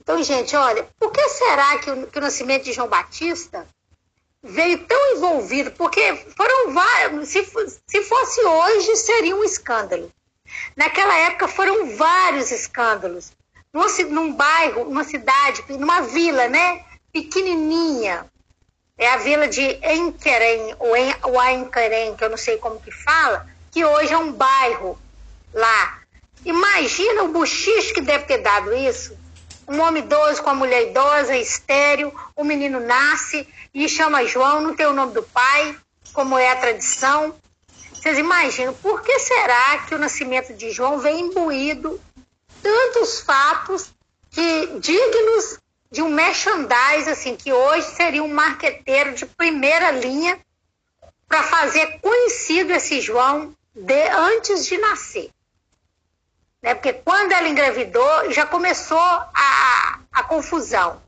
Então, 0.00 0.22
gente, 0.22 0.56
olha, 0.56 0.88
por 0.98 1.12
que 1.12 1.28
será 1.28 1.78
que 1.78 1.90
o, 1.90 2.06
que 2.08 2.18
o 2.18 2.22
nascimento 2.22 2.64
de 2.64 2.72
João 2.72 2.88
Batista 2.88 3.66
veio 4.42 4.84
tão 4.86 5.16
envolvido? 5.16 5.70
Porque 5.72 6.16
foram 6.36 6.72
vários, 6.72 7.28
se, 7.28 7.44
se 7.86 8.02
fosse 8.02 8.44
hoje, 8.44 8.96
seria 8.96 9.36
um 9.36 9.44
escândalo. 9.44 10.10
Naquela 10.76 11.16
época 11.16 11.46
foram 11.46 11.96
vários 11.96 12.50
escândalos. 12.50 13.32
Num, 13.72 13.86
num 14.08 14.32
bairro, 14.34 14.84
numa 14.84 15.04
cidade, 15.04 15.64
numa 15.68 16.00
vila, 16.00 16.48
né? 16.48 16.84
Pequenininha. 17.12 18.26
É 18.96 19.08
a 19.08 19.16
vila 19.16 19.48
de 19.48 19.62
Enquerem, 19.82 20.74
ou 20.78 20.96
Enquerem, 20.96 22.14
que 22.16 22.24
eu 22.24 22.30
não 22.30 22.36
sei 22.36 22.58
como 22.58 22.80
que 22.80 22.90
fala, 22.90 23.46
que 23.70 23.84
hoje 23.84 24.12
é 24.12 24.18
um 24.18 24.32
bairro 24.32 24.98
lá. 25.54 26.00
Imagina 26.44 27.22
o 27.22 27.28
buchicho 27.28 27.94
que 27.94 28.00
deve 28.00 28.24
ter 28.24 28.38
dado 28.38 28.74
isso. 28.74 29.16
Um 29.68 29.80
homem 29.80 30.02
idoso 30.02 30.42
com 30.42 30.50
a 30.50 30.54
mulher 30.54 30.88
idosa, 30.88 31.36
estéreo, 31.36 32.12
o 32.34 32.42
menino 32.42 32.80
nasce 32.80 33.46
e 33.72 33.88
chama 33.88 34.26
João, 34.26 34.60
não 34.60 34.74
tem 34.74 34.86
o 34.86 34.92
nome 34.92 35.12
do 35.12 35.22
pai, 35.22 35.76
como 36.12 36.36
é 36.36 36.50
a 36.50 36.56
tradição. 36.56 37.34
Vocês 37.92 38.18
imaginam, 38.18 38.74
por 38.74 39.02
que 39.02 39.18
será 39.18 39.78
que 39.86 39.94
o 39.94 39.98
nascimento 39.98 40.54
de 40.54 40.70
João 40.72 40.98
vem 40.98 41.20
imbuído 41.20 42.00
tantos 42.62 43.20
fatos 43.20 43.92
que 44.30 44.66
dignos 44.80 45.59
de 45.90 46.02
um 46.02 46.10
merchandise, 46.10 47.10
assim, 47.10 47.36
que 47.36 47.52
hoje 47.52 47.86
seria 47.94 48.22
um 48.22 48.32
marqueteiro 48.32 49.14
de 49.14 49.26
primeira 49.26 49.90
linha 49.90 50.38
para 51.28 51.42
fazer 51.42 51.98
conhecido 52.00 52.72
esse 52.72 53.00
João 53.00 53.54
de, 53.74 54.08
antes 54.08 54.66
de 54.66 54.78
nascer. 54.78 55.30
Né? 56.62 56.74
Porque 56.74 56.92
quando 56.92 57.32
ela 57.32 57.48
engravidou, 57.48 58.30
já 58.30 58.46
começou 58.46 58.98
a, 58.98 60.00
a 60.12 60.22
confusão. 60.24 61.02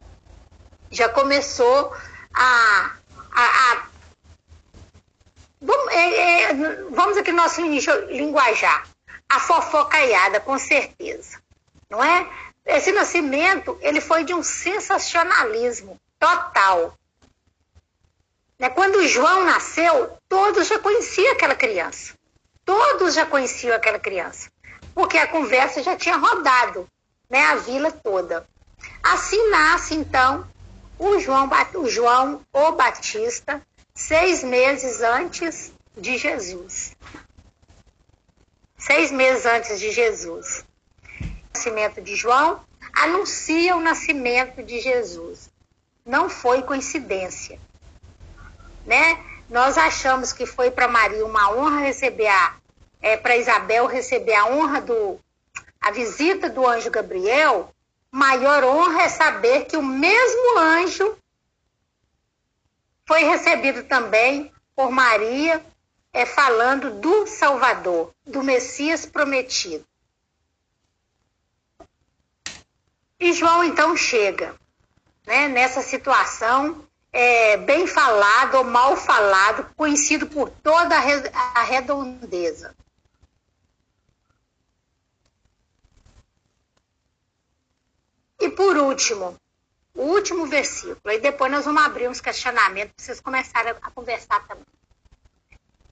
Já 0.91 1.09
começou 1.09 1.95
a. 2.35 2.97
a, 3.33 3.43
a 3.43 3.87
vamos, 5.61 5.93
é, 5.93 6.43
é, 6.43 6.55
vamos 6.91 7.17
aqui 7.17 7.31
no 7.31 7.43
nosso 7.43 7.61
linguajar. 7.63 8.87
A 9.29 9.41
fofocaiada, 9.41 10.41
com 10.41 10.59
certeza. 10.59 11.41
Não 11.89 12.03
é? 12.03 12.29
Esse 12.65 12.93
nascimento, 12.93 13.77
ele 13.81 14.01
foi 14.01 14.25
de 14.25 14.33
um 14.33 14.43
sensacionalismo 14.43 16.01
total. 16.19 16.97
Né? 18.59 18.71
Quando 18.71 19.07
João 19.07 19.45
nasceu, 19.45 20.17
todos 20.29 20.69
já 20.69 20.79
conheciam 20.79 21.33
aquela 21.33 21.55
criança. 21.55 22.15
Todos 22.65 23.15
já 23.15 23.27
conheciam 23.27 23.75
aquela 23.75 23.99
criança. 23.99 24.51
Porque 24.95 25.19
a 25.19 25.27
conversa 25.27 25.83
já 25.83 25.97
tinha 25.97 26.17
rodado 26.17 26.89
né, 27.29 27.43
a 27.47 27.57
vila 27.57 27.91
toda. 27.91 28.47
Assim 29.03 29.51
nasce, 29.51 29.95
então, 29.95 30.47
o 30.99 31.19
João, 31.19 31.51
o 31.75 31.89
João 31.89 32.47
o 32.53 32.73
Batista, 32.73 33.61
seis 33.95 34.45
meses 34.45 35.01
antes 35.01 35.73
de 35.97 36.17
Jesus. 36.17 36.97
Seis 38.79 39.11
meses 39.11 39.47
antes 39.47 39.81
de 39.81 39.91
Jesus. 39.91 40.65
Nascimento 41.55 42.01
de 42.01 42.17
João 42.17 42.61
anuncia 42.93 43.77
o 43.77 43.81
nascimento 43.81 44.63
de 44.63 44.81
Jesus. 44.81 45.51
Não 46.05 46.29
foi 46.29 46.63
coincidência. 46.63 47.61
Né? 48.87 49.19
Nós 49.49 49.79
achamos 49.79 50.33
que 50.33 50.47
foi 50.47 50.71
para 50.71 50.89
Maria 50.89 51.25
uma 51.25 51.53
honra 51.53 51.81
receber 51.81 52.27
a 52.29 52.57
é, 53.01 53.17
para 53.17 53.37
Isabel 53.37 53.87
receber 53.87 54.35
a 54.35 54.47
honra 54.47 54.81
do 54.81 55.19
a 55.81 55.91
visita 55.91 56.49
do 56.49 56.65
anjo 56.65 56.91
Gabriel, 56.91 57.75
maior 58.11 58.63
honra 58.63 59.03
é 59.03 59.09
saber 59.09 59.65
que 59.65 59.77
o 59.77 59.83
mesmo 59.83 60.59
anjo 60.59 61.19
foi 63.05 63.25
recebido 63.25 63.83
também 63.83 64.53
por 64.77 64.93
Maria, 64.93 65.65
é, 66.13 66.25
falando 66.25 66.93
do 66.93 67.27
Salvador, 67.27 68.13
do 68.25 68.43
Messias 68.45 69.05
prometido. 69.05 69.85
E 73.23 73.33
João 73.33 73.63
então 73.63 73.97
chega 73.97 74.53
né, 75.25 75.47
nessa 75.47 75.81
situação 75.81 76.85
é, 77.13 77.57
bem 77.57 77.87
falado 77.87 78.57
ou 78.57 78.65
mal 78.65 78.97
falado, 78.97 79.73
conhecido 79.77 80.27
por 80.27 80.51
toda 80.51 80.97
a 80.97 81.63
redondeza. 81.63 82.75
E 88.41 88.51
por 88.51 88.77
último, 88.77 89.39
o 89.95 90.03
último 90.03 90.47
versículo, 90.47 91.15
e 91.15 91.21
depois 91.21 91.53
nós 91.53 91.65
vamos 91.65 91.85
abrir 91.85 92.09
uns 92.09 92.21
questionamentos 92.21 92.93
para 92.97 93.05
vocês 93.05 93.21
começarem 93.21 93.73
a 93.81 93.91
conversar 93.93 94.45
também. 94.49 94.67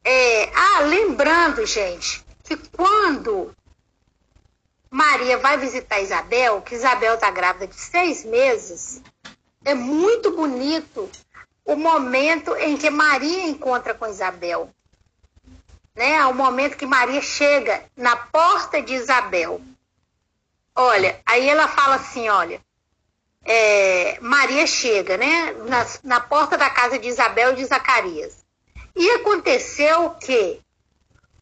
É, 0.02 0.50
ah, 0.52 0.80
lembrando, 0.80 1.64
gente, 1.64 2.24
que 2.42 2.56
quando 2.56 3.54
Maria 4.90 5.38
vai 5.38 5.56
visitar 5.56 6.00
Isabel, 6.00 6.60
que 6.62 6.74
Isabel 6.74 7.14
está 7.14 7.30
grávida 7.30 7.66
de 7.66 7.76
seis 7.76 8.24
meses, 8.24 9.00
é 9.64 9.74
muito 9.74 10.32
bonito 10.32 11.08
o 11.64 11.76
momento 11.76 12.56
em 12.56 12.76
que 12.76 12.90
Maria 12.90 13.44
encontra 13.44 13.94
com 13.94 14.06
Isabel. 14.06 14.68
Né? 15.94 16.24
O 16.26 16.34
momento 16.34 16.76
que 16.76 16.86
Maria 16.86 17.20
chega 17.20 17.84
na 17.96 18.16
porta 18.16 18.82
de 18.82 18.94
Isabel. 18.94 19.60
Olha, 20.74 21.20
aí 21.26 21.48
ela 21.48 21.68
fala 21.68 21.96
assim, 21.96 22.28
olha, 22.28 22.60
é, 23.44 24.18
Maria 24.20 24.66
chega, 24.66 25.16
né, 25.16 25.52
na, 25.66 25.86
na 26.02 26.20
porta 26.20 26.56
da 26.56 26.70
casa 26.70 26.98
de 26.98 27.08
Isabel 27.08 27.52
e 27.52 27.56
de 27.56 27.64
Zacarias. 27.64 28.44
E 28.96 29.10
aconteceu 29.12 30.10
que, 30.10 30.60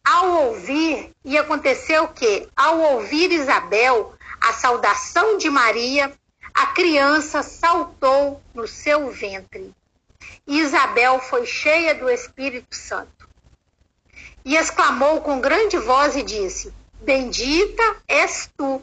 ao 0.09 0.47
ouvir, 0.47 1.13
e 1.23 1.37
aconteceu 1.37 2.07
que, 2.07 2.49
ao 2.55 2.79
ouvir 2.79 3.31
Isabel 3.31 4.15
a 4.41 4.53
saudação 4.53 5.37
de 5.37 5.51
Maria, 5.51 6.11
a 6.51 6.65
criança 6.67 7.43
saltou 7.43 8.41
no 8.51 8.67
seu 8.67 9.11
ventre. 9.11 9.71
Isabel 10.47 11.19
foi 11.19 11.45
cheia 11.45 11.93
do 11.93 12.09
Espírito 12.09 12.75
Santo. 12.75 13.29
E 14.43 14.55
exclamou 14.55 15.21
com 15.21 15.39
grande 15.39 15.77
voz 15.77 16.15
e 16.15 16.23
disse: 16.23 16.73
Bendita 17.01 17.97
és 18.07 18.49
tu 18.57 18.81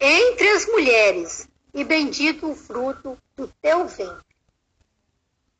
entre 0.00 0.48
as 0.48 0.66
mulheres, 0.66 1.48
e 1.72 1.84
bendito 1.84 2.50
o 2.50 2.56
fruto 2.56 3.16
do 3.36 3.46
teu 3.62 3.86
ventre. 3.86 4.24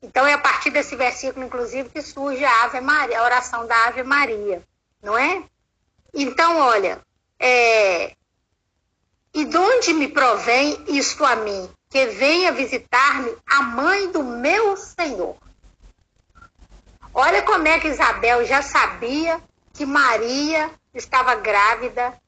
Então 0.03 0.27
é 0.27 0.33
a 0.33 0.39
partir 0.39 0.71
desse 0.71 0.97
versículo, 0.97 1.47
inclusive, 1.47 1.89
que 1.89 2.03
surge 2.03 2.45
a 2.45 2.65
Ave 2.65 2.81
Maria, 2.81 3.21
a 3.21 3.25
oração 3.25 3.65
da 3.67 3.87
Ave 3.87 4.03
Maria, 4.03 4.61
não 5.05 5.17
é? 5.17 5.45
Então, 6.13 6.59
olha, 6.59 7.01
é... 7.39 8.17
e 9.35 9.45
de 9.45 9.57
onde 9.57 9.93
me 9.93 10.09
provém 10.09 10.83
isto 10.89 11.25
a 11.25 11.37
mim? 11.37 11.69
Que 11.91 12.07
venha 12.07 12.51
visitar-me 12.51 13.37
a 13.47 13.63
mãe 13.63 14.11
do 14.11 14.25
meu 14.25 14.77
Senhor. 14.77 15.37
Olha 17.13 17.43
como 17.43 17.69
é 17.69 17.79
que 17.79 17.89
Isabel 17.89 18.45
já 18.45 18.63
sabia 18.63 19.41
que 19.73 19.87
Maria 19.87 20.71
estava 20.93 21.37
grávida 21.37 22.19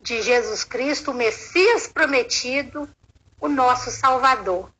de 0.00 0.20
Jesus 0.20 0.64
Cristo, 0.64 1.10
o 1.10 1.14
Messias 1.14 1.86
prometido, 1.86 2.88
o 3.40 3.48
nosso 3.48 3.90
Salvador. 3.90 4.70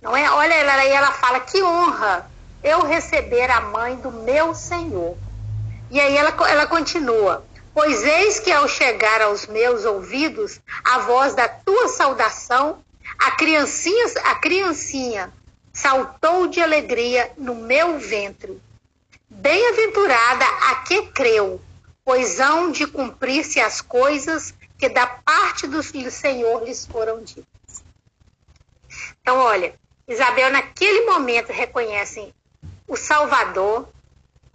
Não 0.00 0.16
é? 0.16 0.30
Olha 0.30 0.54
ela 0.54 0.84
ela 0.84 1.12
fala 1.12 1.40
que 1.40 1.62
honra 1.62 2.28
eu 2.62 2.82
receber 2.82 3.50
a 3.50 3.60
mãe 3.60 3.96
do 3.96 4.10
meu 4.10 4.54
Senhor. 4.54 5.16
E 5.90 6.00
aí 6.00 6.16
ela, 6.16 6.34
ela 6.48 6.66
continua: 6.66 7.44
Pois 7.72 8.02
eis 8.02 8.38
que 8.38 8.50
ao 8.50 8.68
chegar 8.68 9.22
aos 9.22 9.46
meus 9.46 9.84
ouvidos 9.84 10.60
a 10.84 10.98
voz 11.00 11.34
da 11.34 11.48
tua 11.48 11.88
saudação, 11.88 12.84
a 13.18 13.30
criancinha, 13.32 14.06
a 14.24 14.34
criancinha 14.34 15.32
saltou 15.72 16.48
de 16.48 16.60
alegria 16.60 17.30
no 17.36 17.54
meu 17.54 17.98
ventre. 17.98 18.60
Bem-aventurada 19.30 20.44
a 20.70 20.76
que 20.76 21.02
creu, 21.08 21.60
pois 22.04 22.40
hão 22.40 22.70
de 22.70 22.86
cumprir-se 22.86 23.60
as 23.60 23.80
coisas 23.80 24.54
que 24.78 24.88
da 24.88 25.06
parte 25.06 25.66
do 25.66 25.82
Senhor 25.82 26.64
lhes 26.64 26.86
foram 26.86 27.22
ditas. 27.22 27.84
Então, 29.20 29.38
olha, 29.38 29.74
Isabel 30.06 30.50
naquele 30.50 31.04
momento 31.04 31.52
reconhece 31.52 32.32
o 32.86 32.96
Salvador, 32.96 33.88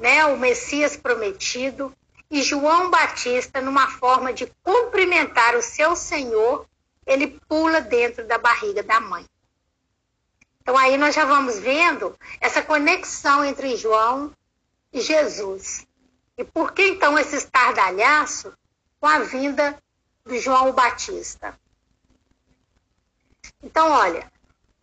né, 0.04 0.26
o 0.26 0.38
Messias 0.38 0.98
prometido, 0.98 1.96
e 2.30 2.42
João 2.42 2.90
Batista, 2.90 3.62
numa 3.62 3.90
forma 3.90 4.34
de 4.34 4.52
cumprimentar 4.62 5.56
o 5.56 5.62
seu 5.62 5.96
Senhor, 5.96 6.68
ele 7.06 7.40
pula 7.48 7.80
dentro 7.80 8.28
da 8.28 8.38
barriga 8.38 8.84
da 8.84 9.00
mãe. 9.00 9.26
Então 10.60 10.78
aí 10.78 10.98
nós 10.98 11.16
já 11.16 11.24
vamos 11.24 11.58
vendo 11.58 12.18
essa 12.42 12.62
conexão 12.62 13.46
entre 13.46 13.78
João 13.78 14.34
e 14.92 15.00
Jesus. 15.00 15.88
E 16.38 16.44
por 16.44 16.74
que 16.74 16.86
então 16.86 17.18
esse 17.18 17.38
estardalhaço 17.38 18.52
com 19.00 19.08
a 19.08 19.20
vinda 19.20 19.82
do 20.26 20.38
João 20.38 20.74
Batista. 20.74 21.58
Então, 23.62 23.90
olha, 23.90 24.30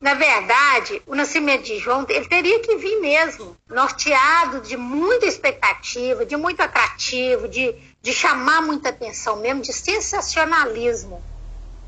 na 0.00 0.14
verdade, 0.14 1.02
o 1.06 1.14
nascimento 1.14 1.64
de 1.64 1.78
João, 1.78 2.06
ele 2.08 2.26
teria 2.26 2.58
que 2.60 2.74
vir 2.76 3.00
mesmo, 3.00 3.54
norteado 3.68 4.62
de 4.62 4.74
muita 4.74 5.26
expectativa, 5.26 6.24
de 6.24 6.38
muito 6.38 6.62
atrativo, 6.62 7.46
de, 7.46 7.74
de 8.00 8.12
chamar 8.14 8.62
muita 8.62 8.88
atenção 8.88 9.36
mesmo, 9.36 9.60
de 9.60 9.74
sensacionalismo. 9.74 11.22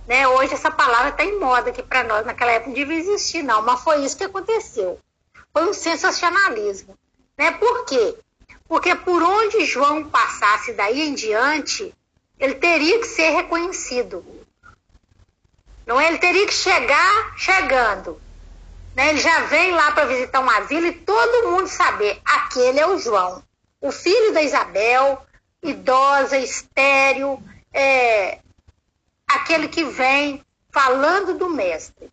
Né? 0.06 0.28
Hoje 0.28 0.52
essa 0.52 0.70
palavra 0.70 1.08
está 1.08 1.24
em 1.24 1.40
moda 1.40 1.70
aqui 1.70 1.82
para 1.82 2.04
nós, 2.04 2.26
naquela 2.26 2.52
época 2.52 2.68
não 2.68 2.74
devia 2.74 2.98
existir, 2.98 3.42
não, 3.42 3.62
mas 3.62 3.80
foi 3.80 4.04
isso 4.04 4.18
que 4.18 4.24
aconteceu. 4.24 5.00
Foi 5.50 5.64
um 5.64 5.72
sensacionalismo. 5.72 6.94
Né? 7.38 7.50
Por 7.52 7.86
quê? 7.86 8.14
Porque 8.68 8.94
por 8.94 9.22
onde 9.22 9.64
João 9.64 10.04
passasse 10.04 10.74
daí 10.74 11.00
em 11.00 11.14
diante, 11.14 11.94
ele 12.38 12.56
teria 12.56 12.98
que 12.98 13.06
ser 13.06 13.30
reconhecido. 13.30 14.22
Não 15.86 16.00
é? 16.00 16.08
Ele 16.08 16.18
teria 16.18 16.46
que 16.46 16.54
chegar 16.54 17.34
chegando. 17.36 18.20
Né? 18.94 19.10
Ele 19.10 19.20
já 19.20 19.40
vem 19.40 19.72
lá 19.72 19.92
para 19.92 20.06
visitar 20.06 20.40
uma 20.40 20.60
vila 20.60 20.88
e 20.88 20.92
todo 20.92 21.50
mundo 21.50 21.66
saber, 21.68 22.20
aquele 22.24 22.80
é 22.80 22.86
o 22.86 22.98
João, 22.98 23.42
o 23.80 23.90
filho 23.90 24.32
da 24.32 24.42
Isabel, 24.42 25.24
idosa, 25.62 26.36
estéreo, 26.38 27.42
é, 27.72 28.38
aquele 29.26 29.68
que 29.68 29.84
vem 29.84 30.44
falando 30.70 31.34
do 31.34 31.48
mestre. 31.48 32.10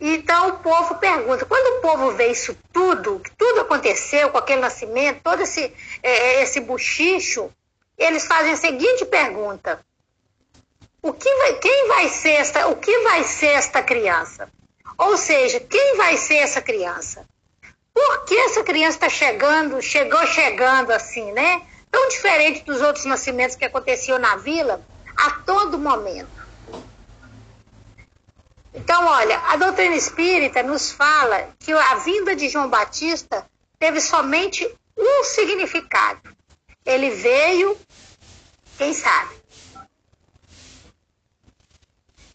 Então 0.00 0.48
o 0.48 0.58
povo 0.60 0.94
pergunta, 0.94 1.44
quando 1.44 1.78
o 1.78 1.80
povo 1.82 2.12
vê 2.12 2.28
isso 2.28 2.56
tudo, 2.72 3.20
que 3.20 3.30
tudo 3.32 3.60
aconteceu 3.60 4.30
com 4.30 4.38
aquele 4.38 4.62
nascimento, 4.62 5.20
todo 5.22 5.42
esse, 5.42 5.74
é, 6.02 6.42
esse 6.42 6.60
buchicho, 6.60 7.52
eles 7.98 8.26
fazem 8.26 8.52
a 8.52 8.56
seguinte 8.56 9.04
pergunta: 9.04 9.84
o 11.02 11.12
que 11.12 11.34
vai, 11.36 11.54
quem 11.54 11.88
vai 11.88 12.08
ser 12.08 12.32
esta, 12.32 12.68
o 12.68 12.76
que 12.76 12.98
vai 13.00 13.24
ser 13.24 13.48
esta 13.48 13.82
criança? 13.82 14.48
Ou 14.98 15.16
seja, 15.16 15.58
quem 15.60 15.96
vai 15.96 16.16
ser 16.16 16.36
essa 16.36 16.60
criança? 16.60 17.24
Por 17.92 18.24
que 18.24 18.36
essa 18.36 18.62
criança 18.62 18.96
está 18.96 19.08
chegando, 19.08 19.80
chegou 19.80 20.24
chegando 20.26 20.90
assim, 20.90 21.32
né? 21.32 21.62
Tão 21.90 22.08
diferente 22.08 22.64
dos 22.64 22.80
outros 22.80 23.04
nascimentos 23.04 23.56
que 23.56 23.64
aconteciam 23.64 24.18
na 24.18 24.36
vila 24.36 24.80
a 25.16 25.30
todo 25.30 25.78
momento. 25.78 26.40
Então, 28.72 29.06
olha, 29.06 29.38
a 29.48 29.56
doutrina 29.56 29.96
espírita 29.96 30.62
nos 30.62 30.92
fala 30.92 31.48
que 31.58 31.72
a 31.72 31.96
vinda 31.96 32.36
de 32.36 32.48
João 32.48 32.68
Batista 32.68 33.44
teve 33.78 34.00
somente 34.00 34.66
um 34.96 35.24
significado. 35.24 36.36
Ele 36.84 37.10
veio, 37.10 37.76
quem 38.78 38.94
sabe? 38.94 39.39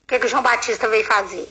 O 0.05 0.07
que, 0.07 0.19
que 0.19 0.27
João 0.27 0.43
Batista 0.43 0.87
veio 0.87 1.03
fazer? 1.03 1.49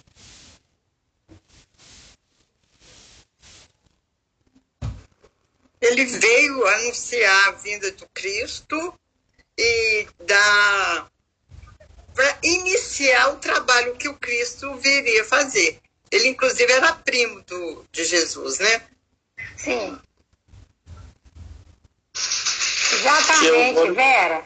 Ele 5.81 6.05
veio 6.05 6.65
anunciar 6.65 7.49
a 7.49 7.51
vinda 7.51 7.91
do 7.91 8.09
Cristo 8.15 8.95
e 9.59 10.07
dar 10.21 11.11
para 12.15 12.39
iniciar 12.45 13.33
o 13.33 13.39
trabalho 13.39 13.97
que 13.97 14.09
o 14.09 14.17
Cristo 14.17 14.73
viria 14.77 15.25
fazer. 15.25 15.81
Ele, 16.09 16.29
inclusive, 16.29 16.73
era 16.73 16.95
primo 16.95 17.43
do, 17.43 17.85
de 17.91 18.05
Jesus, 18.05 18.61
né? 18.61 18.87
Sim. 19.57 19.99
Exatamente, 22.93 23.81
o, 23.81 23.95
Vera. 23.95 24.45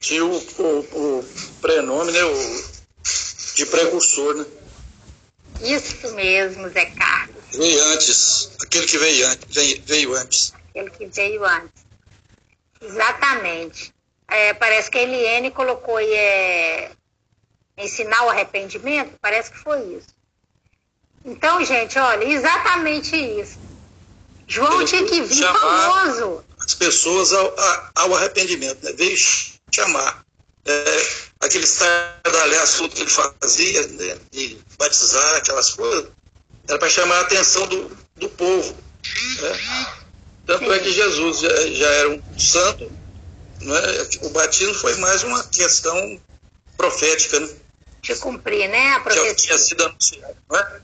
Tinha 0.00 0.24
o, 0.24 0.38
o, 0.38 1.18
o 1.18 1.24
prenome, 1.60 2.12
né? 2.12 2.24
O, 2.24 2.75
de 3.56 3.64
precursor, 3.66 4.34
né? 4.34 4.46
Isso 5.62 6.14
mesmo, 6.14 6.68
Zé 6.68 6.84
Carlos. 6.90 7.42
Veio 7.54 7.82
antes. 7.86 8.50
Aquele 8.62 8.86
que 8.86 8.98
veio 8.98 9.26
antes. 9.26 9.54
Veio, 9.54 9.82
veio 9.86 10.14
antes. 10.14 10.52
Aquele 10.70 10.90
que 10.90 11.06
veio 11.06 11.44
antes. 11.44 11.86
Exatamente. 12.82 13.94
É, 14.28 14.52
parece 14.52 14.90
que 14.90 14.98
a 14.98 15.02
Eliane 15.02 15.50
colocou 15.50 15.96
aí, 15.96 16.12
é, 16.12 16.90
ensinar 17.78 18.24
o 18.24 18.30
arrependimento, 18.30 19.14
parece 19.22 19.50
que 19.50 19.58
foi 19.58 19.80
isso. 19.94 20.08
Então, 21.24 21.64
gente, 21.64 21.98
olha, 21.98 22.24
exatamente 22.24 23.16
isso. 23.16 23.58
João 24.46 24.84
tinha 24.84 25.04
que 25.06 25.22
vir 25.22 25.42
famoso. 25.42 26.44
As 26.58 26.74
pessoas 26.74 27.32
ao, 27.32 27.54
ao 27.94 28.14
arrependimento, 28.14 28.84
né? 28.84 28.92
Veio 28.92 29.16
chamar. 29.72 30.25
É, 30.66 31.06
aquele 31.40 31.64
estardalhaço 31.64 32.88
que 32.88 33.02
ele 33.02 33.10
fazia, 33.10 33.86
né? 33.88 34.18
de 34.32 34.58
batizar, 34.78 35.36
aquelas 35.36 35.70
coisas, 35.70 36.10
era 36.68 36.78
para 36.78 36.88
chamar 36.88 37.18
a 37.18 37.20
atenção 37.20 37.66
do, 37.68 37.96
do 38.16 38.28
povo. 38.30 38.76
Né? 39.42 39.86
Tanto 40.46 40.72
é 40.72 40.78
que 40.78 40.92
Jesus 40.92 41.40
já, 41.40 41.66
já 41.68 41.88
era 41.88 42.10
um 42.10 42.38
santo, 42.38 42.90
né? 43.60 43.80
o 44.22 44.30
batismo 44.30 44.74
foi 44.74 44.94
mais 44.96 45.22
uma 45.22 45.42
questão 45.44 46.20
profética, 46.76 47.40
né? 47.40 47.48
De 48.02 48.14
cumprir, 48.16 48.68
né? 48.68 48.92
A 48.92 49.00
profecia. 49.00 49.34
Que 49.34 49.42
tinha 49.42 49.58
sido 49.58 49.84
anunciado, 49.84 50.36
não 50.48 50.58
é? 50.58 50.80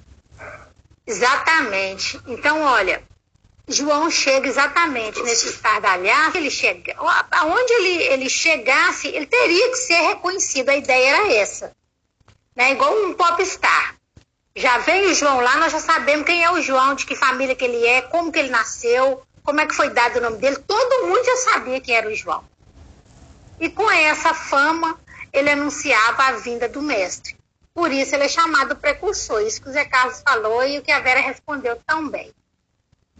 Exatamente. 1.06 2.20
Então, 2.26 2.62
olha, 2.62 3.02
João 3.68 4.10
chega 4.10 4.48
exatamente 4.48 5.22
nesse 5.22 5.48
estardalhaço, 5.48 6.36
ele 6.36 6.50
chega, 6.50 6.96
aonde 7.30 7.72
ele, 7.74 8.02
ele 8.04 8.28
chegasse, 8.28 9.08
ele 9.08 9.26
teria 9.26 9.70
que 9.70 9.76
ser 9.76 10.00
reconhecido, 10.00 10.68
a 10.68 10.76
ideia 10.76 11.16
era 11.16 11.32
essa. 11.34 11.72
Né? 12.56 12.72
Igual 12.72 12.92
um 13.04 13.14
popstar. 13.14 13.96
Já 14.54 14.78
vem 14.78 15.06
o 15.06 15.14
João 15.14 15.40
lá, 15.40 15.56
nós 15.56 15.72
já 15.72 15.80
sabemos 15.80 16.26
quem 16.26 16.44
é 16.44 16.50
o 16.50 16.60
João, 16.60 16.94
de 16.94 17.06
que 17.06 17.14
família 17.14 17.54
que 17.54 17.64
ele 17.64 17.86
é, 17.86 18.02
como 18.02 18.32
que 18.32 18.38
ele 18.38 18.50
nasceu, 18.50 19.22
como 19.42 19.60
é 19.60 19.66
que 19.66 19.74
foi 19.74 19.90
dado 19.90 20.16
o 20.16 20.20
nome 20.20 20.38
dele, 20.38 20.56
todo 20.56 21.06
mundo 21.06 21.24
já 21.24 21.36
sabia 21.36 21.80
quem 21.80 21.94
era 21.94 22.08
o 22.08 22.14
João. 22.14 22.44
E 23.60 23.70
com 23.70 23.88
essa 23.90 24.34
fama, 24.34 24.98
ele 25.32 25.50
anunciava 25.50 26.24
a 26.24 26.32
vinda 26.32 26.68
do 26.68 26.82
mestre. 26.82 27.36
Por 27.72 27.90
isso 27.90 28.14
ele 28.14 28.24
é 28.24 28.28
chamado 28.28 28.76
precursor, 28.76 29.40
isso 29.40 29.62
que 29.62 29.68
o 29.68 29.72
Zé 29.72 29.84
Carlos 29.84 30.20
falou 30.20 30.66
e 30.66 30.78
o 30.78 30.82
que 30.82 30.92
a 30.92 31.00
Vera 31.00 31.20
respondeu 31.20 31.80
tão 31.86 32.08
bem. 32.08 32.32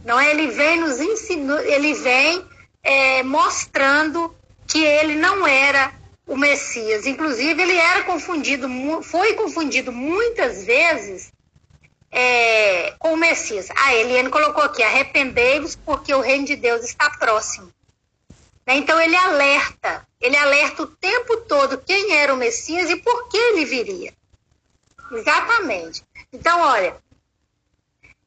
Não 0.05 0.19
é? 0.19 0.31
Ele 0.31 0.49
vem 0.49 0.81
nos 0.81 1.01
ensinou, 1.01 1.59
ele 1.61 1.95
vem 1.95 2.45
é, 2.83 3.23
mostrando 3.23 4.35
que 4.67 4.83
ele 4.83 5.15
não 5.15 5.47
era 5.47 5.93
o 6.27 6.37
Messias. 6.37 7.07
Inclusive, 7.07 7.63
ele 7.63 7.77
era 7.77 8.05
confundido, 8.05 8.69
foi 9.03 9.35
confundido 9.35 9.93
muitas 9.93 10.65
vezes 10.65 11.33
é, 12.11 12.95
com 12.99 13.15
o 13.15 13.17
Messias. 13.17 13.69
A 13.77 13.95
Eliane 13.95 14.31
colocou 14.31 14.63
aqui: 14.63 14.83
arrependei-vos 14.83 15.77
porque 15.77 16.15
o 16.15 16.21
reino 16.21 16.47
de 16.47 16.57
Deus 16.57 16.85
está 16.85 17.11
próximo. 17.11 17.73
Né? 18.67 18.77
Então, 18.77 19.01
ele 19.01 19.17
alerta, 19.17 20.07
ele 20.21 20.37
alerta 20.37 20.83
o 20.83 20.87
tempo 20.87 21.39
todo 21.39 21.79
quem 21.79 22.15
era 22.15 22.33
o 22.33 22.37
Messias 22.37 22.91
e 22.91 22.97
por 22.97 23.29
que 23.29 23.37
ele 23.37 23.65
viria. 23.65 24.13
Exatamente. 25.11 26.05
Então, 26.33 26.61
olha, 26.61 26.97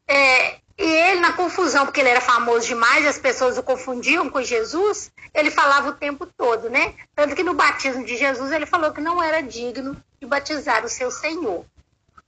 é, 0.08 0.60
e 0.78 0.84
ele, 0.84 1.22
na 1.22 1.32
confusão, 1.32 1.86
porque 1.86 2.02
ele 2.02 2.10
era 2.10 2.20
famoso 2.20 2.68
demais, 2.68 3.08
as 3.08 3.18
pessoas 3.18 3.58
o 3.58 3.64
confundiam 3.64 4.30
com 4.30 4.42
Jesus, 4.42 5.10
ele 5.34 5.50
falava 5.50 5.90
o 5.90 5.96
tempo 5.96 6.26
todo, 6.26 6.70
né? 6.70 6.94
Tanto 7.16 7.34
que 7.34 7.44
no 7.44 7.54
batismo 7.54 8.04
de 8.04 8.18
Jesus 8.18 8.52
ele 8.52 8.66
falou 8.66 8.92
que 8.92 9.00
não 9.00 9.24
era 9.24 9.42
digno 9.42 9.96
de 10.20 10.28
batizar 10.28 10.84
o 10.84 10.90
seu 10.90 11.10
Senhor. 11.10 11.66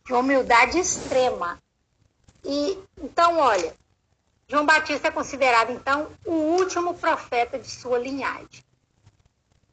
De 0.05 0.13
humildade 0.13 0.79
extrema. 0.79 1.61
E 2.45 2.79
então, 3.01 3.37
olha, 3.37 3.75
João 4.47 4.65
Batista 4.65 5.09
é 5.09 5.11
considerado 5.11 5.71
então 5.71 6.07
o 6.25 6.31
último 6.31 6.93
profeta 6.93 7.59
de 7.59 7.69
sua 7.69 7.99
linhagem. 7.99 8.63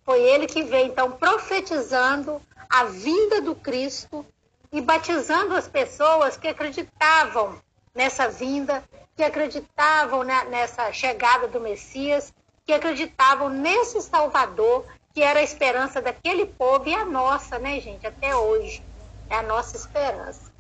Foi 0.04 0.20
ele 0.20 0.48
que 0.48 0.64
veio 0.64 0.88
então 0.88 1.12
profetizando 1.12 2.42
a 2.68 2.84
vinda 2.84 3.40
do 3.40 3.54
Cristo 3.54 4.26
e 4.72 4.80
batizando 4.80 5.54
as 5.54 5.68
pessoas 5.68 6.36
que 6.36 6.48
acreditavam 6.48 7.62
nessa 7.94 8.28
vinda, 8.28 8.82
que 9.16 9.22
acreditavam 9.22 10.24
nessa 10.24 10.92
chegada 10.92 11.46
do 11.46 11.60
Messias, 11.60 12.34
que 12.66 12.72
acreditavam 12.72 13.48
nesse 13.48 14.02
Salvador, 14.02 14.84
que 15.12 15.22
era 15.22 15.38
a 15.38 15.44
esperança 15.44 16.02
daquele 16.02 16.46
povo 16.46 16.88
e 16.88 16.94
a 16.94 17.04
nossa, 17.04 17.58
né, 17.58 17.78
gente, 17.80 18.06
até 18.06 18.34
hoje. 18.34 18.82
É 19.30 19.36
a 19.36 19.42
nossa 19.42 19.76
esperança. 19.76 20.52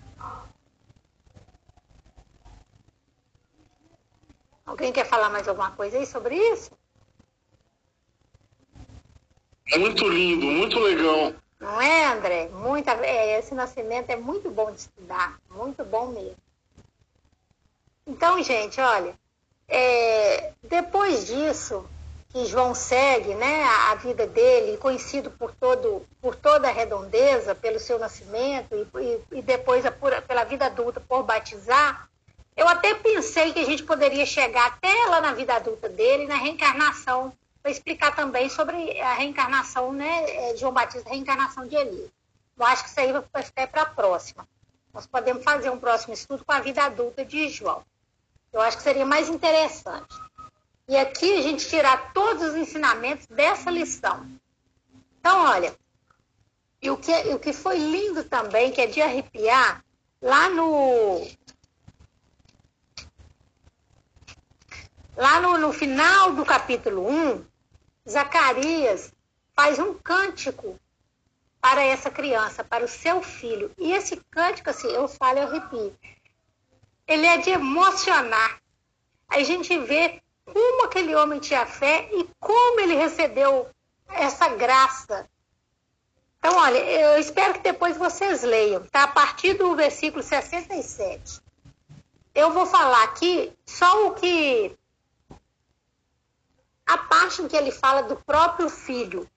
Alguém 4.64 4.92
quer 4.92 5.04
falar 5.04 5.28
mais 5.28 5.46
alguma 5.46 5.72
coisa 5.72 5.98
aí 5.98 6.06
sobre 6.06 6.36
isso? 6.36 6.70
É 9.70 9.78
muito 9.78 10.08
lindo, 10.08 10.46
muito 10.46 10.78
legal. 10.78 11.34
Não 11.60 11.80
é, 11.80 12.06
André? 12.06 12.48
Muita, 12.48 12.92
é, 13.04 13.38
esse 13.38 13.54
nascimento 13.54 14.10
é 14.10 14.16
muito 14.16 14.50
bom 14.50 14.70
de 14.70 14.80
estudar, 14.80 15.38
muito 15.50 15.84
bom 15.84 16.06
mesmo. 16.08 16.43
Então, 18.06 18.42
gente, 18.42 18.80
olha, 18.80 19.14
é, 19.66 20.52
depois 20.62 21.26
disso, 21.26 21.88
que 22.28 22.44
João 22.46 22.74
segue 22.74 23.34
né, 23.34 23.62
a, 23.62 23.92
a, 23.92 23.94
vida 23.94 24.26
dele, 24.26 24.76
conhecido 24.76 25.30
por, 25.30 25.54
todo, 25.54 26.06
por 26.20 26.34
toda 26.34 26.68
a 26.68 26.72
redondeza, 26.72 27.54
pelo 27.54 27.78
seu 27.78 27.98
nascimento 27.98 28.74
e, 28.74 28.88
e, 29.00 29.38
e 29.38 29.42
depois 29.42 29.86
a, 29.86 29.90
por, 29.90 30.20
pela 30.22 30.44
vida 30.44 30.66
adulta 30.66 31.00
por 31.00 31.22
batizar, 31.22 32.08
eu 32.56 32.68
até 32.68 32.94
pensei 32.94 33.52
que 33.52 33.60
a 33.60 33.64
gente 33.64 33.82
poderia 33.82 34.26
chegar 34.26 34.66
até 34.66 35.06
lá 35.06 35.20
na 35.20 35.32
vida 35.32 35.54
adulta 35.54 35.88
dele, 35.88 36.26
na 36.26 36.36
reencarnação, 36.36 37.32
para 37.62 37.70
explicar 37.70 38.14
também 38.14 38.48
sobre 38.48 39.00
a 39.00 39.14
reencarnação 39.14 39.92
né, 39.92 40.24
é, 40.28 40.52
de 40.52 40.60
João 40.60 40.72
Batista, 40.72 41.08
a 41.08 41.12
reencarnação 41.12 41.66
de 41.66 41.74
Elias. 41.74 42.10
Eu 42.56 42.66
acho 42.66 42.84
que 42.84 42.90
isso 42.90 43.00
aí 43.00 43.12
vai 43.12 43.42
ficar 43.42 43.66
para 43.66 43.82
a 43.82 43.86
próxima. 43.86 44.46
Nós 44.92 45.06
podemos 45.06 45.42
fazer 45.42 45.70
um 45.70 45.78
próximo 45.78 46.14
estudo 46.14 46.44
com 46.44 46.52
a 46.52 46.60
vida 46.60 46.82
adulta 46.84 47.24
de 47.24 47.48
João. 47.48 47.82
Eu 48.54 48.60
acho 48.60 48.76
que 48.76 48.84
seria 48.84 49.04
mais 49.04 49.28
interessante. 49.28 50.16
E 50.86 50.96
aqui 50.96 51.36
a 51.36 51.42
gente 51.42 51.68
tirar 51.68 52.12
todos 52.12 52.50
os 52.50 52.54
ensinamentos 52.54 53.26
dessa 53.26 53.68
lição. 53.68 54.24
Então, 55.18 55.44
olha, 55.44 55.74
e 56.80 56.88
o 56.88 56.96
que, 56.96 57.12
o 57.34 57.38
que 57.40 57.52
foi 57.52 57.78
lindo 57.78 58.22
também, 58.22 58.70
que 58.70 58.80
é 58.80 58.86
de 58.86 59.02
arrepiar, 59.02 59.84
lá 60.22 60.48
no. 60.48 61.26
Lá 65.16 65.40
no, 65.40 65.58
no 65.58 65.72
final 65.72 66.32
do 66.32 66.44
capítulo 66.44 67.08
1, 67.08 67.44
Zacarias 68.08 69.12
faz 69.52 69.80
um 69.80 69.94
cântico 69.94 70.78
para 71.60 71.82
essa 71.82 72.10
criança, 72.10 72.62
para 72.62 72.84
o 72.84 72.88
seu 72.88 73.20
filho. 73.20 73.72
E 73.78 73.92
esse 73.92 74.16
cântico, 74.30 74.70
assim, 74.70 74.88
eu 74.88 75.08
falo, 75.08 75.38
eu 75.40 75.48
arrepio 75.48 75.96
ele 77.06 77.26
é 77.26 77.36
de 77.38 77.50
emocionar. 77.50 78.60
a 79.28 79.42
gente 79.42 79.76
vê 79.78 80.22
como 80.44 80.84
aquele 80.84 81.14
homem 81.14 81.40
tinha 81.40 81.66
fé 81.66 82.08
e 82.12 82.28
como 82.38 82.80
ele 82.80 82.94
recebeu 82.94 83.68
essa 84.08 84.48
graça. 84.48 85.28
Então, 86.38 86.56
olha, 86.58 86.78
eu 86.78 87.18
espero 87.18 87.54
que 87.54 87.60
depois 87.60 87.96
vocês 87.96 88.42
leiam, 88.42 88.84
tá? 88.84 89.04
A 89.04 89.08
partir 89.08 89.54
do 89.54 89.74
versículo 89.74 90.22
67. 90.22 91.40
Eu 92.34 92.52
vou 92.52 92.66
falar 92.66 93.02
aqui 93.04 93.52
só 93.64 94.06
o 94.06 94.14
que. 94.14 94.76
A 96.86 96.98
parte 96.98 97.40
em 97.40 97.48
que 97.48 97.56
ele 97.56 97.70
fala 97.70 98.02
do 98.02 98.16
próprio 98.16 98.68
filho. 98.68 99.28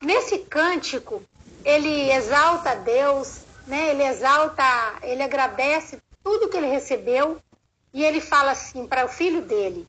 Nesse 0.00 0.40
cântico, 0.40 1.22
ele 1.64 2.12
exalta 2.12 2.76
Deus, 2.76 3.40
né? 3.66 3.90
Ele 3.90 4.02
exalta, 4.02 4.62
ele 5.02 5.22
agradece 5.22 6.02
tudo 6.22 6.48
que 6.48 6.56
ele 6.56 6.68
recebeu 6.68 7.40
e 7.92 8.04
ele 8.04 8.20
fala 8.20 8.52
assim 8.52 8.86
para 8.86 9.04
o 9.04 9.08
filho 9.08 9.42
dele: 9.42 9.88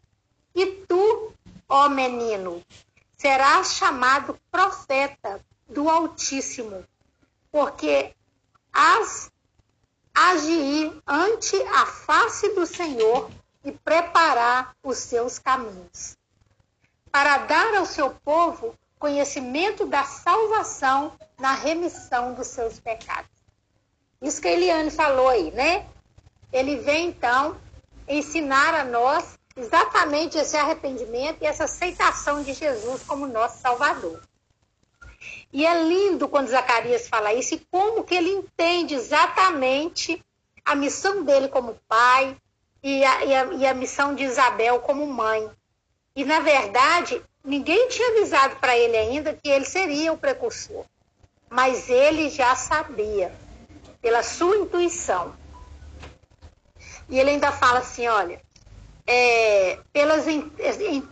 E 0.54 0.66
tu, 0.88 1.34
ó 1.68 1.90
menino, 1.90 2.64
serás 3.16 3.74
chamado 3.74 4.40
profeta 4.52 5.40
do 5.68 5.90
Altíssimo, 5.90 6.84
porque 7.52 8.14
has, 8.72 9.32
has 10.14 10.44
de 10.44 10.52
ir 10.52 11.02
ante 11.08 11.56
a 11.64 11.86
face 11.86 12.50
do 12.50 12.66
Senhor 12.66 13.30
e 13.64 13.72
preparar 13.72 14.76
os 14.84 14.98
seus 14.98 15.40
caminhos, 15.40 16.18
para 17.12 17.38
dar 17.40 17.76
ao 17.76 17.86
seu 17.86 18.10
povo 18.10 18.78
conhecimento 19.00 19.86
da 19.86 20.04
salvação 20.04 21.14
na 21.40 21.54
remissão 21.54 22.34
dos 22.34 22.48
seus 22.48 22.80
pecados. 22.80 23.30
Isso 24.22 24.42
que 24.42 24.48
a 24.48 24.52
Eliane 24.52 24.90
falou 24.90 25.28
aí, 25.28 25.52
né? 25.52 25.86
Ele 26.54 26.78
vem 26.78 27.08
então 27.08 27.58
ensinar 28.08 28.76
a 28.76 28.86
nós 28.86 29.38
exatamente 29.58 30.38
esse 30.38 30.56
arrependimento 30.56 31.42
e 31.42 31.46
essa 31.46 31.66
aceitação 31.66 32.44
de 32.44 32.54
Jesus 32.54 33.02
como 33.04 33.28
nosso 33.28 33.60
Salvador. 33.60 34.22
E 35.52 35.66
é 35.66 35.84
lindo 35.84 36.28
quando 36.28 36.48
Zacarias 36.48 37.08
fala 37.08 37.34
isso 37.34 37.56
e 37.56 37.68
como 37.72 38.04
que 38.04 38.16
ele 38.16 38.30
entende 38.30 38.94
exatamente 38.94 40.24
a 40.64 40.76
missão 40.76 41.24
dele 41.24 41.48
como 41.48 41.78
pai 41.88 42.38
e 42.82 43.04
a, 43.04 43.26
e 43.26 43.36
a, 43.36 43.46
e 43.54 43.68
a 43.68 43.74
missão 43.74 44.16
de 44.16 44.24
Isabel 44.24 44.80
como 44.80 45.06
mãe. 45.08 45.50
E, 46.16 46.24
na 46.24 46.40
verdade, 46.40 47.22
ninguém 47.44 47.88
tinha 47.88 48.10
avisado 48.10 48.58
para 48.58 48.78
ele 48.78 48.98
ainda 48.98 49.34
que 49.34 49.50
ele 49.50 49.66
seria 49.66 50.14
o 50.14 50.18
precursor. 50.18 50.86
Mas 51.50 51.90
ele 51.90 52.30
já 52.30 52.56
sabia, 52.56 53.34
pela 54.02 54.24
sua 54.24 54.58
intuição. 54.58 55.36
E 57.10 57.20
ele 57.20 57.32
ainda 57.32 57.52
fala 57.52 57.80
assim: 57.80 58.08
olha, 58.08 58.42
é, 59.06 59.80
pelas, 59.92 60.26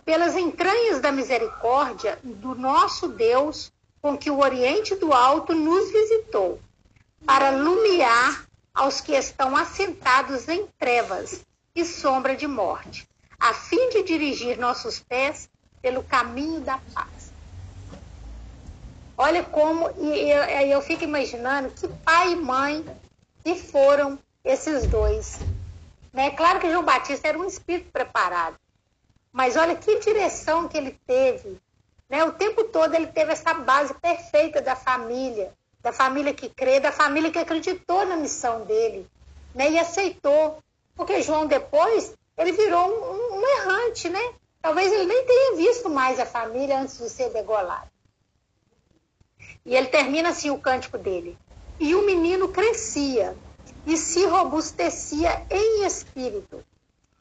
pelas 0.04 0.36
entranhas 0.36 1.00
da 1.00 1.12
misericórdia 1.12 2.18
do 2.22 2.54
nosso 2.54 3.08
Deus, 3.08 3.72
com 4.00 4.16
que 4.16 4.30
o 4.30 4.40
Oriente 4.40 4.94
do 4.96 5.12
Alto 5.12 5.54
nos 5.54 5.90
visitou, 5.90 6.60
para 7.24 7.50
lumiar 7.50 8.46
aos 8.74 9.00
que 9.00 9.12
estão 9.12 9.56
assentados 9.56 10.48
em 10.48 10.66
trevas 10.78 11.44
e 11.74 11.84
sombra 11.84 12.34
de 12.34 12.46
morte, 12.46 13.06
a 13.38 13.52
fim 13.52 13.90
de 13.90 14.02
dirigir 14.02 14.58
nossos 14.58 14.98
pés 15.00 15.48
pelo 15.80 16.02
caminho 16.02 16.60
da 16.60 16.78
paz. 16.94 17.32
Olha 19.16 19.44
como, 19.44 19.90
e 19.98 20.30
eu, 20.30 20.42
eu 20.68 20.82
fico 20.82 21.04
imaginando 21.04 21.70
que 21.70 21.86
pai 22.04 22.32
e 22.32 22.36
mãe 22.36 22.84
que 23.44 23.54
foram 23.54 24.18
esses 24.44 24.86
dois 24.86 25.38
né? 26.12 26.30
Claro 26.30 26.60
que 26.60 26.70
João 26.70 26.84
Batista 26.84 27.28
era 27.28 27.38
um 27.38 27.46
espírito 27.46 27.90
preparado, 27.90 28.56
mas 29.32 29.56
olha 29.56 29.74
que 29.74 29.98
direção 30.00 30.68
que 30.68 30.76
ele 30.76 30.98
teve. 31.06 31.58
Né? 32.08 32.22
O 32.24 32.32
tempo 32.32 32.64
todo 32.64 32.94
ele 32.94 33.06
teve 33.06 33.32
essa 33.32 33.54
base 33.54 33.94
perfeita 33.94 34.60
da 34.60 34.76
família, 34.76 35.52
da 35.80 35.92
família 35.92 36.34
que 36.34 36.48
crê, 36.48 36.78
da 36.78 36.92
família 36.92 37.30
que 37.30 37.38
acreditou 37.38 38.04
na 38.04 38.16
missão 38.16 38.64
dele 38.64 39.08
né? 39.54 39.70
e 39.70 39.78
aceitou. 39.78 40.62
Porque 40.94 41.22
João 41.22 41.46
depois, 41.46 42.14
ele 42.36 42.52
virou 42.52 42.86
um, 42.86 43.38
um, 43.38 43.48
errante, 43.58 44.10
né? 44.10 44.34
Talvez 44.60 44.92
ele 44.92 45.06
nem 45.06 45.24
tenha 45.24 45.56
visto 45.56 45.88
mais 45.88 46.20
a 46.20 46.26
família 46.26 46.78
antes 46.78 46.98
de 46.98 47.08
ser 47.08 47.30
degolado. 47.30 47.90
E 49.64 49.74
ele 49.74 49.86
termina 49.86 50.28
assim 50.28 50.50
o 50.50 50.58
cântico 50.58 50.98
dele. 50.98 51.38
E 51.80 51.94
o 51.94 52.04
menino 52.04 52.48
crescia 52.48 53.34
e 53.86 53.96
se 53.96 54.24
robustecia 54.26 55.46
em 55.50 55.84
espírito, 55.84 56.64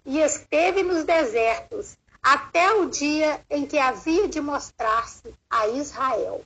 e 0.05 0.19
esteve 0.19 0.83
nos 0.83 1.03
desertos 1.03 1.97
até 2.21 2.71
o 2.73 2.89
dia 2.89 3.41
em 3.49 3.65
que 3.65 3.77
havia 3.77 4.27
de 4.27 4.39
mostrar-se 4.39 5.33
a 5.49 5.67
Israel. 5.67 6.43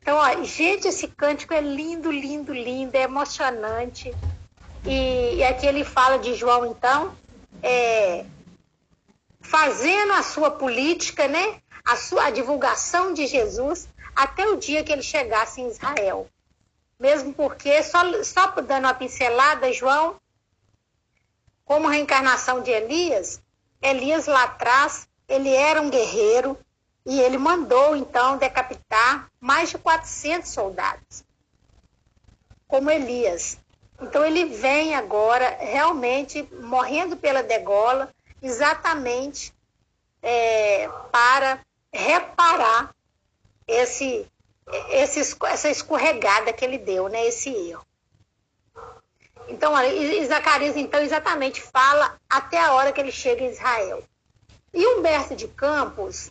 Então, 0.00 0.16
ó, 0.16 0.44
gente, 0.44 0.88
esse 0.88 1.08
cântico 1.08 1.52
é 1.52 1.60
lindo, 1.60 2.10
lindo, 2.10 2.52
lindo, 2.52 2.96
é 2.96 3.02
emocionante. 3.02 4.14
E, 4.84 5.36
e 5.36 5.44
aqui 5.44 5.66
ele 5.66 5.84
fala 5.84 6.18
de 6.18 6.34
João, 6.34 6.64
então, 6.64 7.14
é, 7.62 8.24
fazendo 9.40 10.12
a 10.12 10.22
sua 10.22 10.50
política, 10.50 11.26
né? 11.26 11.60
A 11.84 11.96
sua 11.96 12.26
a 12.26 12.30
divulgação 12.30 13.12
de 13.12 13.26
Jesus 13.26 13.88
até 14.14 14.46
o 14.48 14.56
dia 14.56 14.84
que 14.84 14.92
ele 14.92 15.02
chegasse 15.02 15.60
em 15.60 15.68
Israel 15.68 16.28
mesmo 16.98 17.32
porque, 17.32 17.82
só, 17.82 18.00
só 18.24 18.48
dando 18.60 18.84
uma 18.84 18.94
pincelada, 18.94 19.72
João, 19.72 20.20
como 21.64 21.88
reencarnação 21.88 22.60
de 22.60 22.70
Elias, 22.70 23.40
Elias 23.80 24.26
lá 24.26 24.44
atrás, 24.44 25.08
ele 25.28 25.50
era 25.54 25.80
um 25.80 25.90
guerreiro 25.90 26.58
e 27.06 27.20
ele 27.20 27.38
mandou, 27.38 27.94
então, 27.94 28.36
decapitar 28.36 29.30
mais 29.40 29.70
de 29.70 29.78
400 29.78 30.50
soldados, 30.50 31.24
como 32.66 32.90
Elias. 32.90 33.58
Então, 34.00 34.24
ele 34.24 34.46
vem 34.46 34.94
agora 34.94 35.56
realmente 35.60 36.42
morrendo 36.60 37.16
pela 37.16 37.42
degola, 37.42 38.12
exatamente 38.42 39.54
é, 40.22 40.88
para 41.10 41.60
reparar 41.92 42.94
esse 43.66 44.26
esse, 44.90 45.36
essa 45.44 45.68
escorregada 45.68 46.52
que 46.52 46.64
ele 46.64 46.78
deu, 46.78 47.08
né? 47.08 47.26
Esse 47.26 47.50
erro. 47.50 47.86
Então, 49.48 49.72
olha, 49.72 50.26
Zacarias, 50.26 50.76
então, 50.76 51.00
exatamente 51.00 51.60
fala 51.60 52.16
até 52.28 52.62
a 52.62 52.72
hora 52.74 52.92
que 52.92 53.00
ele 53.00 53.10
chega 53.10 53.42
em 53.42 53.50
Israel. 53.50 54.02
E 54.74 54.86
Humberto 54.86 55.34
de 55.34 55.48
Campos, 55.48 56.30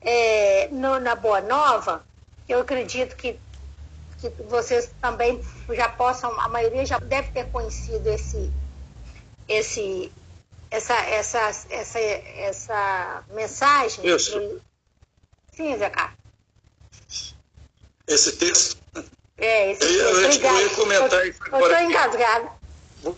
é, 0.00 0.68
no, 0.70 1.00
na 1.00 1.14
Boa 1.14 1.40
Nova, 1.40 2.04
eu 2.46 2.60
acredito 2.60 3.16
que, 3.16 3.38
que 4.20 4.28
vocês 4.42 4.90
também 5.00 5.42
já 5.70 5.88
possam, 5.88 6.38
a 6.38 6.48
maioria 6.48 6.84
já 6.84 6.98
deve 6.98 7.32
ter 7.32 7.50
conhecido 7.50 8.06
esse, 8.10 8.52
esse, 9.48 10.12
essa, 10.70 10.94
essa, 10.94 11.38
essa, 11.70 11.98
essa 11.98 13.24
mensagem. 13.30 14.06
Isso. 14.06 14.60
Sim, 15.50 15.78
Zé 15.78 15.88
Carlos 15.88 16.23
esse 18.06 18.32
texto. 18.36 18.76
É, 19.36 19.72
esse 19.72 19.80
texto. 19.80 19.98
Eu, 19.98 20.20
eu, 20.20 20.30
eu 20.30 20.60
ia 20.60 20.70
comentar 20.70 21.26
isso 21.26 21.40
agora. 21.44 21.64
Eu 21.64 21.70
estou 21.70 21.90
engasgado. 21.90 22.50
Vou 23.02 23.14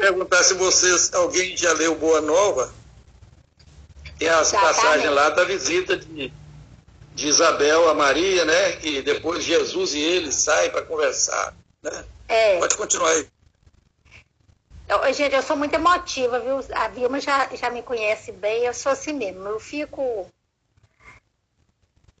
perguntar 0.00 0.42
se 0.42 0.54
vocês, 0.54 1.12
alguém 1.14 1.56
já 1.56 1.72
leu 1.72 1.94
Boa 1.94 2.20
Nova? 2.20 2.72
Tem 4.18 4.28
as 4.28 4.50
já 4.50 4.60
passagens 4.60 5.04
tá 5.04 5.10
lá 5.10 5.30
da 5.30 5.44
visita 5.44 5.96
de, 5.96 6.32
de 7.14 7.28
Isabel 7.28 7.88
a 7.88 7.94
Maria, 7.94 8.44
né? 8.44 8.72
Que 8.72 9.00
depois 9.00 9.42
Jesus 9.42 9.94
e 9.94 10.00
ele 10.00 10.30
saem 10.30 10.70
para 10.70 10.82
conversar. 10.82 11.54
Né? 11.82 12.04
É. 12.28 12.58
Pode 12.58 12.76
continuar 12.76 13.10
aí. 13.10 13.26
Eu, 14.86 15.12
gente, 15.14 15.34
eu 15.34 15.42
sou 15.42 15.56
muito 15.56 15.74
emotiva, 15.74 16.38
viu? 16.38 16.60
A 16.74 16.88
Vilma 16.88 17.18
já, 17.18 17.48
já 17.54 17.70
me 17.70 17.82
conhece 17.82 18.30
bem, 18.30 18.64
eu 18.64 18.74
sou 18.74 18.92
assim 18.92 19.14
mesmo. 19.14 19.48
Eu 19.48 19.58
fico 19.58 20.30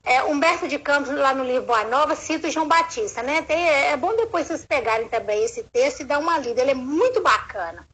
é, 0.04 0.22
Humberto 0.24 0.66
de 0.66 0.78
Campos, 0.78 1.10
lá 1.14 1.32
no 1.34 1.44
livro 1.44 1.66
Boa 1.66 1.84
Nova, 1.84 2.16
cita 2.16 2.50
João 2.50 2.66
Batista, 2.66 3.22
né? 3.22 3.42
Tem, 3.42 3.68
é, 3.68 3.92
é 3.92 3.96
bom 3.96 4.14
depois 4.16 4.46
vocês 4.46 4.66
pegarem 4.66 5.08
também 5.08 5.44
esse 5.44 5.62
texto 5.62 6.00
e 6.00 6.04
dar 6.04 6.18
uma 6.18 6.38
lida, 6.38 6.60
ele 6.60 6.72
é 6.72 6.74
muito 6.74 7.22
bacana. 7.22 7.86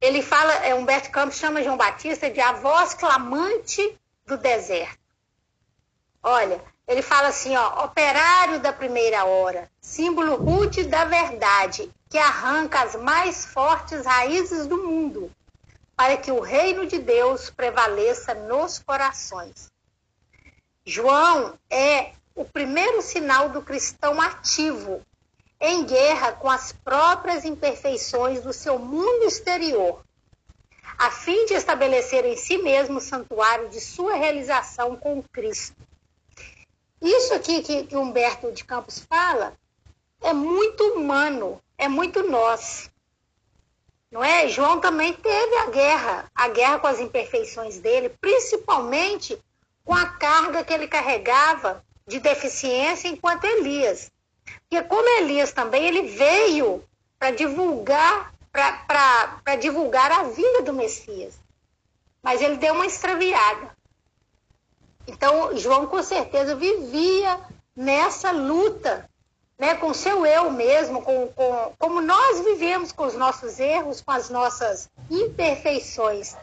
Ele 0.00 0.22
fala, 0.22 0.52
é, 0.64 0.74
Humberto 0.74 1.10
Campos 1.10 1.36
chama 1.36 1.62
João 1.62 1.76
Batista 1.76 2.30
de 2.30 2.40
a 2.40 2.52
voz 2.52 2.94
clamante 2.94 3.98
do 4.26 4.36
deserto. 4.36 4.98
Olha, 6.22 6.60
ele 6.88 7.02
fala 7.02 7.28
assim, 7.28 7.56
ó, 7.56 7.84
operário 7.84 8.58
da 8.58 8.72
primeira 8.72 9.24
hora, 9.24 9.70
símbolo 9.80 10.34
rude 10.34 10.84
da 10.84 11.04
verdade, 11.04 11.90
que 12.08 12.18
arranca 12.18 12.82
as 12.82 12.96
mais 12.96 13.46
fortes 13.46 14.04
raízes 14.04 14.66
do 14.66 14.76
mundo, 14.76 15.30
para 15.94 16.16
que 16.16 16.32
o 16.32 16.40
reino 16.40 16.86
de 16.86 16.98
Deus 16.98 17.48
prevaleça 17.48 18.34
nos 18.34 18.80
corações. 18.80 19.69
João 20.90 21.56
é 21.70 22.14
o 22.34 22.44
primeiro 22.44 23.00
sinal 23.00 23.48
do 23.48 23.62
cristão 23.62 24.20
ativo, 24.20 25.00
em 25.60 25.84
guerra 25.84 26.32
com 26.32 26.50
as 26.50 26.72
próprias 26.72 27.44
imperfeições 27.44 28.42
do 28.42 28.52
seu 28.52 28.76
mundo 28.76 29.24
exterior, 29.24 30.02
a 30.98 31.12
fim 31.12 31.46
de 31.46 31.54
estabelecer 31.54 32.24
em 32.24 32.36
si 32.36 32.58
mesmo 32.58 32.98
o 32.98 33.00
santuário 33.00 33.68
de 33.68 33.80
sua 33.80 34.16
realização 34.16 34.96
com 34.96 35.22
Cristo. 35.22 35.76
Isso 37.00 37.34
aqui 37.34 37.62
que, 37.62 37.84
que 37.84 37.96
Humberto 37.96 38.50
de 38.50 38.64
Campos 38.64 38.98
fala 38.98 39.56
é 40.20 40.32
muito 40.32 40.82
humano, 40.94 41.62
é 41.78 41.86
muito 41.86 42.28
nós. 42.28 42.90
Não 44.10 44.24
é? 44.24 44.48
João 44.48 44.80
também 44.80 45.12
teve 45.12 45.54
a 45.54 45.66
guerra, 45.66 46.28
a 46.34 46.48
guerra 46.48 46.80
com 46.80 46.88
as 46.88 46.98
imperfeições 46.98 47.78
dele, 47.78 48.08
principalmente 48.20 49.40
com 49.90 49.96
a 49.96 50.06
carga 50.06 50.62
que 50.62 50.72
ele 50.72 50.86
carregava 50.86 51.84
de 52.06 52.20
deficiência 52.20 53.08
enquanto 53.08 53.44
Elias. 53.44 54.08
que 54.68 54.80
como 54.82 55.18
Elias 55.18 55.50
também, 55.50 55.84
ele 55.84 56.02
veio 56.02 56.84
para 57.18 57.32
divulgar, 57.32 58.32
para 58.52 59.56
divulgar 59.56 60.12
a 60.12 60.22
vinda 60.22 60.62
do 60.62 60.72
Messias. 60.72 61.34
Mas 62.22 62.40
ele 62.40 62.56
deu 62.56 62.72
uma 62.74 62.86
extraviada. 62.86 63.76
Então, 65.08 65.56
João 65.56 65.88
com 65.88 66.00
certeza 66.04 66.54
vivia 66.54 67.40
nessa 67.74 68.30
luta, 68.30 69.10
né, 69.58 69.74
com 69.74 69.92
seu 69.92 70.24
eu 70.24 70.52
mesmo, 70.52 71.02
com, 71.02 71.26
com, 71.32 71.74
como 71.80 72.00
nós 72.00 72.38
vivemos 72.44 72.92
com 72.92 73.06
os 73.06 73.16
nossos 73.16 73.58
erros, 73.58 74.00
com 74.00 74.12
as 74.12 74.30
nossas 74.30 74.88
imperfeições, 75.10 76.36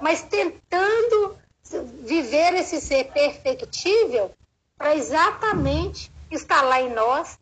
mas 0.00 0.22
tentando 0.22 1.41
viver 1.80 2.54
esse 2.54 2.80
ser 2.80 3.04
perfectível 3.12 4.32
para 4.76 4.94
exatamente 4.94 6.10
instalar 6.30 6.82
em 6.82 6.92
nós 6.92 7.38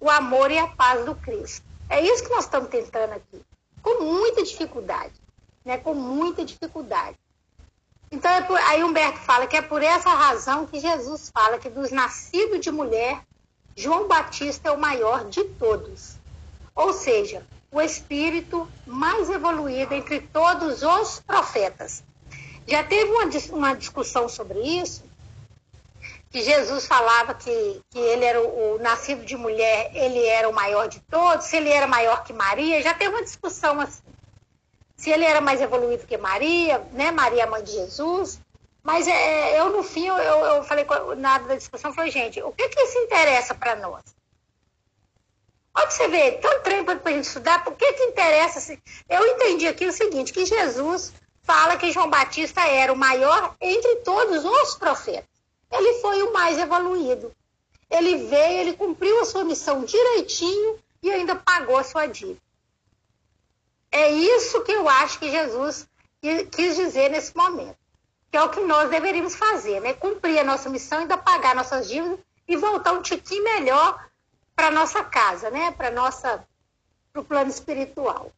o 0.00 0.10
amor 0.10 0.50
e 0.50 0.58
a 0.58 0.66
paz 0.66 1.04
do 1.04 1.14
Cristo. 1.14 1.64
É 1.88 2.00
isso 2.00 2.24
que 2.24 2.30
nós 2.30 2.44
estamos 2.44 2.68
tentando 2.68 3.12
aqui, 3.12 3.44
com 3.82 4.02
muita 4.02 4.42
dificuldade, 4.42 5.14
né? 5.64 5.78
Com 5.78 5.94
muita 5.94 6.44
dificuldade. 6.44 7.18
Então, 8.10 8.30
é 8.30 8.42
por, 8.42 8.58
aí 8.58 8.84
Humberto 8.84 9.18
fala 9.18 9.46
que 9.46 9.56
é 9.56 9.62
por 9.62 9.82
essa 9.82 10.10
razão 10.10 10.66
que 10.66 10.78
Jesus 10.78 11.30
fala 11.34 11.58
que 11.58 11.68
dos 11.68 11.90
nascidos 11.90 12.60
de 12.60 12.70
mulher, 12.70 13.22
João 13.76 14.06
Batista 14.06 14.68
é 14.68 14.72
o 14.72 14.78
maior 14.78 15.24
de 15.24 15.42
todos. 15.44 16.16
Ou 16.74 16.92
seja, 16.92 17.44
o 17.72 17.80
espírito 17.80 18.68
mais 18.86 19.28
evoluído 19.28 19.94
entre 19.94 20.20
todos 20.20 20.82
os 20.82 21.20
profetas. 21.20 22.04
Já 22.66 22.82
teve 22.82 23.10
uma, 23.10 23.28
uma 23.52 23.74
discussão 23.74 24.28
sobre 24.28 24.58
isso, 24.60 25.04
que 26.30 26.42
Jesus 26.42 26.86
falava 26.86 27.34
que, 27.34 27.80
que 27.90 27.98
ele 27.98 28.24
era 28.24 28.40
o, 28.40 28.74
o, 28.74 28.78
nascido 28.78 29.24
de 29.24 29.36
mulher, 29.36 29.90
ele 29.94 30.24
era 30.26 30.48
o 30.48 30.52
maior 30.52 30.88
de 30.88 31.00
todos, 31.00 31.46
se 31.46 31.56
ele 31.56 31.68
era 31.68 31.86
maior 31.86 32.24
que 32.24 32.32
Maria, 32.32 32.82
já 32.82 32.94
teve 32.94 33.14
uma 33.14 33.22
discussão 33.22 33.80
assim 33.80 34.02
se 34.96 35.10
ele 35.10 35.24
era 35.24 35.40
mais 35.40 35.60
evoluído 35.60 36.06
que 36.06 36.16
Maria, 36.16 36.78
né? 36.92 37.10
Maria, 37.10 37.46
mãe 37.46 37.62
de 37.62 37.72
Jesus. 37.72 38.40
Mas 38.82 39.06
é, 39.08 39.60
eu, 39.60 39.70
no 39.70 39.82
fim, 39.82 40.06
eu, 40.06 40.16
eu 40.16 40.64
falei 40.64 40.86
na 41.16 41.38
da 41.38 41.54
discussão, 41.56 41.92
falei, 41.92 42.10
gente, 42.10 42.42
o 42.42 42.52
que 42.52 42.68
que 42.68 42.80
isso 42.80 42.98
interessa 42.98 43.54
para 43.54 43.76
nós? 43.76 44.02
Olha 45.76 45.90
você 45.90 46.06
vê, 46.08 46.32
tanto 46.32 46.62
treino 46.62 46.84
para 46.84 47.00
a 47.04 47.12
gente 47.12 47.24
estudar, 47.24 47.64
por 47.64 47.74
que 47.74 47.92
que 47.94 48.04
interessa? 48.04 48.58
Assim? 48.58 48.78
Eu 49.08 49.26
entendi 49.26 49.66
aqui 49.66 49.86
o 49.86 49.92
seguinte, 49.92 50.32
que 50.32 50.46
Jesus 50.46 51.12
fala 51.44 51.76
que 51.76 51.92
João 51.92 52.10
Batista 52.10 52.66
era 52.66 52.92
o 52.92 52.96
maior 52.96 53.54
entre 53.60 53.96
todos 53.96 54.44
os 54.44 54.74
profetas. 54.74 55.28
Ele 55.70 56.00
foi 56.00 56.22
o 56.22 56.32
mais 56.32 56.58
evoluído. 56.58 57.32
Ele 57.90 58.26
veio, 58.26 58.60
ele 58.60 58.72
cumpriu 58.72 59.20
a 59.20 59.24
sua 59.24 59.44
missão 59.44 59.84
direitinho 59.84 60.78
e 61.02 61.10
ainda 61.10 61.36
pagou 61.36 61.76
a 61.76 61.84
sua 61.84 62.06
dívida. 62.06 62.40
É 63.92 64.10
isso 64.10 64.62
que 64.62 64.72
eu 64.72 64.88
acho 64.88 65.18
que 65.18 65.30
Jesus 65.30 65.86
quis 66.50 66.76
dizer 66.76 67.10
nesse 67.10 67.36
momento. 67.36 67.76
Que 68.30 68.36
é 68.36 68.42
o 68.42 68.48
que 68.48 68.60
nós 68.60 68.90
deveríamos 68.90 69.36
fazer, 69.36 69.80
né? 69.80 69.92
Cumprir 69.92 70.38
a 70.40 70.44
nossa 70.44 70.68
missão, 70.68 71.00
ainda 71.00 71.16
pagar 71.16 71.54
nossas 71.54 71.88
dívidas 71.88 72.18
e 72.48 72.56
voltar 72.56 72.92
um 72.92 73.02
tiquinho 73.02 73.44
melhor 73.44 74.04
para 74.56 74.70
nossa 74.70 75.04
casa, 75.04 75.50
né? 75.50 75.70
Para 75.70 75.90
nossa 75.90 76.44
para 77.12 77.22
o 77.22 77.24
plano 77.24 77.48
espiritual. 77.48 78.32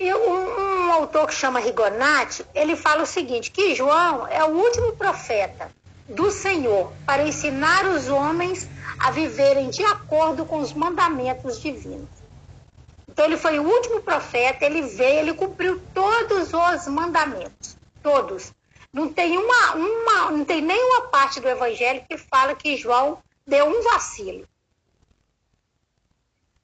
E 0.00 0.14
um, 0.14 0.86
um, 0.86 0.92
autor 0.92 1.26
que 1.26 1.34
chama 1.34 1.58
Rigonati, 1.58 2.46
ele 2.54 2.76
fala 2.76 3.02
o 3.02 3.06
seguinte, 3.06 3.50
que 3.50 3.74
João 3.74 4.28
é 4.28 4.44
o 4.44 4.50
último 4.50 4.92
profeta 4.92 5.72
do 6.08 6.30
Senhor 6.30 6.92
para 7.04 7.26
ensinar 7.26 7.84
os 7.84 8.08
homens 8.08 8.68
a 9.00 9.10
viverem 9.10 9.70
de 9.70 9.84
acordo 9.84 10.46
com 10.46 10.60
os 10.60 10.72
mandamentos 10.72 11.60
divinos. 11.60 12.08
Então 13.08 13.24
ele 13.24 13.36
foi 13.36 13.58
o 13.58 13.64
último 13.64 14.00
profeta, 14.00 14.64
ele 14.64 14.82
veio, 14.82 15.18
ele 15.18 15.34
cumpriu 15.34 15.82
todos 15.92 16.52
os 16.52 16.86
mandamentos, 16.86 17.76
todos. 18.00 18.52
Não 18.92 19.12
tem 19.12 19.36
uma, 19.36 19.74
uma, 19.74 20.30
não 20.30 20.44
tem 20.44 20.62
nenhuma 20.62 21.08
parte 21.08 21.40
do 21.40 21.48
evangelho 21.48 22.04
que 22.08 22.16
fala 22.16 22.54
que 22.54 22.76
João 22.76 23.18
deu 23.44 23.66
um 23.66 23.82
vacilo. 23.82 24.46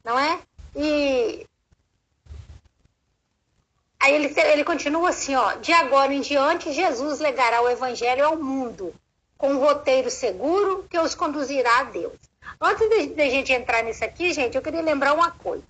Não 0.05 0.16
é? 0.16 0.39
E 0.76 1.45
aí 4.05 4.14
ele, 4.14 4.34
ele 4.38 4.64
continua 4.64 5.09
assim, 5.09 5.34
ó, 5.34 5.55
de 5.55 5.72
agora 5.72 6.12
em 6.12 6.20
diante 6.20 6.72
Jesus 6.72 7.20
legará 7.20 7.62
o 7.62 7.70
evangelho 7.70 8.24
ao 8.24 8.36
mundo 8.36 8.94
com 9.38 9.48
um 9.48 9.59
roteiro 9.59 10.11
seguro 10.11 10.86
que 10.88 10.98
os 10.98 11.14
conduzirá 11.14 11.80
a 11.80 11.84
Deus. 11.84 12.12
Antes 12.61 12.88
de, 12.88 13.07
de 13.09 13.30
gente 13.30 13.52
entrar 13.52 13.82
nisso 13.82 14.05
aqui, 14.05 14.32
gente, 14.32 14.55
eu 14.55 14.62
queria 14.62 14.82
lembrar 14.82 15.14
uma 15.14 15.30
coisa. 15.30 15.64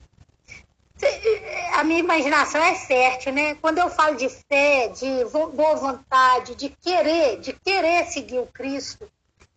A 1.75 1.85
minha 1.85 2.01
imaginação 2.01 2.63
é 2.63 2.75
fértil, 2.75 3.33
né? 3.33 3.55
Quando 3.57 3.79
eu 3.79 3.89
falo 3.89 4.17
de 4.17 4.29
fé, 4.29 4.89
de 4.89 5.25
boa 5.53 5.75
vontade, 5.75 6.55
de 6.55 6.69
querer, 6.69 7.41
de 7.41 7.53
querer 7.53 8.07
seguir 8.07 8.39
o 8.39 8.47
Cristo, 8.47 9.09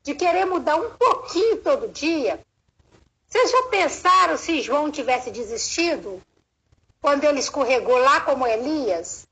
de 0.03 0.13
querer 0.13 0.45
mudar 0.45 0.75
um 0.75 0.91
pouquinho 0.91 1.57
todo 1.57 1.87
dia, 1.87 2.39
vocês 3.27 3.51
já 3.51 3.63
pensaram 3.63 4.37
se 4.37 4.61
João 4.61 4.91
tivesse 4.91 5.31
desistido 5.31 6.21
quando 7.07 7.23
ele 7.23 7.39
escorregou 7.39 7.97
lá 7.99 8.19
como 8.19 8.45
Elias? 8.45 9.25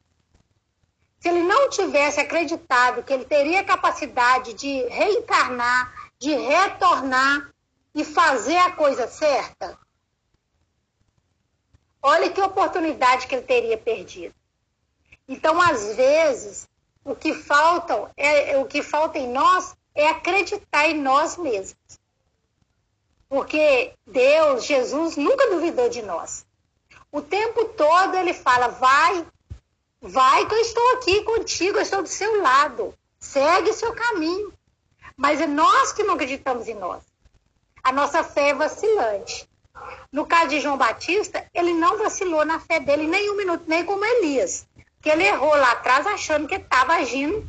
se 1.20 1.28
ele 1.28 1.44
não 1.44 1.70
tivesse 1.70 2.22
acreditado 2.22 3.04
que 3.04 3.12
ele 3.12 3.26
teria 3.26 3.66
capacidade 3.66 4.54
de 4.54 4.84
reencarnar, 4.84 5.92
de 6.18 6.34
retornar 6.36 7.52
e 7.94 8.06
fazer 8.06 8.56
a 8.56 8.72
coisa 8.72 9.10
certa, 9.10 9.78
olha 12.02 12.30
que 12.30 12.40
oportunidade 12.40 13.28
que 13.28 13.36
ele 13.36 13.46
teria 13.46 13.78
perdido. 13.78 14.34
Então, 15.28 15.60
às 15.62 15.96
vezes, 15.96 16.70
o 17.04 17.14
que 17.14 17.34
falta 17.34 18.10
é 18.16 18.58
o 18.58 18.66
que 18.66 18.82
falta 18.82 19.18
em 19.18 19.28
nós 19.28 19.76
é 19.94 20.08
acreditar 20.08 20.88
em 20.88 21.02
nós 21.02 21.36
mesmos. 21.36 22.00
Porque 23.28 23.94
Deus, 24.08 24.64
Jesus, 24.64 25.18
nunca 25.18 25.50
duvidou 25.50 25.90
de 25.90 26.04
nós. 26.04 26.46
O 27.16 27.22
tempo 27.22 27.64
todo 27.70 28.18
ele 28.18 28.34
fala: 28.34 28.68
vai, 28.68 29.26
Vai 30.02 30.46
que 30.46 30.54
eu 30.54 30.60
estou 30.60 30.94
aqui 30.96 31.24
contigo, 31.24 31.78
eu 31.78 31.82
estou 31.82 32.02
do 32.02 32.10
seu 32.10 32.42
lado. 32.42 32.94
Segue 33.18 33.70
o 33.70 33.74
seu 33.74 33.94
caminho. 33.96 34.52
Mas 35.16 35.40
é 35.40 35.48
nós 35.48 35.94
que 35.94 36.04
não 36.04 36.16
acreditamos 36.16 36.68
em 36.68 36.74
nós. 36.74 37.02
A 37.82 37.94
nossa 37.94 38.22
fé 38.22 38.50
é 38.50 38.54
vacilante. 38.54 39.50
No 40.12 40.26
caso 40.26 40.50
de 40.50 40.60
João 40.60 40.78
Batista, 40.78 41.44
ele 41.54 41.74
não 41.74 41.98
vacilou 41.98 42.44
na 42.44 42.60
fé 42.60 42.82
dele 42.82 43.08
nem 43.08 43.32
um 43.32 43.38
minuto, 43.38 43.64
nem 43.66 43.86
como 43.86 44.04
Elias. 44.04 44.68
Que 45.02 45.10
ele 45.10 45.24
errou 45.24 45.56
lá 45.56 45.72
atrás 45.72 46.06
achando 46.06 46.50
que 46.50 46.56
estava 46.56 46.96
agindo 46.96 47.48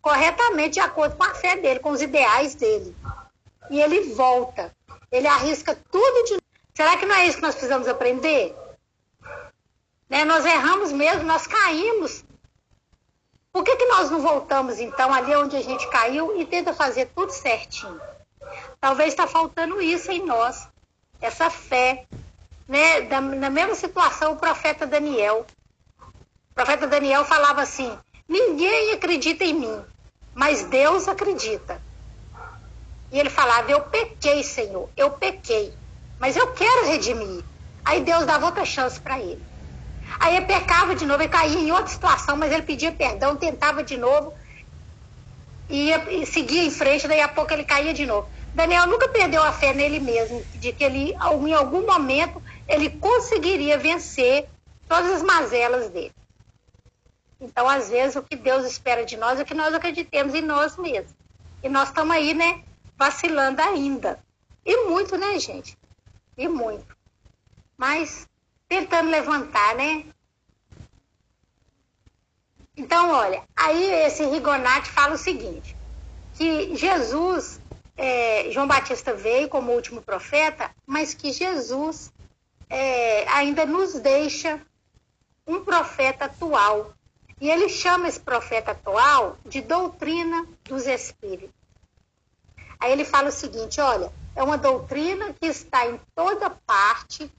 corretamente 0.00 0.74
de 0.74 0.80
acordo 0.80 1.16
com 1.16 1.24
a 1.24 1.34
fé 1.34 1.56
dele, 1.56 1.80
com 1.80 1.90
os 1.90 2.00
ideais 2.00 2.54
dele. 2.54 2.96
E 3.70 3.80
ele 3.80 4.14
volta. 4.14 4.72
Ele 5.10 5.26
arrisca 5.26 5.76
tudo 5.90 6.24
de 6.26 6.38
Será 6.74 6.96
que 6.96 7.04
não 7.04 7.14
é 7.14 7.26
isso 7.26 7.36
que 7.36 7.42
nós 7.42 7.56
precisamos 7.56 7.88
aprender? 7.88 8.56
Né? 10.10 10.24
Nós 10.24 10.44
erramos 10.44 10.90
mesmo, 10.90 11.22
nós 11.22 11.46
caímos. 11.46 12.24
Por 13.52 13.64
que, 13.64 13.76
que 13.76 13.86
nós 13.86 14.10
não 14.10 14.20
voltamos, 14.20 14.78
então, 14.78 15.12
ali 15.12 15.34
onde 15.36 15.56
a 15.56 15.62
gente 15.62 15.88
caiu 15.88 16.40
e 16.40 16.44
tenta 16.44 16.74
fazer 16.74 17.06
tudo 17.14 17.30
certinho? 17.30 18.00
Talvez 18.80 19.10
está 19.10 19.26
faltando 19.26 19.80
isso 19.80 20.10
em 20.10 20.24
nós, 20.24 20.68
essa 21.20 21.48
fé. 21.48 22.06
Né? 22.66 23.02
Da, 23.02 23.20
na 23.20 23.50
mesma 23.50 23.74
situação, 23.74 24.32
o 24.32 24.36
profeta 24.36 24.86
Daniel. 24.86 25.46
O 26.50 26.54
profeta 26.54 26.86
Daniel 26.86 27.24
falava 27.24 27.62
assim: 27.62 27.96
ninguém 28.28 28.92
acredita 28.92 29.44
em 29.44 29.54
mim, 29.54 29.84
mas 30.34 30.64
Deus 30.64 31.08
acredita. 31.08 31.80
E 33.12 33.18
ele 33.18 33.30
falava: 33.30 33.70
Eu 33.70 33.82
pequei, 33.82 34.44
Senhor, 34.44 34.88
eu 34.96 35.10
pequei, 35.10 35.74
mas 36.18 36.36
eu 36.36 36.52
quero 36.52 36.86
redimir. 36.86 37.44
Aí 37.84 38.00
Deus 38.02 38.24
dava 38.24 38.46
outra 38.46 38.64
chance 38.64 39.00
para 39.00 39.18
ele. 39.18 39.49
Aí 40.18 40.40
pecava 40.42 40.94
de 40.94 41.06
novo, 41.06 41.22
ele 41.22 41.28
caía 41.28 41.58
em 41.58 41.70
outra 41.70 41.86
situação, 41.86 42.36
mas 42.36 42.52
ele 42.52 42.62
pedia 42.62 42.92
perdão, 42.92 43.36
tentava 43.36 43.82
de 43.82 43.96
novo, 43.96 44.34
ia, 45.68 46.12
e 46.12 46.26
seguia 46.26 46.64
em 46.64 46.70
frente, 46.70 47.06
daí 47.06 47.20
a 47.20 47.28
pouco 47.28 47.52
ele 47.52 47.64
caía 47.64 47.94
de 47.94 48.04
novo. 48.04 48.28
Daniel 48.54 48.86
nunca 48.86 49.08
perdeu 49.08 49.42
a 49.42 49.52
fé 49.52 49.72
nele 49.72 50.00
mesmo, 50.00 50.44
de 50.54 50.72
que 50.72 50.82
ele, 50.82 51.12
em 51.12 51.54
algum 51.54 51.86
momento, 51.86 52.42
ele 52.66 52.90
conseguiria 52.90 53.78
vencer 53.78 54.48
todas 54.88 55.12
as 55.12 55.22
mazelas 55.22 55.88
dele. 55.88 56.12
Então, 57.40 57.68
às 57.68 57.88
vezes, 57.88 58.16
o 58.16 58.22
que 58.22 58.36
Deus 58.36 58.66
espera 58.66 59.04
de 59.04 59.16
nós 59.16 59.40
é 59.40 59.44
que 59.44 59.54
nós 59.54 59.72
acreditemos 59.72 60.34
em 60.34 60.42
nós 60.42 60.76
mesmos. 60.76 61.14
E 61.62 61.68
nós 61.68 61.88
estamos 61.88 62.14
aí, 62.14 62.34
né, 62.34 62.62
vacilando 62.98 63.62
ainda. 63.62 64.18
E 64.64 64.88
muito, 64.88 65.16
né, 65.16 65.38
gente? 65.38 65.78
E 66.36 66.48
muito. 66.48 66.94
Mas 67.78 68.28
tentando 68.70 69.10
levantar, 69.10 69.74
né? 69.74 70.04
Então, 72.76 73.10
olha, 73.10 73.42
aí 73.56 73.84
esse 74.06 74.24
Rigonati 74.24 74.88
fala 74.88 75.16
o 75.16 75.18
seguinte, 75.18 75.76
que 76.34 76.76
Jesus, 76.76 77.60
é, 77.96 78.48
João 78.52 78.68
Batista 78.68 79.12
veio 79.12 79.48
como 79.48 79.72
último 79.72 80.00
profeta, 80.00 80.70
mas 80.86 81.12
que 81.12 81.32
Jesus 81.32 82.12
é, 82.70 83.28
ainda 83.30 83.66
nos 83.66 83.94
deixa 83.94 84.60
um 85.44 85.64
profeta 85.64 86.26
atual. 86.26 86.92
E 87.40 87.50
ele 87.50 87.68
chama 87.68 88.06
esse 88.06 88.20
profeta 88.20 88.70
atual 88.70 89.36
de 89.44 89.60
doutrina 89.62 90.46
dos 90.62 90.86
espíritos. 90.86 91.50
Aí 92.78 92.92
ele 92.92 93.04
fala 93.04 93.30
o 93.30 93.32
seguinte: 93.32 93.80
olha, 93.80 94.12
é 94.36 94.42
uma 94.42 94.56
doutrina 94.56 95.34
que 95.34 95.46
está 95.46 95.86
em 95.86 96.00
toda 96.14 96.50
parte, 96.50 97.30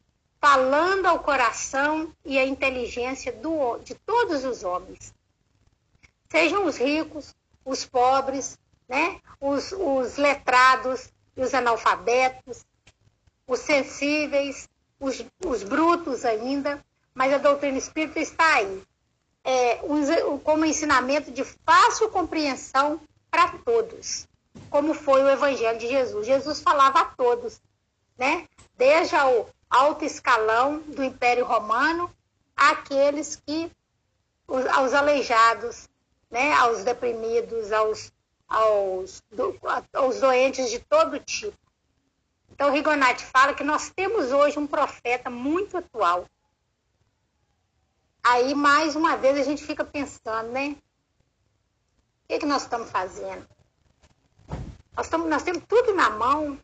falando 0.42 1.06
ao 1.06 1.20
coração 1.20 2.12
e 2.26 2.40
à 2.40 2.46
inteligência 2.46 3.32
do, 3.32 3.78
de 3.78 3.94
todos 3.94 4.44
os 4.44 4.64
homens. 4.64 5.14
Sejam 6.32 6.66
os 6.66 6.78
ricos, 6.78 7.36
os 7.64 7.86
pobres, 7.86 8.58
né? 8.90 9.22
os, 9.40 9.72
os 9.72 10.18
letrados 10.18 11.14
e 11.38 11.42
os 11.44 11.54
analfabetos, 11.54 12.66
os 13.46 13.60
sensíveis, 13.60 14.68
os, 15.00 15.24
os 15.46 15.62
brutos 15.62 16.26
ainda, 16.26 16.84
mas 17.14 17.32
a 17.32 17.38
doutrina 17.38 17.78
espírita 17.78 18.20
está 18.20 18.56
aí. 18.56 18.82
É, 19.44 19.80
como 20.44 20.66
ensinamento 20.66 21.32
de 21.32 21.44
fácil 21.44 22.10
compreensão 22.10 23.00
para 23.30 23.50
todos, 23.60 24.28
como 24.70 24.94
foi 24.94 25.24
o 25.24 25.30
Evangelho 25.30 25.80
de 25.80 25.88
Jesus. 25.88 26.26
Jesus 26.26 26.62
falava 26.62 27.02
a 27.02 27.06
todos, 27.06 27.62
né? 28.18 28.48
desde 28.78 29.16
o 29.16 29.48
alto 29.72 30.04
escalão 30.04 30.80
do 30.80 31.02
Império 31.02 31.46
Romano 31.46 32.14
àqueles 32.56 33.38
que, 33.38 33.72
aos 34.48 34.94
aleijados, 34.94 35.90
né? 36.30 36.54
aos 36.54 36.84
deprimidos, 36.84 37.72
aos, 37.72 38.12
aos, 38.48 39.24
do, 39.32 39.58
aos 39.94 40.20
doentes 40.20 40.70
de 40.70 40.80
todo 40.80 41.18
tipo. 41.20 41.58
Então, 42.52 42.72
Rigonati 42.72 43.24
fala 43.24 43.54
que 43.54 43.64
nós 43.64 43.90
temos 43.90 44.32
hoje 44.32 44.60
um 44.60 44.68
profeta 44.68 45.30
muito 45.30 45.78
atual. 45.78 46.28
Aí, 48.22 48.54
mais 48.54 48.96
uma 48.96 49.18
vez, 49.18 49.40
a 49.40 49.44
gente 49.44 49.64
fica 49.64 49.84
pensando, 49.84 50.52
né? 50.52 50.76
O 52.24 52.28
que, 52.28 52.34
é 52.36 52.40
que 52.40 52.46
nós 52.46 52.62
estamos 52.64 52.92
fazendo? 52.92 53.48
Nós, 54.96 55.08
estamos, 55.08 55.28
nós 55.28 55.44
temos 55.44 55.64
tudo 55.68 55.96
na 55.96 56.10
mão. 56.10 56.60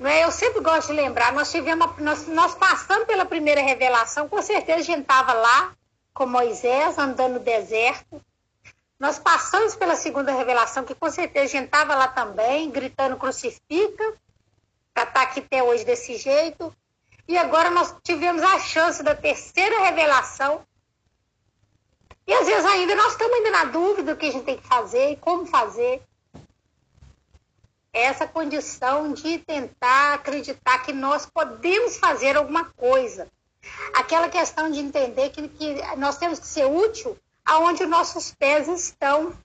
Não 0.00 0.08
é? 0.08 0.24
Eu 0.24 0.30
sempre 0.30 0.62
gosto 0.62 0.86
de 0.88 0.94
lembrar, 0.94 1.30
nós 1.34 1.50
tivemos, 1.50 1.98
nós, 1.98 2.26
nós 2.26 2.54
passamos 2.54 3.06
pela 3.06 3.26
primeira 3.26 3.60
revelação, 3.60 4.26
com 4.30 4.40
certeza 4.40 4.78
a 4.78 4.82
gente 4.82 5.02
estava 5.02 5.34
lá 5.34 5.76
com 6.14 6.24
Moisés, 6.24 6.96
andando 6.96 7.34
no 7.34 7.40
deserto. 7.40 8.18
Nós 8.98 9.18
passamos 9.18 9.76
pela 9.76 9.94
segunda 9.94 10.32
revelação, 10.32 10.84
que 10.84 10.94
com 10.94 11.10
certeza 11.10 11.44
a 11.44 11.48
gente 11.48 11.66
estava 11.66 11.94
lá 11.94 12.08
também, 12.08 12.70
gritando 12.70 13.18
crucifica 13.18 14.14
para 14.94 15.02
estar 15.02 15.12
tá 15.12 15.22
aqui 15.22 15.40
até 15.40 15.62
hoje 15.62 15.84
desse 15.84 16.16
jeito. 16.16 16.74
E 17.28 17.36
agora 17.36 17.68
nós 17.68 17.94
tivemos 18.02 18.42
a 18.42 18.58
chance 18.58 19.02
da 19.02 19.14
terceira 19.14 19.80
revelação. 19.84 20.64
E 22.26 22.32
às 22.32 22.46
vezes 22.46 22.64
ainda 22.64 22.94
nós 22.94 23.12
estamos 23.12 23.36
ainda 23.36 23.50
na 23.50 23.64
dúvida 23.64 24.14
do 24.14 24.18
que 24.18 24.26
a 24.26 24.32
gente 24.32 24.44
tem 24.44 24.56
que 24.56 24.66
fazer 24.66 25.10
e 25.10 25.16
como 25.16 25.44
fazer. 25.44 26.02
Essa 27.92 28.26
condição 28.26 29.12
de 29.12 29.38
tentar 29.38 30.14
acreditar 30.14 30.78
que 30.80 30.92
nós 30.92 31.26
podemos 31.26 31.96
fazer 31.96 32.36
alguma 32.36 32.64
coisa. 32.72 33.28
Aquela 33.94 34.28
questão 34.28 34.70
de 34.70 34.78
entender 34.78 35.30
que, 35.30 35.48
que 35.48 35.96
nós 35.96 36.16
temos 36.16 36.38
que 36.38 36.46
ser 36.46 36.66
útil 36.66 37.18
aonde 37.44 37.84
nossos 37.86 38.32
pés 38.32 38.68
estão. 38.68 39.36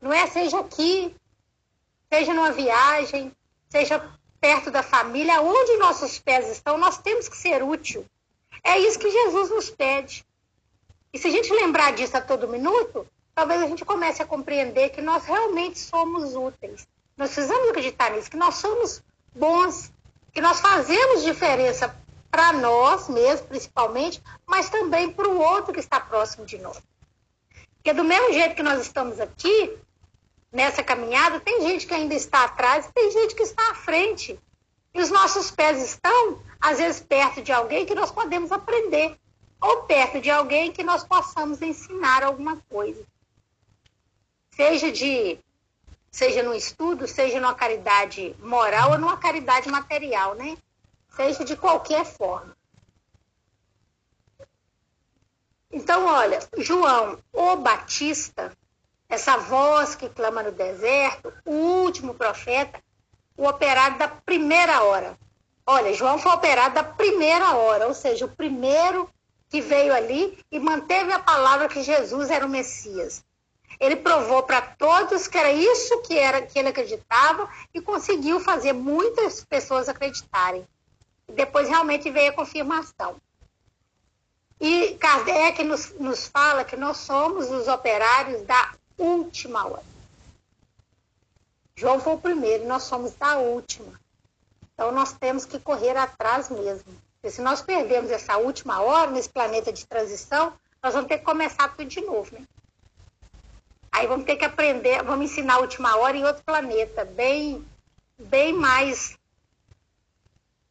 Não 0.00 0.12
é 0.12 0.26
seja 0.26 0.58
aqui, 0.60 1.14
seja 2.12 2.34
numa 2.34 2.52
viagem, 2.52 3.32
seja 3.68 4.18
perto 4.40 4.70
da 4.70 4.82
família, 4.82 5.40
onde 5.40 5.76
nossos 5.76 6.18
pés 6.18 6.48
estão, 6.48 6.78
nós 6.78 6.98
temos 6.98 7.28
que 7.28 7.36
ser 7.36 7.62
útil. 7.62 8.04
É 8.62 8.78
isso 8.78 8.98
que 8.98 9.10
Jesus 9.10 9.50
nos 9.50 9.70
pede. 9.70 10.24
E 11.12 11.18
se 11.18 11.28
a 11.28 11.30
gente 11.30 11.52
lembrar 11.52 11.92
disso 11.92 12.16
a 12.16 12.20
todo 12.20 12.48
minuto, 12.48 13.06
talvez 13.38 13.62
a 13.62 13.68
gente 13.68 13.84
comece 13.84 14.20
a 14.20 14.26
compreender 14.26 14.88
que 14.88 15.00
nós 15.00 15.24
realmente 15.24 15.78
somos 15.78 16.34
úteis. 16.34 16.88
Nós 17.16 17.32
precisamos 17.32 17.68
acreditar 17.68 18.10
nisso, 18.10 18.28
que 18.28 18.36
nós 18.36 18.56
somos 18.56 19.00
bons, 19.32 19.92
que 20.32 20.40
nós 20.40 20.58
fazemos 20.58 21.22
diferença 21.22 21.96
para 22.32 22.52
nós 22.54 23.08
mesmos, 23.08 23.46
principalmente, 23.46 24.20
mas 24.44 24.68
também 24.68 25.12
para 25.12 25.28
o 25.28 25.40
outro 25.40 25.72
que 25.72 25.78
está 25.78 26.00
próximo 26.00 26.44
de 26.44 26.58
nós. 26.58 26.82
Porque 27.76 27.92
do 27.92 28.02
mesmo 28.02 28.32
jeito 28.32 28.56
que 28.56 28.62
nós 28.62 28.80
estamos 28.80 29.20
aqui, 29.20 29.78
nessa 30.50 30.82
caminhada, 30.82 31.38
tem 31.38 31.62
gente 31.62 31.86
que 31.86 31.94
ainda 31.94 32.14
está 32.14 32.42
atrás 32.42 32.86
e 32.86 32.92
tem 32.92 33.08
gente 33.12 33.36
que 33.36 33.44
está 33.44 33.70
à 33.70 33.74
frente. 33.76 34.36
E 34.92 35.00
os 35.00 35.10
nossos 35.10 35.48
pés 35.52 35.80
estão, 35.80 36.42
às 36.60 36.78
vezes, 36.78 37.00
perto 37.00 37.40
de 37.40 37.52
alguém 37.52 37.86
que 37.86 37.94
nós 37.94 38.10
podemos 38.10 38.50
aprender, 38.50 39.16
ou 39.60 39.84
perto 39.84 40.20
de 40.20 40.28
alguém 40.28 40.72
que 40.72 40.82
nós 40.82 41.04
possamos 41.04 41.62
ensinar 41.62 42.24
alguma 42.24 42.56
coisa. 42.68 43.06
Seja 44.58 44.90
de 44.90 45.38
seja 46.10 46.42
no 46.42 46.52
estudo, 46.52 47.06
seja 47.06 47.40
numa 47.40 47.54
caridade 47.54 48.34
moral 48.40 48.90
ou 48.90 48.98
numa 48.98 49.16
caridade 49.16 49.68
material, 49.68 50.34
né? 50.34 50.58
Seja 51.14 51.44
de 51.44 51.56
qualquer 51.56 52.04
forma. 52.04 52.56
Então, 55.70 56.06
olha, 56.06 56.40
João 56.56 57.22
o 57.32 57.54
Batista 57.54 58.52
essa 59.08 59.36
voz 59.36 59.94
que 59.94 60.08
clama 60.08 60.42
no 60.42 60.50
deserto, 60.50 61.32
o 61.46 61.54
último 61.84 62.14
profeta, 62.14 62.82
o 63.36 63.46
operado 63.46 63.96
da 63.96 64.08
primeira 64.08 64.82
hora. 64.82 65.16
Olha, 65.64 65.94
João 65.94 66.18
foi 66.18 66.32
operado 66.32 66.74
da 66.74 66.82
primeira 66.82 67.54
hora, 67.54 67.86
ou 67.86 67.94
seja, 67.94 68.24
o 68.26 68.36
primeiro 68.36 69.08
que 69.48 69.60
veio 69.60 69.94
ali 69.94 70.36
e 70.50 70.58
manteve 70.58 71.12
a 71.12 71.20
palavra 71.20 71.68
que 71.68 71.80
Jesus 71.82 72.28
era 72.28 72.44
o 72.44 72.48
Messias. 72.48 73.24
Ele 73.80 73.96
provou 73.96 74.42
para 74.42 74.60
todos 74.60 75.28
que 75.28 75.38
era 75.38 75.52
isso 75.52 76.00
que 76.02 76.18
era 76.18 76.42
que 76.42 76.58
ele 76.58 76.68
acreditava 76.68 77.48
e 77.72 77.80
conseguiu 77.80 78.40
fazer 78.40 78.72
muitas 78.72 79.44
pessoas 79.44 79.88
acreditarem. 79.88 80.66
Depois 81.28 81.68
realmente 81.68 82.10
veio 82.10 82.30
a 82.30 82.34
confirmação. 82.34 83.16
E 84.60 84.94
Kardec 84.94 85.62
nos, 85.62 85.92
nos 86.00 86.26
fala 86.26 86.64
que 86.64 86.76
nós 86.76 86.96
somos 86.96 87.50
os 87.50 87.68
operários 87.68 88.42
da 88.42 88.74
última 88.96 89.64
hora. 89.66 89.84
João 91.76 92.00
foi 92.00 92.14
o 92.14 92.18
primeiro 92.18 92.66
nós 92.66 92.82
somos 92.82 93.14
da 93.14 93.36
última. 93.36 93.92
Então 94.74 94.90
nós 94.90 95.12
temos 95.12 95.44
que 95.44 95.60
correr 95.60 95.96
atrás 95.96 96.50
mesmo. 96.50 96.92
Porque 97.14 97.30
se 97.30 97.40
nós 97.40 97.62
perdemos 97.62 98.10
essa 98.10 98.36
última 98.36 98.80
hora 98.80 99.12
nesse 99.12 99.28
planeta 99.28 99.72
de 99.72 99.86
transição, 99.86 100.52
nós 100.82 100.94
vamos 100.94 101.08
ter 101.08 101.18
que 101.18 101.24
começar 101.24 101.68
tudo 101.68 101.84
de 101.84 102.00
novo, 102.00 102.34
né? 102.34 102.44
Aí 103.98 104.06
vamos 104.06 104.26
ter 104.26 104.36
que 104.36 104.44
aprender, 104.44 105.02
vamos 105.02 105.28
ensinar 105.28 105.54
a 105.54 105.58
última 105.58 105.96
hora 105.96 106.16
em 106.16 106.24
outro 106.24 106.44
planeta, 106.44 107.04
bem, 107.04 107.66
bem 108.16 108.52
mais 108.52 109.18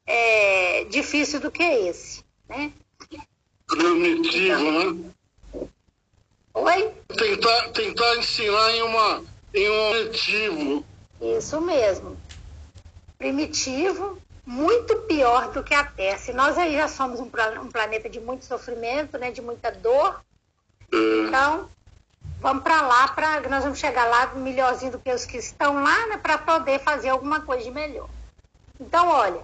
é, 0.05 0.85
difícil 0.85 1.41
do 1.41 1.51
que 1.51 1.61
esse, 1.61 2.23
né? 2.47 2.71
Primitivo, 3.67 4.71
né? 4.71 5.11
Oi? 6.53 6.93
Tentar, 7.17 7.69
tentar 7.71 8.15
ensinar 8.15 8.71
em, 8.71 8.83
uma, 8.83 9.23
em 9.53 9.69
um 9.69 9.89
objetivo. 9.89 10.85
Isso 11.19 11.59
mesmo. 11.59 12.17
Primitivo, 13.17 14.21
muito 14.45 14.99
pior 14.99 15.51
do 15.51 15.65
que 15.65 15.73
a 15.73 15.83
Terra. 15.83 16.17
Se 16.17 16.31
nós 16.31 16.57
aí 16.57 16.77
já 16.77 16.87
somos 16.87 17.19
um, 17.19 17.29
um 17.61 17.69
planeta 17.69 18.09
de 18.09 18.21
muito 18.21 18.45
sofrimento, 18.45 19.17
né, 19.17 19.31
de 19.31 19.41
muita 19.41 19.69
dor, 19.69 20.23
é. 20.93 21.27
então 21.27 21.69
vamos 22.39 22.63
para 22.63 22.81
lá, 22.81 23.07
pra, 23.09 23.41
nós 23.49 23.63
vamos 23.63 23.79
chegar 23.79 24.05
lá 24.05 24.27
melhorzinho 24.35 24.91
do 24.91 24.99
que 24.99 25.11
os 25.11 25.25
que 25.25 25.37
estão 25.37 25.83
lá, 25.83 26.07
né, 26.07 26.17
para 26.17 26.37
poder 26.37 26.79
fazer 26.79 27.09
alguma 27.09 27.41
coisa 27.41 27.63
de 27.63 27.71
melhor. 27.71 28.09
Então, 28.79 29.09
olha, 29.09 29.43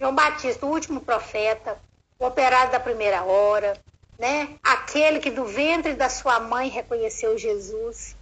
João 0.00 0.14
Batista, 0.14 0.66
o 0.66 0.70
último 0.70 1.00
profeta, 1.00 1.78
o 2.18 2.26
operado 2.26 2.72
da 2.72 2.80
primeira 2.80 3.22
hora, 3.22 3.80
né? 4.18 4.56
Aquele 4.62 5.20
que 5.20 5.30
do 5.30 5.44
ventre 5.44 5.94
da 5.94 6.08
sua 6.08 6.38
mãe 6.40 6.68
reconheceu 6.68 7.36
Jesus, 7.38 8.16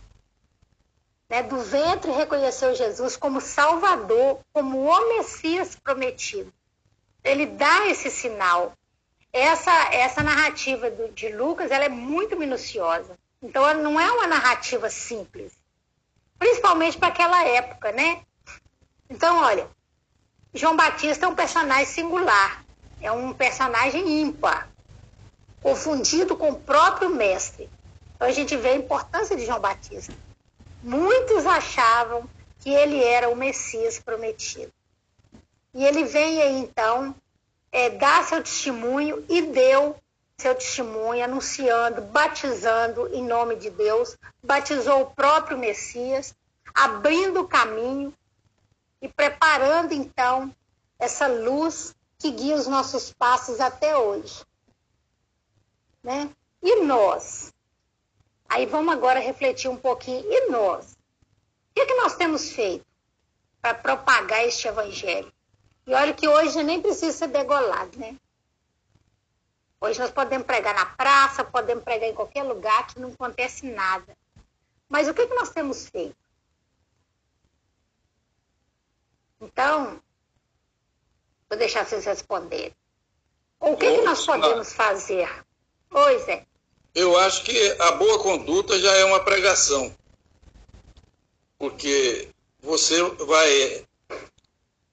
né? 1.29 1.43
Do 1.43 1.59
ventre 1.59 2.11
reconheceu 2.11 2.75
Jesus 2.75 3.17
como 3.17 3.41
Salvador, 3.41 4.41
como 4.53 4.85
o 4.85 5.09
Messias 5.17 5.75
prometido. 5.77 6.53
Ele 7.23 7.47
dá 7.47 7.87
esse 7.87 8.11
sinal. 8.11 8.73
Essa 9.33 9.71
essa 9.93 10.23
narrativa 10.23 10.91
do, 10.91 11.09
de 11.13 11.29
Lucas, 11.29 11.71
ela 11.71 11.85
é 11.85 11.89
muito 11.89 12.37
minuciosa. 12.37 13.19
Então, 13.43 13.75
não 13.75 13.99
é 13.99 14.11
uma 14.11 14.27
narrativa 14.27 14.91
simples, 14.91 15.53
principalmente 16.39 16.99
para 16.99 17.09
aquela 17.09 17.45
época, 17.47 17.93
né? 17.93 18.23
Então, 19.09 19.39
olha, 19.39 19.69
João 20.53 20.77
Batista 20.77 21.27
é 21.27 21.29
um 21.29 21.35
personagem 21.35 21.87
singular, 21.87 22.65
é 23.01 23.11
um 23.11 23.33
personagem 23.33 24.21
ímpar 24.21 24.69
confundido 25.63 26.37
com 26.37 26.51
o 26.51 26.61
próprio 26.61 27.11
mestre. 27.11 27.69
Então 28.15 28.29
a 28.29 28.33
gente 28.33 28.57
vê 28.57 28.71
a 28.71 28.77
importância 28.77 29.37
de 29.37 29.47
João 29.47 29.61
Batista. 29.61 30.13
muitos 30.83 31.47
achavam 31.47 32.29
que 32.59 32.71
ele 32.71 33.03
era 33.03 33.29
o 33.29 33.37
Messias 33.37 33.99
prometido. 33.99 34.73
E 35.75 35.85
ele 35.85 36.05
vem 36.05 36.43
aí 36.43 36.59
então 36.59 37.15
é, 37.71 37.91
dar 37.91 38.25
seu 38.25 38.43
testemunho 38.43 39.25
e 39.29 39.43
deu 39.43 39.97
seu 40.41 40.55
testemunho, 40.55 41.23
anunciando, 41.23 42.01
batizando 42.01 43.15
em 43.15 43.23
nome 43.23 43.57
de 43.57 43.69
Deus, 43.69 44.17
batizou 44.43 45.03
o 45.03 45.11
próprio 45.11 45.59
Messias, 45.59 46.35
abrindo 46.75 47.41
o 47.41 47.49
caminho 47.49 48.13
e 49.03 49.09
preparando 49.09 49.93
então 49.93 50.55
essa 50.99 51.27
luz 51.27 51.95
que 52.19 52.31
guia 52.31 52.57
os 52.57 52.67
nossos 52.67 53.13
passos 53.13 53.61
até 53.61 53.97
hoje. 53.97 54.45
Né? 56.03 56.31
E 56.63 56.83
nós? 56.83 57.53
Aí 58.49 58.65
vamos 58.65 58.95
agora 58.95 59.21
refletir 59.21 59.69
um 59.71 59.77
pouquinho. 59.77 60.25
E 60.27 60.51
nós? 60.51 60.93
O 60.93 61.75
que, 61.75 61.83
é 61.83 61.87
que 61.87 61.95
nós 61.95 62.17
temos 62.17 62.51
feito 62.51 62.85
para 63.61 63.75
propagar 63.75 64.45
este 64.47 64.67
evangelho? 64.67 65.31
E 65.87 65.93
olha 65.93 66.15
que 66.15 66.27
hoje 66.27 66.63
nem 66.63 66.81
precisa 66.81 67.13
ser 67.13 67.29
degolado, 67.29 67.99
né? 67.99 68.17
Hoje 69.83 69.99
nós 69.99 70.11
podemos 70.11 70.47
pregar 70.47 70.75
na 70.75 70.85
praça, 70.85 71.43
podemos 71.43 71.83
pregar 71.83 72.09
em 72.09 72.15
qualquer 72.15 72.43
lugar 72.43 72.87
que 72.87 73.01
não 73.01 73.11
acontece 73.11 73.67
nada. 73.67 74.15
Mas 74.87 75.09
o 75.09 75.15
que, 75.15 75.27
que 75.27 75.35
nós 75.35 75.49
temos 75.49 75.89
feito? 75.89 76.17
Então, 79.41 80.03
vou 81.49 81.59
deixar 81.59 81.87
vocês 81.87 82.05
responderem. 82.05 82.77
O 83.59 83.75
que, 83.75 83.97
que 83.97 84.03
nós 84.03 84.27
podemos 84.27 84.73
fazer? 84.75 85.29
Oi, 85.91 86.19
Zé. 86.21 86.47
Eu 86.95 87.17
acho 87.19 87.45
que 87.45 87.77
a 87.81 87.93
boa 87.93 88.19
conduta 88.23 88.79
já 88.79 88.93
é 88.97 89.05
uma 89.07 89.25
pregação. 89.25 89.95
Porque 91.59 92.29
você 92.61 93.03
vai. 93.03 93.87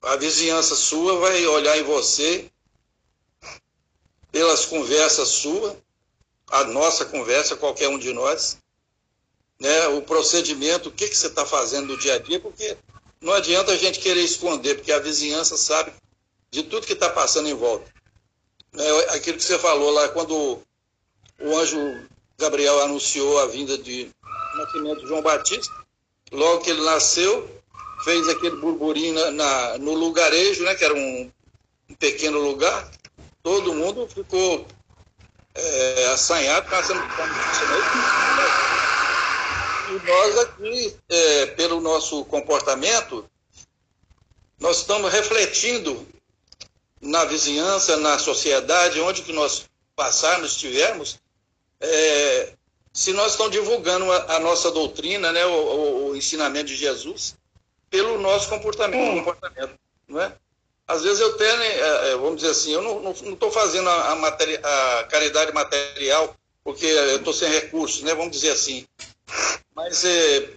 A 0.02 0.16
vizinhança 0.16 0.74
sua 0.74 1.18
vai 1.18 1.44
olhar 1.46 1.76
em 1.76 1.82
você 1.82 2.50
pelas 4.30 4.64
conversas 4.66 5.28
suas, 5.28 5.76
a 6.50 6.64
nossa 6.64 7.04
conversa, 7.04 7.56
qualquer 7.56 7.88
um 7.88 7.98
de 7.98 8.12
nós, 8.12 8.58
né, 9.60 9.88
o 9.88 10.02
procedimento, 10.02 10.88
o 10.88 10.92
que, 10.92 11.08
que 11.08 11.16
você 11.16 11.26
está 11.26 11.44
fazendo 11.44 11.88
no 11.88 11.98
dia 11.98 12.14
a 12.14 12.18
dia, 12.18 12.40
porque 12.40 12.76
não 13.20 13.32
adianta 13.32 13.72
a 13.72 13.76
gente 13.76 13.98
querer 13.98 14.22
esconder, 14.22 14.76
porque 14.76 14.92
a 14.92 15.00
vizinhança 15.00 15.56
sabe 15.56 15.92
de 16.50 16.62
tudo 16.62 16.86
que 16.86 16.92
está 16.92 17.10
passando 17.10 17.48
em 17.48 17.54
volta. 17.54 17.92
É, 18.74 19.16
aquilo 19.16 19.38
que 19.38 19.44
você 19.44 19.58
falou 19.58 19.90
lá, 19.90 20.08
quando 20.08 20.62
o 21.40 21.56
anjo 21.56 21.78
Gabriel 22.38 22.80
anunciou 22.80 23.40
a 23.40 23.46
vinda 23.46 23.76
de 23.76 24.10
nascimento 24.56 25.00
de 25.00 25.08
João 25.08 25.22
Batista, 25.22 25.72
logo 26.30 26.62
que 26.62 26.70
ele 26.70 26.82
nasceu, 26.82 27.48
fez 28.04 28.28
aquele 28.28 28.56
burburinho 28.56 29.14
na, 29.14 29.30
na 29.30 29.78
no 29.78 29.94
lugarejo, 29.94 30.62
né, 30.64 30.74
que 30.74 30.84
era 30.84 30.94
um, 30.94 31.30
um 31.90 31.94
pequeno 31.94 32.38
lugar, 32.38 32.88
todo 33.42 33.74
mundo 33.74 34.06
ficou 34.08 34.66
é, 35.54 36.06
assanhado 36.12 36.68
com 36.68 36.76
essa 36.76 36.94
E 39.90 40.06
nós 40.06 40.38
aqui, 40.38 40.96
é, 41.08 41.46
pelo 41.46 41.80
nosso 41.80 42.24
comportamento, 42.26 43.28
nós 44.58 44.78
estamos 44.78 45.12
refletindo 45.12 46.06
na 47.00 47.24
vizinhança, 47.24 47.96
na 47.96 48.18
sociedade, 48.18 49.00
onde 49.00 49.22
que 49.22 49.32
nós 49.32 49.66
passarmos, 49.94 50.52
estivermos, 50.52 51.18
é, 51.80 52.52
se 52.92 53.12
nós 53.12 53.32
estamos 53.32 53.52
divulgando 53.52 54.10
a, 54.10 54.36
a 54.36 54.40
nossa 54.40 54.70
doutrina, 54.70 55.32
né, 55.32 55.46
o, 55.46 55.50
o, 55.50 56.08
o, 56.08 56.16
ensinamento 56.16 56.66
de 56.66 56.76
Jesus, 56.76 57.36
pelo 57.88 58.18
nosso 58.18 58.48
comportamento, 58.48 59.18
comportamento 59.18 59.74
não 60.08 60.20
é? 60.20 60.32
Às 60.88 61.02
vezes 61.02 61.20
eu 61.20 61.36
tenho, 61.36 61.60
é, 61.60 62.10
é, 62.12 62.16
vamos 62.16 62.36
dizer 62.36 62.50
assim, 62.50 62.72
eu 62.72 62.80
não 62.80 63.10
estou 63.10 63.50
fazendo 63.50 63.90
a, 63.90 64.12
a, 64.12 64.16
materi 64.16 64.56
a, 64.56 65.04
caridade 65.04 65.52
material 65.52 66.34
porque 66.64 66.86
eu 66.86 67.16
estou 67.16 67.34
sem 67.34 67.50
recursos, 67.50 68.02
né? 68.02 68.14
Vamos 68.14 68.32
dizer 68.32 68.50
assim. 68.50 68.86
Mas 69.74 70.02
é, 70.04 70.50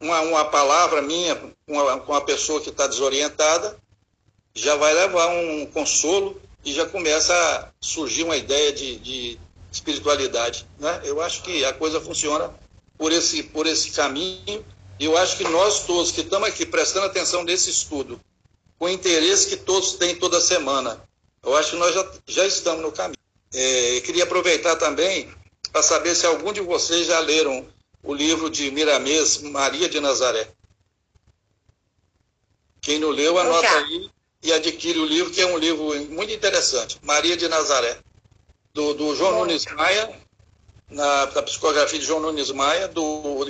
uma, 0.00 0.20
uma 0.22 0.44
palavra 0.46 1.02
minha 1.02 1.36
com 1.66 1.74
uma 1.74 2.20
pessoa 2.22 2.60
que 2.60 2.70
está 2.70 2.86
desorientada 2.86 3.76
já 4.54 4.76
vai 4.76 4.94
levar 4.94 5.28
um 5.28 5.66
consolo 5.66 6.40
e 6.64 6.72
já 6.72 6.86
começa 6.86 7.34
a 7.34 7.68
surgir 7.80 8.24
uma 8.24 8.36
ideia 8.36 8.72
de, 8.72 8.96
de 8.96 9.38
espiritualidade, 9.70 10.66
né? 10.78 11.02
Eu 11.04 11.20
acho 11.20 11.42
que 11.42 11.64
a 11.66 11.72
coisa 11.72 12.00
funciona 12.00 12.52
por 12.96 13.12
esse 13.12 13.42
por 13.42 13.66
esse 13.66 13.90
caminho. 13.90 14.64
E 14.98 15.04
eu 15.04 15.16
acho 15.16 15.36
que 15.36 15.44
nós 15.44 15.86
todos 15.86 16.12
que 16.12 16.22
estamos 16.22 16.48
aqui 16.48 16.64
prestando 16.66 17.06
atenção 17.06 17.44
nesse 17.44 17.70
estudo 17.70 18.20
com 18.80 18.86
o 18.86 18.88
interesse 18.88 19.46
que 19.46 19.58
todos 19.58 19.92
têm 19.92 20.16
toda 20.16 20.40
semana. 20.40 20.98
Eu 21.42 21.54
acho 21.54 21.72
que 21.72 21.76
nós 21.76 21.94
já, 21.94 22.12
já 22.26 22.46
estamos 22.46 22.80
no 22.80 22.90
caminho. 22.90 23.18
É, 23.52 24.00
queria 24.00 24.24
aproveitar 24.24 24.74
também 24.76 25.30
para 25.70 25.82
saber 25.82 26.14
se 26.14 26.24
algum 26.24 26.50
de 26.50 26.62
vocês 26.62 27.06
já 27.06 27.20
leram 27.20 27.68
o 28.02 28.14
livro 28.14 28.48
de 28.48 28.70
Miramês, 28.70 29.42
Maria 29.42 29.86
de 29.86 30.00
Nazaré. 30.00 30.48
Quem 32.80 32.98
não 32.98 33.10
leu, 33.10 33.38
anota 33.38 33.68
aí 33.68 34.10
e 34.42 34.50
adquire 34.50 34.98
o 34.98 35.04
livro, 35.04 35.30
que 35.30 35.42
é 35.42 35.46
um 35.46 35.58
livro 35.58 35.94
muito 36.06 36.32
interessante. 36.32 36.98
Maria 37.02 37.36
de 37.36 37.46
Nazaré, 37.48 37.98
do, 38.72 38.94
do 38.94 39.14
João 39.14 39.32
Bom. 39.32 39.38
Nunes 39.40 39.66
Maia, 39.66 40.18
na, 40.88 41.26
da 41.26 41.42
psicografia 41.42 41.98
de 41.98 42.06
João 42.06 42.20
Nunes 42.20 42.50
Maia, 42.50 42.88
do. 42.88 43.44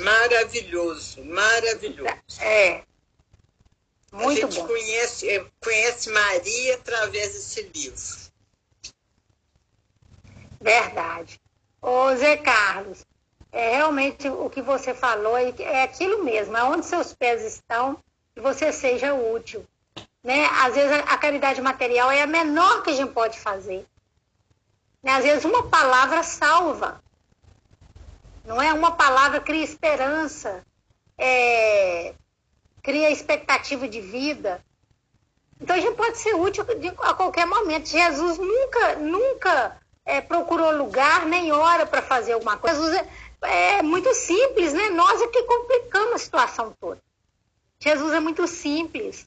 Maravilhoso, 0.00 1.22
maravilhoso. 1.22 2.16
É, 2.40 2.82
muito 4.12 4.46
a 4.46 4.50
gente 4.50 4.60
bom. 4.60 4.66
Conhece, 4.66 5.28
é, 5.28 5.44
conhece 5.60 6.10
Maria 6.10 6.74
através 6.74 7.32
desse 7.32 7.62
livro. 7.62 8.32
Verdade. 10.60 11.40
Ô, 11.80 12.14
Zé 12.14 12.36
Carlos, 12.36 13.04
é 13.50 13.76
realmente 13.76 14.28
o 14.28 14.48
que 14.48 14.62
você 14.62 14.94
falou 14.94 15.36
é 15.36 15.82
aquilo 15.82 16.22
mesmo, 16.22 16.56
é 16.56 16.62
onde 16.62 16.86
seus 16.86 17.12
pés 17.12 17.42
estão 17.42 17.98
que 18.34 18.40
você 18.40 18.72
seja 18.72 19.14
útil. 19.14 19.66
Né? 20.22 20.46
Às 20.46 20.74
vezes 20.74 20.92
a 20.92 21.18
caridade 21.18 21.60
material 21.60 22.10
é 22.10 22.22
a 22.22 22.26
menor 22.26 22.82
que 22.82 22.90
a 22.90 22.94
gente 22.94 23.12
pode 23.12 23.38
fazer. 23.40 23.84
Né? 25.02 25.10
Às 25.10 25.24
vezes 25.24 25.44
uma 25.44 25.68
palavra 25.68 26.22
salva. 26.22 27.02
Não 28.44 28.60
é? 28.60 28.72
Uma 28.72 28.92
palavra 28.92 29.40
cria 29.40 29.64
esperança. 29.64 30.64
É, 31.18 32.14
cria 32.82 33.10
expectativa 33.10 33.86
de 33.88 34.00
vida. 34.00 34.64
Então 35.60 35.76
a 35.76 35.80
gente 35.80 35.96
pode 35.96 36.18
ser 36.18 36.34
útil 36.34 36.64
a 36.98 37.14
qualquer 37.14 37.46
momento. 37.46 37.88
Jesus 37.88 38.38
nunca, 38.38 38.96
nunca 38.96 39.80
é, 40.04 40.20
procurou 40.20 40.76
lugar 40.76 41.24
nem 41.26 41.52
hora 41.52 41.86
para 41.86 42.02
fazer 42.02 42.32
alguma 42.32 42.56
coisa. 42.56 42.76
Jesus 42.76 43.06
é, 43.42 43.78
é, 43.78 43.82
muito 43.82 44.12
simples, 44.12 44.72
né? 44.72 44.90
Nós 44.90 45.22
é 45.22 45.28
que 45.28 45.42
complicamos 45.44 46.14
a 46.14 46.18
situação 46.18 46.74
toda. 46.80 47.00
Jesus 47.78 48.12
é 48.12 48.20
muito 48.20 48.46
simples. 48.48 49.26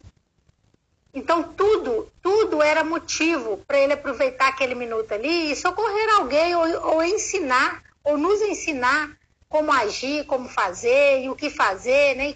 Então 1.14 1.43
tudo, 1.43 2.12
tudo 2.22 2.62
era 2.62 2.84
motivo 2.84 3.58
para 3.66 3.80
ele 3.80 3.93
aproveitar 3.93 4.49
aquele 4.49 4.76
minuto 4.76 5.14
ali 5.14 5.51
e 5.51 5.56
socorrer 5.56 6.16
alguém 6.18 6.53
ou, 6.53 6.95
ou 6.95 7.03
ensinar, 7.03 7.82
ou 8.03 8.18
nos 8.18 8.41
ensinar 8.41 9.18
como 9.47 9.72
agir, 9.72 10.26
como 10.26 10.49
fazer 10.49 11.24
e 11.24 11.30
o 11.30 11.36
que 11.36 11.49
fazer, 11.49 12.16
né? 12.18 12.36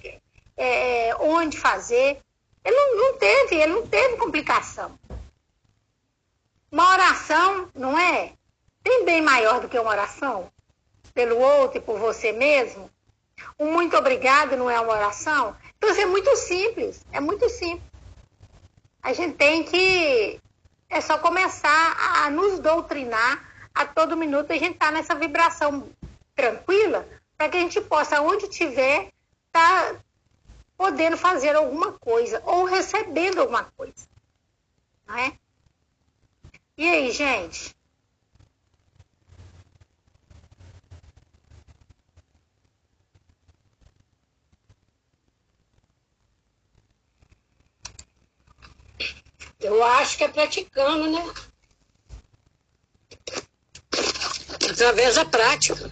É, 0.59 1.15
onde 1.19 1.57
fazer. 1.57 2.21
Ele 2.63 2.75
não, 2.75 2.97
não 2.97 3.17
teve, 3.17 3.55
ele 3.55 3.73
não 3.73 3.87
teve 3.87 4.17
complicação. 4.17 4.99
Uma 6.69 6.91
oração, 6.91 7.69
não 7.73 7.97
é? 7.97 8.33
Tem 8.83 9.05
bem 9.05 9.21
maior 9.21 9.61
do 9.61 9.69
que 9.69 9.79
uma 9.79 9.89
oração? 9.89 10.51
Pelo 11.13 11.39
outro 11.39 11.77
e 11.77 11.81
por 11.81 11.97
você 11.97 12.33
mesmo? 12.33 12.91
Um 13.57 13.71
muito 13.71 13.95
obrigado 13.95 14.57
não 14.57 14.69
é 14.69 14.79
uma 14.79 14.93
oração? 14.93 15.55
Então, 15.77 15.89
é 15.89 16.05
muito 16.05 16.35
simples, 16.35 17.05
é 17.11 17.21
muito 17.21 17.49
simples. 17.49 17.89
A 19.01 19.13
gente 19.13 19.35
tem 19.37 19.63
que. 19.63 20.41
É 20.89 20.99
só 20.99 21.17
começar 21.17 22.25
a 22.25 22.29
nos 22.29 22.59
doutrinar 22.59 23.47
a 23.73 23.85
todo 23.85 24.17
minuto. 24.17 24.51
A 24.51 24.57
gente 24.57 24.73
está 24.73 24.91
nessa 24.91 25.15
vibração 25.15 25.87
tranquila 26.35 27.07
para 27.37 27.47
que 27.47 27.57
a 27.57 27.61
gente 27.61 27.79
possa, 27.79 28.21
onde 28.21 28.49
tiver, 28.49 29.09
tá 29.51 29.95
podendo 30.79 31.17
fazer 31.17 31.57
alguma 31.57 31.91
coisa 31.91 32.41
ou 32.45 32.63
recebendo 32.63 33.41
alguma 33.41 33.65
coisa. 33.65 34.07
Não 35.05 35.17
é? 35.17 35.37
E 36.77 36.89
aí, 36.89 37.11
gente? 37.11 37.75
Eu 49.59 49.83
acho 49.83 50.17
que 50.17 50.23
é 50.23 50.29
praticando, 50.29 51.11
né? 51.11 51.33
Através 54.71 55.15
da 55.15 55.25
prática. 55.25 55.91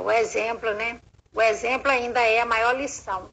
O 0.00 0.10
exemplo, 0.10 0.74
né? 0.74 1.00
O 1.32 1.40
exemplo 1.40 1.90
ainda 1.90 2.20
é 2.20 2.40
a 2.40 2.46
maior 2.46 2.76
lição. 2.76 3.30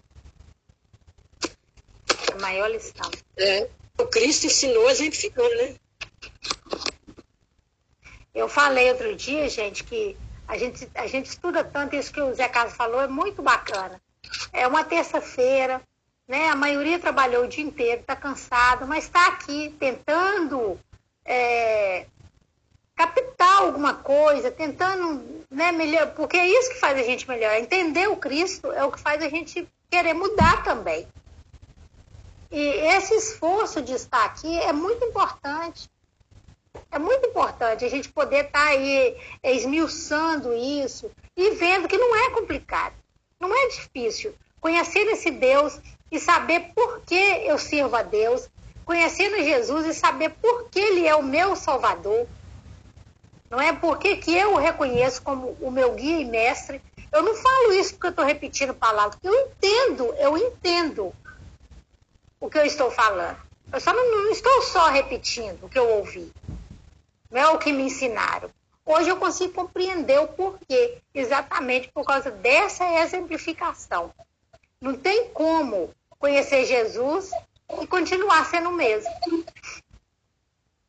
A 2.32 2.40
maior 2.40 2.70
lição. 2.70 3.10
É, 3.38 3.68
o 3.98 4.06
Cristo 4.06 4.48
ensinou 4.48 4.90
exemplificando, 4.90 5.56
né? 5.56 5.76
Eu 8.34 8.50
falei 8.50 8.92
outro 8.92 9.16
dia, 9.16 9.50
gente, 9.50 9.84
que 9.84 10.18
a 10.48 10.58
gente, 10.58 10.90
a 10.94 11.08
gente 11.08 11.28
estuda 11.28 11.64
tanto 11.64 11.96
isso 11.96 12.12
que 12.12 12.22
o 12.22 12.34
Zé 12.34 12.48
Carlos 12.48 12.76
falou, 12.76 13.02
é 13.02 13.08
muito 13.08 13.42
bacana. 13.42 14.00
É 14.52 14.68
uma 14.68 14.84
terça-feira, 14.84 15.82
né? 16.28 16.50
A 16.50 16.56
maioria 16.56 17.00
trabalhou 17.00 17.46
o 17.46 17.48
dia 17.48 17.64
inteiro, 17.64 18.02
está 18.02 18.16
cansado, 18.16 18.86
mas 18.86 19.06
está 19.06 19.28
aqui 19.28 19.74
tentando 19.80 20.80
é, 21.24 22.06
captar 22.96 23.62
alguma 23.62 23.94
coisa, 23.94 24.50
tentando, 24.50 25.46
né, 25.52 25.72
melhor, 25.72 26.12
porque 26.12 26.38
é 26.38 26.48
isso 26.48 26.72
que 26.72 26.80
faz 26.80 26.98
a 26.98 27.04
gente 27.04 27.28
melhor. 27.28 27.56
Entender 27.56 28.08
o 28.08 28.16
Cristo 28.16 28.72
é 28.72 28.84
o 28.84 28.92
que 28.92 29.00
faz 29.00 29.22
a 29.22 29.30
gente 29.30 29.68
querer 29.90 30.14
mudar 30.14 30.64
também. 30.64 31.08
E 32.52 32.60
esse 32.60 33.14
esforço 33.16 33.82
de 33.82 33.94
estar 33.94 34.24
aqui 34.24 34.58
é 34.60 34.72
muito 34.72 35.04
importante. 35.04 35.90
É 36.92 36.98
muito 36.98 37.28
importante 37.28 37.84
a 37.84 37.90
gente 37.90 38.10
poder 38.10 38.46
estar 38.46 38.68
aí 38.68 39.18
esmiuçando 39.44 40.54
isso 40.54 41.12
e 41.36 41.52
vendo 41.52 41.88
que 41.88 41.98
não 41.98 42.16
é 42.16 42.30
complicado, 42.32 42.94
não 43.40 43.54
é 43.54 43.68
difícil. 43.68 44.34
Conhecer 44.60 45.06
esse 45.08 45.32
Deus 45.32 45.80
e 46.12 46.20
saber 46.20 46.72
por 46.74 47.02
que 47.02 47.16
eu 47.16 47.58
sirvo 47.58 47.96
a 47.96 48.02
Deus, 48.02 48.50
conhecendo 48.86 49.44
Jesus 49.44 49.86
e 49.86 49.94
saber 49.94 50.30
por 50.42 50.70
que 50.70 50.80
Ele 50.80 51.08
é 51.08 51.16
o 51.16 51.24
meu 51.24 51.56
Salvador, 51.56 52.28
não 53.56 53.62
é 53.62 53.72
porque 53.72 54.18
que 54.18 54.36
eu 54.36 54.54
o 54.54 54.58
reconheço 54.58 55.22
como 55.22 55.56
o 55.62 55.72
meu 55.72 55.94
guia 55.94 56.20
e 56.20 56.26
mestre. 56.26 56.82
Eu 57.10 57.24
não 57.24 57.34
falo 57.36 57.72
isso 57.72 57.94
porque 57.94 58.08
eu 58.08 58.10
estou 58.10 58.26
repetindo 58.26 58.74
palavras, 58.74 59.18
eu 59.24 59.34
entendo, 59.34 60.14
eu 60.16 60.38
entendo 60.38 61.14
o 62.38 62.50
que 62.50 62.58
eu 62.58 62.66
estou 62.66 62.92
falando. 62.92 63.38
Eu 63.72 63.80
só 63.80 63.94
não, 63.94 64.12
não 64.12 64.30
estou 64.30 64.62
só 64.62 64.90
repetindo 64.90 65.64
o 65.64 65.70
que 65.70 65.80
eu 65.80 65.90
ouvi, 65.90 66.30
não 67.32 67.40
é 67.40 67.48
o 67.48 67.58
que 67.58 67.72
me 67.72 67.84
ensinaram. 67.84 68.50
Hoje 68.86 69.08
eu 69.08 69.16
consigo 69.16 69.54
compreender 69.54 70.20
o 70.20 70.28
porquê, 70.28 70.98
exatamente 71.14 71.90
por 71.94 72.04
causa 72.04 72.30
dessa 72.30 72.86
exemplificação. 73.04 74.14
Não 74.82 74.98
tem 74.98 75.30
como 75.30 75.96
conhecer 76.20 76.66
Jesus 76.66 77.32
e 77.82 77.88
continuar 77.88 78.46
sendo 78.48 78.68
o 78.68 78.74
mesmo. 78.74 79.10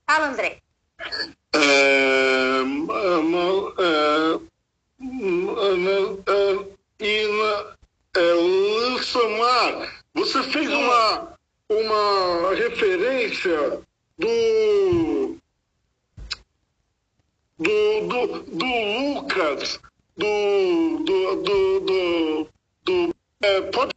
Fala, 0.05 0.27
André. 0.27 0.61
É, 1.57 1.59
é, 1.59 3.17
é, 6.29 6.67
e 7.01 7.27
na, 7.29 7.77
é, 8.17 9.03
Samar, 9.03 10.03
você 10.15 10.43
fez 10.43 10.69
uma, 10.69 11.39
uma 11.71 12.55
referência 12.55 13.81
do, 14.19 15.37
do, 17.59 18.01
do, 18.07 18.27
do 18.43 18.67
Lucas, 19.15 19.81
do, 20.17 20.99
do, 21.05 21.37
do, 21.37 21.81
do, 21.81 22.49
do 22.85 23.15
é, 23.41 23.61
pode... 23.63 23.95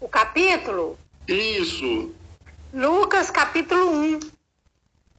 O 0.00 0.08
capítulo? 0.08 0.96
Isso. 1.26 2.14
Lucas, 2.72 3.30
capítulo 3.30 3.90
1. 3.90 4.37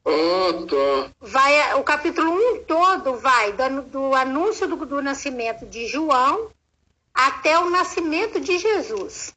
Ah, 0.05 0.53
tá. 0.67 1.11
Vai, 1.19 1.75
o 1.75 1.83
capítulo 1.83 2.31
1 2.31 2.63
todo 2.63 3.15
vai 3.15 3.53
do, 3.53 3.81
do 3.83 4.15
anúncio 4.15 4.67
do, 4.67 4.85
do 4.85 5.01
nascimento 5.01 5.65
de 5.65 5.87
João 5.87 6.49
até 7.13 7.59
o 7.59 7.69
nascimento 7.69 8.39
de 8.39 8.57
Jesus. 8.57 9.33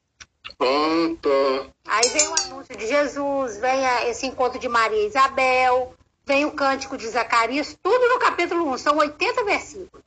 Ah, 0.60 1.16
tá. 1.20 1.70
Aí 1.86 2.08
vem 2.08 2.28
o 2.28 2.34
anúncio 2.34 2.76
de 2.76 2.86
Jesus, 2.86 3.58
vem 3.58 3.86
a, 3.86 4.08
esse 4.08 4.26
encontro 4.26 4.58
de 4.58 4.68
Maria 4.68 5.02
e 5.02 5.08
Isabel, 5.08 5.94
vem 6.24 6.44
o 6.44 6.52
cântico 6.52 6.96
de 6.96 7.08
Zacarias, 7.08 7.76
tudo 7.82 8.08
no 8.08 8.18
capítulo 8.18 8.70
1, 8.72 8.78
são 8.78 8.96
80 8.98 9.44
versículos. 9.44 10.04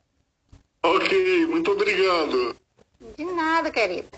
Ok, 0.82 1.46
muito 1.46 1.72
obrigado. 1.72 2.56
De 3.16 3.24
nada, 3.24 3.70
querida. 3.70 4.08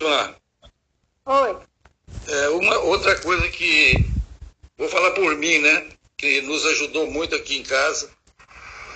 Lá. 0.00 0.36
Oi. 1.24 1.58
É, 2.28 2.48
uma 2.48 2.78
outra 2.78 3.14
coisa 3.20 3.48
que 3.48 3.94
vou 4.76 4.88
falar 4.88 5.12
por 5.12 5.36
mim, 5.36 5.58
né? 5.58 5.88
Que 6.16 6.40
nos 6.42 6.66
ajudou 6.66 7.08
muito 7.10 7.34
aqui 7.34 7.56
em 7.56 7.62
casa. 7.62 8.10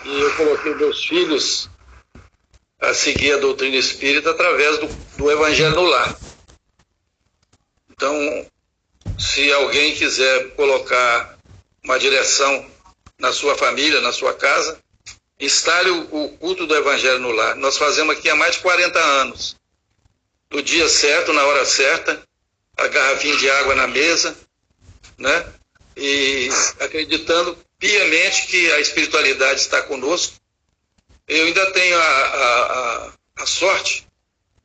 E 0.04 0.20
eu 0.20 0.34
coloquei 0.36 0.74
meus 0.74 1.04
filhos 1.04 1.70
a 2.80 2.92
seguir 2.94 3.32
a 3.32 3.38
doutrina 3.38 3.76
espírita 3.76 4.30
através 4.30 4.78
do, 4.78 4.86
do 5.16 5.30
Evangelho 5.30 5.74
no 5.74 5.84
Lar. 5.84 6.18
Então, 7.90 8.46
se 9.18 9.52
alguém 9.52 9.94
quiser 9.94 10.54
colocar 10.56 11.38
uma 11.84 11.98
direção 11.98 12.68
na 13.18 13.32
sua 13.32 13.54
família, 13.56 14.00
na 14.00 14.12
sua 14.12 14.34
casa, 14.34 14.78
instale 15.38 15.90
o, 15.90 16.24
o 16.24 16.38
culto 16.38 16.66
do 16.66 16.74
Evangelho 16.74 17.20
no 17.20 17.30
Lar. 17.30 17.54
Nós 17.56 17.76
fazemos 17.76 18.16
aqui 18.16 18.28
há 18.28 18.34
mais 18.34 18.56
de 18.56 18.62
40 18.62 18.98
anos. 18.98 19.56
No 20.50 20.62
dia 20.62 20.88
certo, 20.88 21.32
na 21.32 21.44
hora 21.44 21.64
certa, 21.64 22.20
a 22.80 22.88
garrafinha 22.88 23.36
de 23.36 23.50
água 23.50 23.74
na 23.74 23.86
mesa, 23.86 24.36
né? 25.18 25.46
E 25.96 26.48
acreditando 26.80 27.56
piamente 27.78 28.46
que 28.46 28.72
a 28.72 28.80
espiritualidade 28.80 29.60
está 29.60 29.82
conosco. 29.82 30.34
Eu 31.28 31.46
ainda 31.46 31.70
tenho 31.72 31.98
a, 31.98 32.02
a, 32.02 33.12
a 33.42 33.46
sorte 33.46 34.06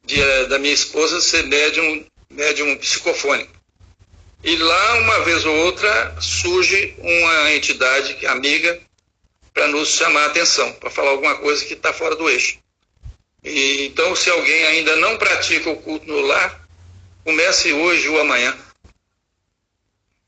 de, 0.03 0.21
eh, 0.21 0.45
da 0.45 0.57
minha 0.57 0.73
esposa 0.73 1.19
ser 1.19 1.45
médium, 1.45 2.05
médium 2.29 2.77
psicofônico. 2.77 3.53
E 4.43 4.55
lá, 4.55 4.93
uma 4.99 5.19
vez 5.21 5.45
ou 5.45 5.55
outra, 5.65 6.15
surge 6.21 6.95
uma 6.99 7.51
entidade 7.51 8.25
amiga 8.27 8.79
para 9.53 9.67
nos 9.67 9.89
chamar 9.89 10.23
a 10.23 10.27
atenção, 10.27 10.71
para 10.73 10.89
falar 10.89 11.11
alguma 11.11 11.35
coisa 11.37 11.65
que 11.65 11.73
está 11.73 11.91
fora 11.91 12.15
do 12.15 12.29
eixo. 12.29 12.59
E, 13.43 13.85
então, 13.85 14.15
se 14.15 14.29
alguém 14.29 14.65
ainda 14.65 14.95
não 14.97 15.17
pratica 15.17 15.69
o 15.69 15.77
culto 15.77 16.07
no 16.07 16.21
lar, 16.21 16.64
comece 17.25 17.73
hoje 17.73 18.07
ou 18.07 18.21
amanhã. 18.21 18.55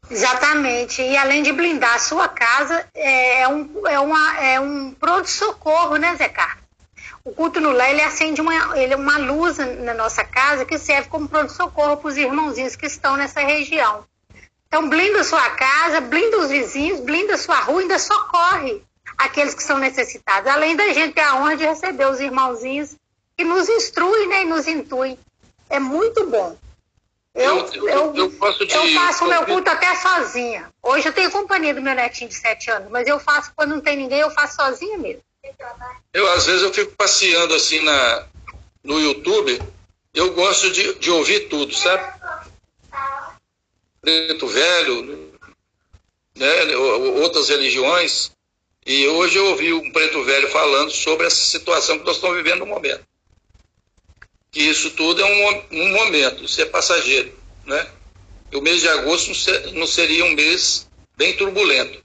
Exatamente. 0.10 1.02
E 1.02 1.16
além 1.16 1.44
de 1.44 1.54
blindar 1.54 1.96
a 1.96 2.00
sua 2.00 2.28
casa, 2.28 2.86
é, 2.94 3.42
é 3.42 3.48
um, 3.48 3.88
é 3.88 4.00
uma, 4.00 4.38
é 4.40 4.60
um 4.60 4.92
pronto-socorro, 4.92 5.98
né, 5.98 6.16
Zé 6.16 6.28
Carlos? 6.28 6.66
O 7.24 7.34
culto 7.34 7.60
no 7.60 7.72
lar, 7.72 7.90
ele 7.90 8.02
acende 8.02 8.42
uma, 8.42 8.78
ele 8.78 8.94
é 8.94 8.98
uma 8.98 9.18
luz 9.18 9.58
na 9.58 9.94
nossa 9.94 10.24
casa 10.24 10.66
que 10.66 10.78
serve 10.80 11.10
como 11.10 11.28
pronto-socorro 11.28 11.98
para 11.98 12.08
os 12.08 12.18
irmãozinhos 12.18 12.76
que 12.76 12.86
estão 12.86 13.18
nessa 13.18 13.42
região. 13.42 14.06
Então, 14.68 14.90
blinda 14.90 15.24
sua 15.24 15.50
casa, 15.52 16.02
blinda 16.02 16.40
os 16.40 16.50
vizinhos, 16.50 17.02
blinda 17.02 17.38
sua 17.38 17.60
rua, 17.60 17.82
ainda 17.82 18.00
socorre 18.00 18.82
aqueles 19.18 19.54
que 19.54 19.64
são 19.64 19.78
necessitados. 19.78 20.50
Além 20.50 20.76
da 20.76 20.94
gente 20.94 21.14
ter 21.14 21.22
a 21.22 21.36
honra 21.36 21.58
de 21.58 21.66
receber 21.66 22.10
os 22.10 22.20
irmãozinhos 22.20 22.96
que 23.38 23.44
nos 23.44 23.68
instruem 23.70 24.28
né, 24.30 24.42
e 24.44 24.46
nos 24.46 24.68
intuem. 24.68 25.20
É 25.70 25.80
muito 25.80 26.28
bom. 26.28 26.58
Eu, 27.38 27.68
eu, 27.68 27.88
eu, 27.88 28.16
eu, 28.16 28.32
faço, 28.32 28.66
de, 28.66 28.74
eu 28.74 28.94
faço 28.96 29.24
o 29.24 29.28
meu 29.28 29.46
culto 29.46 29.70
até 29.70 29.96
sozinha. 29.96 30.74
Hoje 30.82 31.08
eu 31.08 31.14
tenho 31.14 31.30
companhia 31.30 31.72
do 31.72 31.84
meu 31.84 31.94
netinho 31.94 32.28
de 32.28 32.36
7 32.36 32.72
anos, 32.72 32.90
mas 32.90 33.08
eu 33.08 33.20
faço 33.20 33.52
quando 33.56 33.76
não 33.76 33.80
tem 33.80 33.96
ninguém, 33.96 34.22
eu 34.22 34.32
faço 34.32 34.56
sozinha 34.56 34.98
mesmo. 34.98 35.22
Eu, 36.12 36.28
às 36.32 36.48
vezes, 36.48 36.64
eu 36.64 36.74
fico 36.74 36.96
passeando 36.96 37.54
assim 37.54 37.80
na, 37.82 38.26
no 38.84 39.00
YouTube, 39.00 39.62
eu 40.16 40.34
gosto 40.34 40.72
de, 40.72 40.96
de 40.96 41.12
ouvir 41.12 41.42
tudo, 41.48 41.76
sabe? 41.76 42.12
Preto 44.02 44.48
Velho, 44.48 45.32
né, 46.36 46.76
outras 47.22 47.50
religiões. 47.50 48.32
E 48.84 49.08
hoje 49.08 49.38
eu 49.38 49.46
ouvi 49.46 49.74
um 49.74 49.92
Preto 49.92 50.24
Velho 50.24 50.50
falando 50.50 50.90
sobre 50.90 51.28
essa 51.28 51.46
situação 51.46 52.00
que 52.00 52.06
nós 52.06 52.16
estamos 52.16 52.36
vivendo 52.36 52.60
no 52.60 52.66
momento 52.66 53.06
que 54.52 54.62
isso 54.62 54.92
tudo 54.92 55.22
é 55.22 55.26
um, 55.26 55.64
um 55.72 55.90
momento, 55.90 56.44
isso 56.44 56.62
é 56.62 56.66
passageiro, 56.66 57.34
né? 57.66 57.88
o 58.54 58.62
mês 58.62 58.82
de 58.82 58.88
agosto 58.88 59.32
não 59.74 59.86
seria 59.86 60.24
um 60.26 60.32
mês 60.32 60.88
bem 61.18 61.36
turbulento, 61.36 62.02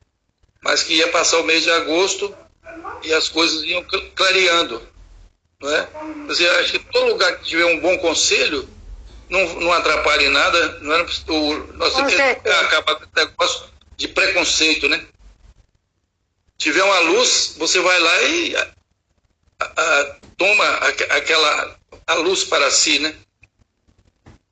mas 0.62 0.82
que 0.82 0.95
ia 0.95 1.09
passar 1.09 1.38
o 1.38 1.45
mês 1.45 1.62
de 1.62 1.70
agosto 1.70 2.34
e 3.03 3.12
as 3.12 3.28
coisas 3.28 3.62
iam 3.64 3.84
clareando, 4.14 4.82
é? 5.62 5.86
Quer 6.26 6.32
dizer, 6.32 6.51
acho 6.59 6.72
que 6.72 6.78
todo 6.80 7.12
lugar 7.12 7.38
que 7.38 7.45
tiver 7.45 7.66
um 7.66 7.78
bom 7.78 7.97
conselho 7.99 8.68
não, 9.28 9.61
não 9.61 9.72
atrapalhe 9.72 10.28
nada, 10.28 10.80
não 10.80 10.95
é? 10.95 11.03
o, 11.03 11.74
nós 11.74 11.95
temos 11.95 12.14
que 12.14 12.20
acabar 12.20 12.97
com 12.97 13.05
esse 13.05 13.14
negócio 13.14 13.64
de 13.97 14.09
preconceito, 14.09 14.88
né? 14.88 15.07
Tiver 16.59 16.82
uma 16.82 16.99
luz, 17.01 17.55
você 17.59 17.80
vai 17.80 17.99
lá 17.99 18.22
e 18.22 18.57
a, 18.57 18.70
a, 19.61 20.16
toma 20.36 20.64
aquela 21.11 21.78
a 22.07 22.14
luz 22.14 22.44
para 22.44 22.70
si, 22.70 22.98
né? 22.98 23.14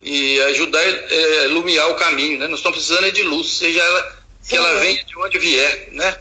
E 0.01 0.41
ajudar 0.43 0.81
a 0.81 0.83
é, 0.83 1.45
iluminar 1.47 1.91
o 1.91 1.97
caminho, 1.97 2.39
né? 2.39 2.47
Nós 2.47 2.61
estamos 2.61 2.79
precisando 2.79 3.07
é 3.07 3.11
de 3.11 3.23
luz, 3.23 3.59
seja 3.59 3.83
ela 3.83 4.21
que 4.47 4.57
ela 4.57 4.81
venha 4.81 5.05
de 5.05 5.19
onde 5.19 5.39
vier, 5.39 5.89
né? 5.93 6.19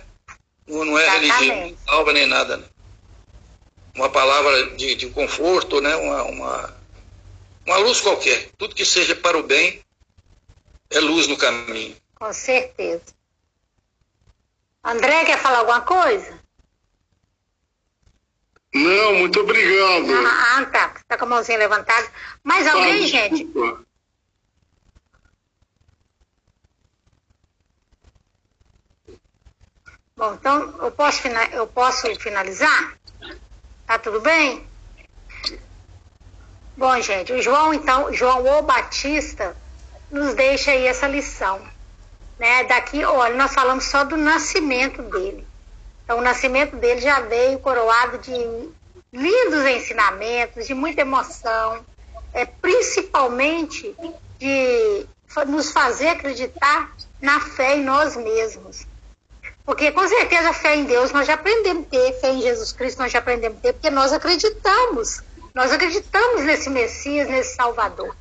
Não, 0.68 0.86
não 0.86 1.00
é 1.00 1.04
Exatamente. 1.04 1.32
religião, 1.32 1.70
não 1.70 1.78
salva 1.86 2.14
nem 2.14 2.26
nada, 2.26 2.58
né? 2.58 2.66
uma 4.00 4.10
palavra 4.10 4.72
de, 4.72 4.96
de 4.96 5.10
conforto, 5.10 5.82
né? 5.82 5.96
Uma, 5.96 6.24
uma, 6.24 6.78
uma 7.66 7.78
luz 7.78 8.00
qualquer. 8.00 8.50
Tudo 8.58 8.76
que 8.76 8.86
seja 8.86 9.16
para 9.16 9.38
o 9.38 9.44
bem 9.44 9.82
é 10.90 11.00
luz 11.00 11.28
no 11.28 11.38
caminho. 11.38 11.96
Com 12.16 12.32
certeza. 12.32 13.04
André, 14.84 15.26
quer 15.26 15.40
falar 15.40 15.60
alguma 15.60 15.82
coisa? 15.82 16.39
Não, 18.74 19.16
muito 19.16 19.40
obrigado. 19.40 20.12
Ah, 20.28 20.58
ah 20.58 20.66
tá. 20.66 20.94
Tá 21.08 21.18
com 21.18 21.26
a 21.26 21.30
mãozinha 21.30 21.58
levantada. 21.58 22.08
Mais 22.44 22.68
alguém, 22.68 23.04
Ah, 23.04 23.08
gente? 23.08 23.44
Bom, 30.16 30.34
então 30.34 30.76
eu 30.84 30.92
posso, 30.92 31.28
eu 31.54 31.66
posso 31.66 32.14
finalizar? 32.20 32.98
Tá 33.88 33.98
tudo 33.98 34.20
bem? 34.20 34.68
Bom, 36.76 37.02
gente, 37.02 37.34
o 37.34 37.42
João, 37.42 37.74
então, 37.74 38.14
João 38.14 38.46
o 38.60 38.62
Batista 38.62 39.56
nos 40.12 40.34
deixa 40.34 40.72
aí 40.72 40.86
essa 40.88 41.08
lição. 41.08 41.60
Né? 42.38 42.66
Daqui, 42.66 43.04
olha, 43.04 43.36
nós 43.36 43.54
falamos 43.54 43.86
só 43.86 44.04
do 44.04 44.16
nascimento 44.16 45.02
dele. 45.04 45.49
Então, 46.10 46.18
o 46.18 46.24
nascimento 46.24 46.76
dele 46.76 47.02
já 47.02 47.20
veio 47.20 47.60
coroado 47.60 48.18
de 48.18 48.34
lindos 49.14 49.64
ensinamentos, 49.64 50.66
de 50.66 50.74
muita 50.74 51.02
emoção, 51.02 51.86
é, 52.34 52.48
principalmente 52.48 53.96
de 54.40 55.06
nos 55.46 55.72
fazer 55.72 56.08
acreditar 56.08 56.96
na 57.22 57.40
fé 57.40 57.76
em 57.76 57.84
nós 57.84 58.18
mesmos. 58.18 58.88
Porque 59.64 59.92
com 59.92 60.08
certeza 60.08 60.50
a 60.50 60.54
fé 60.54 60.78
em 60.78 60.86
Deus 60.86 61.12
nós 61.12 61.28
já 61.28 61.36
aprendemos 61.36 61.86
a 61.86 61.90
ter, 61.92 62.20
fé 62.20 62.32
em 62.32 62.42
Jesus 62.42 62.72
Cristo 62.72 62.98
nós 62.98 63.12
já 63.12 63.20
aprendemos 63.20 63.60
a 63.60 63.62
ter, 63.62 63.74
porque 63.74 63.92
nós 63.92 64.12
acreditamos. 64.12 65.22
Nós 65.54 65.72
acreditamos 65.72 66.42
nesse 66.42 66.72
Messias, 66.72 67.30
nesse 67.30 67.56
Salvador. 67.56 68.16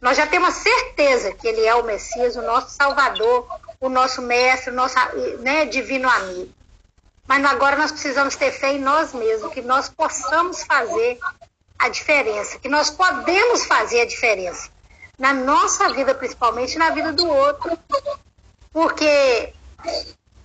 Nós 0.00 0.16
já 0.16 0.26
temos 0.26 0.54
certeza 0.54 1.34
que 1.34 1.46
ele 1.46 1.66
é 1.66 1.74
o 1.74 1.84
Messias, 1.84 2.34
o 2.36 2.40
nosso 2.40 2.70
Salvador, 2.70 3.46
o 3.78 3.90
nosso 3.90 4.22
mestre, 4.22 4.70
o 4.70 4.74
nosso 4.74 4.94
né, 5.40 5.66
divino 5.66 6.08
amigo. 6.08 6.59
Mas 7.30 7.44
agora 7.44 7.76
nós 7.76 7.92
precisamos 7.92 8.34
ter 8.34 8.50
fé 8.50 8.72
em 8.72 8.80
nós 8.80 9.14
mesmos, 9.14 9.54
que 9.54 9.62
nós 9.62 9.88
possamos 9.88 10.64
fazer 10.64 11.16
a 11.78 11.88
diferença, 11.88 12.58
que 12.58 12.68
nós 12.68 12.90
podemos 12.90 13.66
fazer 13.66 14.00
a 14.00 14.04
diferença. 14.04 14.68
Na 15.16 15.32
nossa 15.32 15.92
vida, 15.92 16.12
principalmente, 16.12 16.76
na 16.76 16.90
vida 16.90 17.12
do 17.12 17.28
outro. 17.28 17.78
Porque 18.72 19.52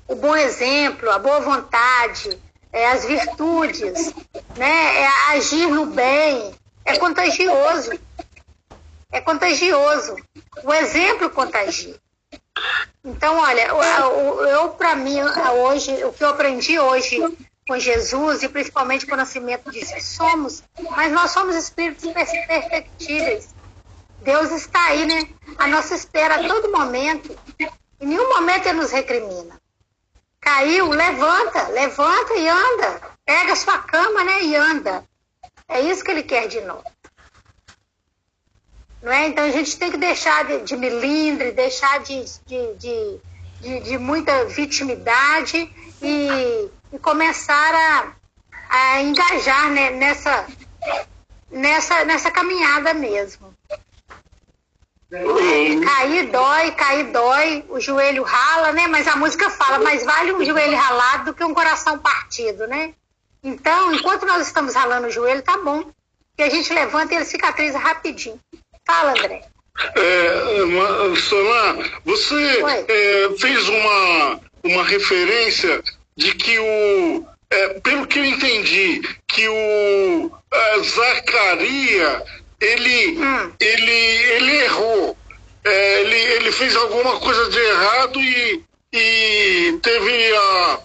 o 0.08 0.14
bom 0.14 0.36
exemplo, 0.36 1.10
a 1.10 1.18
boa 1.18 1.40
vontade, 1.40 2.40
é, 2.72 2.92
as 2.92 3.04
virtudes, 3.04 4.14
né, 4.56 5.02
é 5.02 5.08
agir 5.32 5.66
no 5.66 5.88
bem, 5.88 6.54
é 6.86 6.98
contagioso. 7.00 8.00
É 9.12 9.20
contagioso. 9.22 10.18
O 10.64 10.72
exemplo 10.72 11.32
contagia. 11.32 12.00
Então, 13.04 13.38
olha, 13.38 13.68
eu, 14.50 14.70
para 14.70 14.96
mim, 14.96 15.18
hoje, 15.22 16.04
o 16.06 16.12
que 16.14 16.24
eu 16.24 16.30
aprendi 16.30 16.80
hoje 16.80 17.20
com 17.68 17.78
Jesus, 17.80 18.44
e 18.44 18.50
principalmente 18.50 19.06
com 19.06 19.14
o 19.14 19.18
nascimento 19.18 19.72
disso, 19.72 19.94
somos, 20.02 20.64
mas 20.92 21.12
nós 21.12 21.32
somos 21.32 21.56
espíritos 21.56 22.12
per- 22.12 22.48
perfectíveis. 22.48 23.54
Deus 24.22 24.52
está 24.52 24.84
aí, 24.86 25.06
né? 25.06 25.28
A 25.58 25.68
nossa 25.68 25.94
espera 25.94 26.36
a 26.36 26.48
todo 26.48 26.72
momento. 26.72 27.38
Em 28.00 28.08
nenhum 28.08 28.30
momento 28.30 28.68
ele 28.68 28.80
nos 28.80 28.92
recrimina. 28.92 29.60
Caiu, 30.40 30.90
levanta, 30.90 31.68
levanta 31.70 32.34
e 32.36 32.48
anda. 32.48 33.02
Pega 33.26 33.54
a 33.54 33.56
sua 33.56 33.80
cama, 33.80 34.24
né, 34.24 34.44
e 34.44 34.56
anda. 34.56 35.04
É 35.68 35.82
isso 35.82 36.04
que 36.04 36.12
ele 36.12 36.24
quer 36.24 36.48
de 36.48 36.62
nós. 36.62 36.84
Não 39.06 39.12
é? 39.12 39.28
Então 39.28 39.44
a 39.46 39.52
gente 39.52 39.78
tem 39.78 39.92
que 39.92 39.98
deixar 39.98 40.46
de, 40.46 40.62
de 40.64 40.76
milindre, 40.76 41.52
deixar 41.52 42.00
de, 42.00 42.26
de, 42.48 42.74
de, 43.62 43.80
de, 43.82 43.98
muita 44.00 44.46
vitimidade 44.46 45.72
e, 46.02 46.70
e 46.92 46.98
começar 46.98 47.76
a, 47.76 48.14
a 48.68 49.02
engajar 49.04 49.70
né, 49.70 49.92
nessa, 49.92 50.48
nessa, 51.52 52.04
nessa 52.04 52.32
caminhada 52.32 52.96
mesmo. 52.96 53.54
Cair 55.86 56.32
dói, 56.32 56.72
cair 56.72 57.12
dói, 57.12 57.64
o 57.70 57.80
joelho 57.80 58.24
rala, 58.24 58.72
né? 58.72 58.88
Mas 58.88 59.08
a 59.08 59.16
música 59.16 59.52
fala, 59.52 59.78
mais 59.78 60.04
vale 60.04 60.34
um 60.34 60.44
joelho 60.44 60.76
ralado 60.76 61.26
do 61.26 61.34
que 61.36 61.44
um 61.44 61.54
coração 61.54 62.00
partido, 62.00 62.66
né? 62.66 62.96
Então, 63.44 63.94
enquanto 63.94 64.26
nós 64.26 64.48
estamos 64.48 64.74
ralando 64.74 65.06
o 65.06 65.12
joelho, 65.12 65.44
tá 65.44 65.60
bom. 65.60 65.92
Que 66.36 66.42
a 66.42 66.50
gente 66.50 66.74
levanta 66.74 67.14
e 67.14 67.18
ele 67.18 67.26
cicatriza 67.26 67.78
rapidinho. 67.78 68.40
Fala, 68.86 69.12
André. 69.12 69.42
É, 69.96 71.16
Solá, 71.18 71.76
você 72.06 72.64
é, 72.88 73.30
fez 73.38 73.68
uma, 73.68 74.40
uma 74.64 74.84
referência 74.84 75.84
de 76.16 76.34
que 76.34 76.58
o. 76.60 77.26
é, 77.50 77.80
pelo 77.82 78.08
que 78.08 78.20
eu 78.20 78.26
entendi, 78.26 79.02
que 79.28 79.48
o 79.48 80.32
é, 80.52 80.80
Zacaria 80.84 82.24
ele, 82.62 83.18
Hum. 83.20 83.52
ele, 83.60 83.92
ele 83.92 84.58
errou. 84.64 85.18
É, 85.64 86.02
ele, 86.02 86.16
ele 86.16 86.52
fez 86.52 86.76
alguma 86.76 87.20
coisa 87.20 87.50
de 87.50 87.60
errado 87.60 88.22
e, 88.22 88.64
e 88.94 89.80
teve 89.82 90.36
a. 90.36 90.80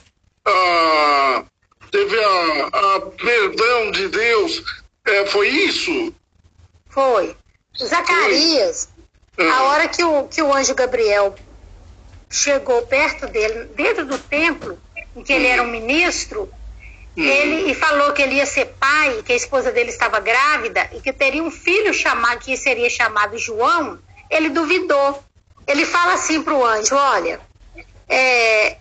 a 0.47 1.45
teve 1.91 2.19
a, 2.23 2.67
a 2.67 3.01
perdão 3.01 3.91
de 3.91 4.09
Deus. 4.09 4.63
É, 5.07 5.27
foi 5.27 5.49
isso? 5.49 6.15
Foi. 6.89 7.37
Zacarias, 7.79 8.89
a 9.39 9.63
hora 9.65 9.89
que 9.89 10.03
o, 10.05 10.29
que 10.29 10.43
o 10.43 10.53
anjo 10.53 10.75
Gabriel 10.75 11.35
chegou 12.29 12.83
perto 12.83 13.27
dele, 13.27 13.65
dentro 13.75 14.05
do 14.05 14.19
templo, 14.19 14.79
em 15.17 15.23
que 15.23 15.33
ele 15.33 15.47
era 15.47 15.63
um 15.63 15.67
ministro, 15.67 16.53
ele 17.17 17.71
e 17.71 17.75
falou 17.75 18.13
que 18.13 18.23
ele 18.23 18.37
ia 18.37 18.47
ser 18.47 18.67
pai, 18.79 19.23
que 19.23 19.33
a 19.33 19.37
esposa 19.37 19.73
dele 19.73 19.91
estava 19.91 20.21
grávida 20.21 20.89
e 20.93 21.01
que 21.01 21.13
teria 21.13 21.43
um 21.43 21.51
filho 21.51 21.93
chamado, 21.93 22.39
que 22.39 22.57
seria 22.57 22.89
chamado 22.89 23.37
João, 23.37 23.99
ele 24.31 24.49
duvidou. 24.49 25.23
Ele 25.67 25.85
fala 25.85 26.15
assim 26.15 26.43
para 26.43 26.55
o 26.55 26.65
anjo: 26.65 26.95
olha, 26.95 27.41
é, 28.09 28.79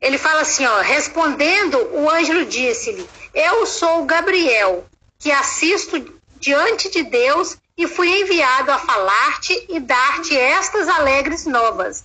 ele 0.00 0.18
fala 0.18 0.42
assim, 0.42 0.64
ó, 0.64 0.80
respondendo, 0.80 1.76
o 1.92 2.08
anjo 2.08 2.44
disse-lhe: 2.44 3.08
Eu 3.34 3.66
sou 3.66 4.02
o 4.02 4.04
Gabriel, 4.04 4.84
que 5.18 5.30
assisto 5.30 6.18
diante 6.38 6.90
de 6.90 7.02
Deus 7.02 7.56
e 7.76 7.86
fui 7.86 8.08
enviado 8.20 8.70
a 8.70 8.78
falar-te 8.78 9.66
e 9.68 9.80
dar-te 9.80 10.36
estas 10.36 10.88
alegres 10.88 11.46
novas. 11.46 12.04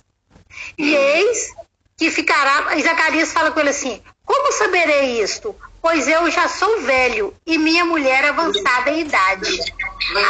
E 0.78 0.94
eis 0.94 1.52
que 1.96 2.10
ficará. 2.10 2.76
E 2.76 2.82
Zacarias 2.82 3.32
fala 3.32 3.50
com 3.50 3.60
ele 3.60 3.70
assim: 3.70 4.02
Como 4.24 4.52
saberei 4.52 5.22
isto? 5.22 5.54
Pois 5.80 6.08
eu 6.08 6.30
já 6.30 6.48
sou 6.48 6.80
velho 6.80 7.34
e 7.46 7.58
minha 7.58 7.84
mulher 7.84 8.24
avançada 8.24 8.90
em 8.90 9.00
idade. 9.00 9.58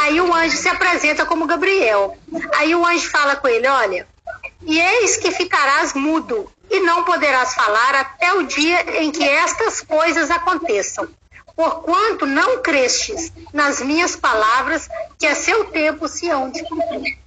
Aí 0.01 0.19
o 0.19 0.33
anjo 0.33 0.57
se 0.57 0.67
apresenta 0.67 1.25
como 1.25 1.47
Gabriel. 1.47 2.17
Aí 2.57 2.75
o 2.75 2.85
anjo 2.85 3.09
fala 3.09 3.35
com 3.35 3.47
ele: 3.47 3.67
Olha, 3.67 4.07
e 4.61 4.79
eis 4.79 5.17
que 5.17 5.31
ficarás 5.31 5.93
mudo 5.93 6.51
e 6.69 6.79
não 6.79 7.03
poderás 7.03 7.53
falar 7.53 7.95
até 7.95 8.33
o 8.33 8.43
dia 8.43 9.01
em 9.01 9.11
que 9.11 9.23
estas 9.23 9.81
coisas 9.81 10.31
aconteçam. 10.31 11.07
Porquanto 11.55 12.25
não 12.25 12.61
crestes 12.61 13.31
nas 13.53 13.81
minhas 13.81 14.15
palavras, 14.15 14.89
que 15.17 15.25
a 15.25 15.35
seu 15.35 15.65
tempo 15.65 16.07
se 16.07 16.29
hão 16.29 16.49
de 16.49 16.61
cumprir. 16.63 17.17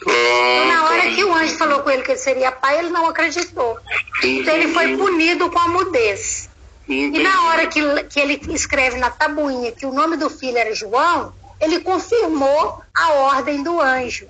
Então, 0.00 0.66
na 0.66 0.84
hora 0.84 1.10
que 1.10 1.24
o 1.24 1.34
anjo 1.34 1.56
falou 1.56 1.80
com 1.82 1.90
ele 1.90 2.02
que 2.02 2.12
ele 2.12 2.18
seria 2.18 2.50
pai, 2.50 2.78
ele 2.78 2.90
não 2.90 3.06
acreditou. 3.06 3.78
Então 4.22 4.54
ele 4.54 4.72
foi 4.72 4.96
punido 4.96 5.50
com 5.50 5.58
a 5.58 5.68
mudez. 5.68 6.48
E 6.88 7.18
na 7.22 7.44
hora 7.44 7.66
que, 7.66 7.80
que 8.04 8.20
ele 8.20 8.40
escreve 8.50 8.98
na 8.98 9.10
tabuinha 9.10 9.72
que 9.72 9.86
o 9.86 9.92
nome 9.92 10.16
do 10.16 10.28
filho 10.28 10.58
era 10.58 10.74
João, 10.74 11.32
ele 11.60 11.80
confirmou 11.80 12.82
a 12.94 13.12
ordem 13.12 13.62
do 13.62 13.80
anjo. 13.80 14.28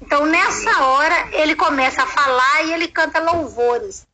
Então, 0.00 0.26
nessa 0.26 0.84
hora, 0.84 1.28
ele 1.32 1.54
começa 1.54 2.02
a 2.02 2.06
falar 2.06 2.62
e 2.64 2.72
ele 2.72 2.88
canta 2.88 3.20
louvores. 3.20 4.06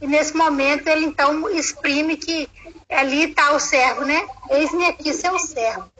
E 0.00 0.06
nesse 0.06 0.34
momento, 0.36 0.86
ele 0.88 1.06
então 1.06 1.48
exprime 1.50 2.16
que 2.16 2.48
ali 2.94 3.30
está 3.30 3.52
o 3.52 3.60
servo, 3.60 4.04
né? 4.04 4.26
Eis-me 4.50 4.86
aqui, 4.86 5.12
seu 5.12 5.38
servo. 5.38 5.90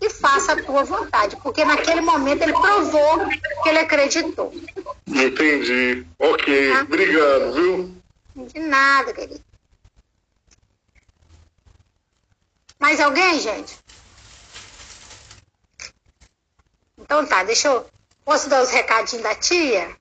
E 0.00 0.10
faça 0.10 0.52
a 0.52 0.62
tua 0.62 0.84
vontade. 0.84 1.36
Porque 1.36 1.64
naquele 1.64 2.00
momento 2.00 2.42
ele 2.42 2.52
provou 2.52 3.26
que 3.62 3.68
ele 3.68 3.78
acreditou. 3.78 4.52
Entendi. 5.06 6.06
Ok, 6.18 6.72
Tá. 6.72 6.80
obrigado, 6.82 7.52
viu? 7.52 8.02
De 8.36 8.58
nada, 8.58 9.12
querido. 9.14 9.40
Mais 12.80 13.00
alguém, 13.00 13.40
gente? 13.40 13.78
Então 16.98 17.24
tá, 17.26 17.44
deixa 17.44 17.68
eu. 17.68 17.86
Posso 18.24 18.48
dar 18.48 18.62
os 18.62 18.70
recadinhos 18.70 19.22
da 19.22 19.34
tia? 19.34 19.94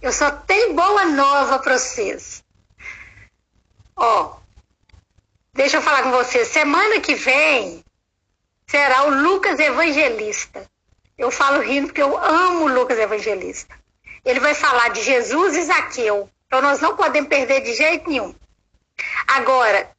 Eu 0.00 0.12
só 0.12 0.30
tenho 0.30 0.74
boa 0.74 1.04
nova 1.04 1.58
para 1.58 1.78
vocês. 1.78 2.42
Ó, 3.94 4.36
deixa 5.54 5.76
eu 5.76 5.82
falar 5.82 6.02
com 6.02 6.10
você. 6.10 6.44
Semana 6.44 7.00
que 7.00 7.14
vem 7.14 7.84
será 8.66 9.04
o 9.04 9.22
Lucas 9.22 9.58
Evangelista. 9.58 10.68
Eu 11.16 11.30
falo 11.30 11.60
rindo 11.60 11.88
porque 11.88 12.02
eu 12.02 12.16
amo 12.16 12.64
o 12.64 12.68
Lucas 12.68 12.98
Evangelista. 12.98 13.78
Ele 14.24 14.40
vai 14.40 14.54
falar 14.54 14.88
de 14.88 15.02
Jesus 15.02 15.56
e 15.56 15.62
Zaqueu. 15.62 16.28
Então 16.46 16.62
nós 16.62 16.80
não 16.80 16.96
podemos 16.96 17.28
perder 17.28 17.60
de 17.60 17.74
jeito 17.74 18.08
nenhum. 18.08 18.34
Agora, 19.26 19.90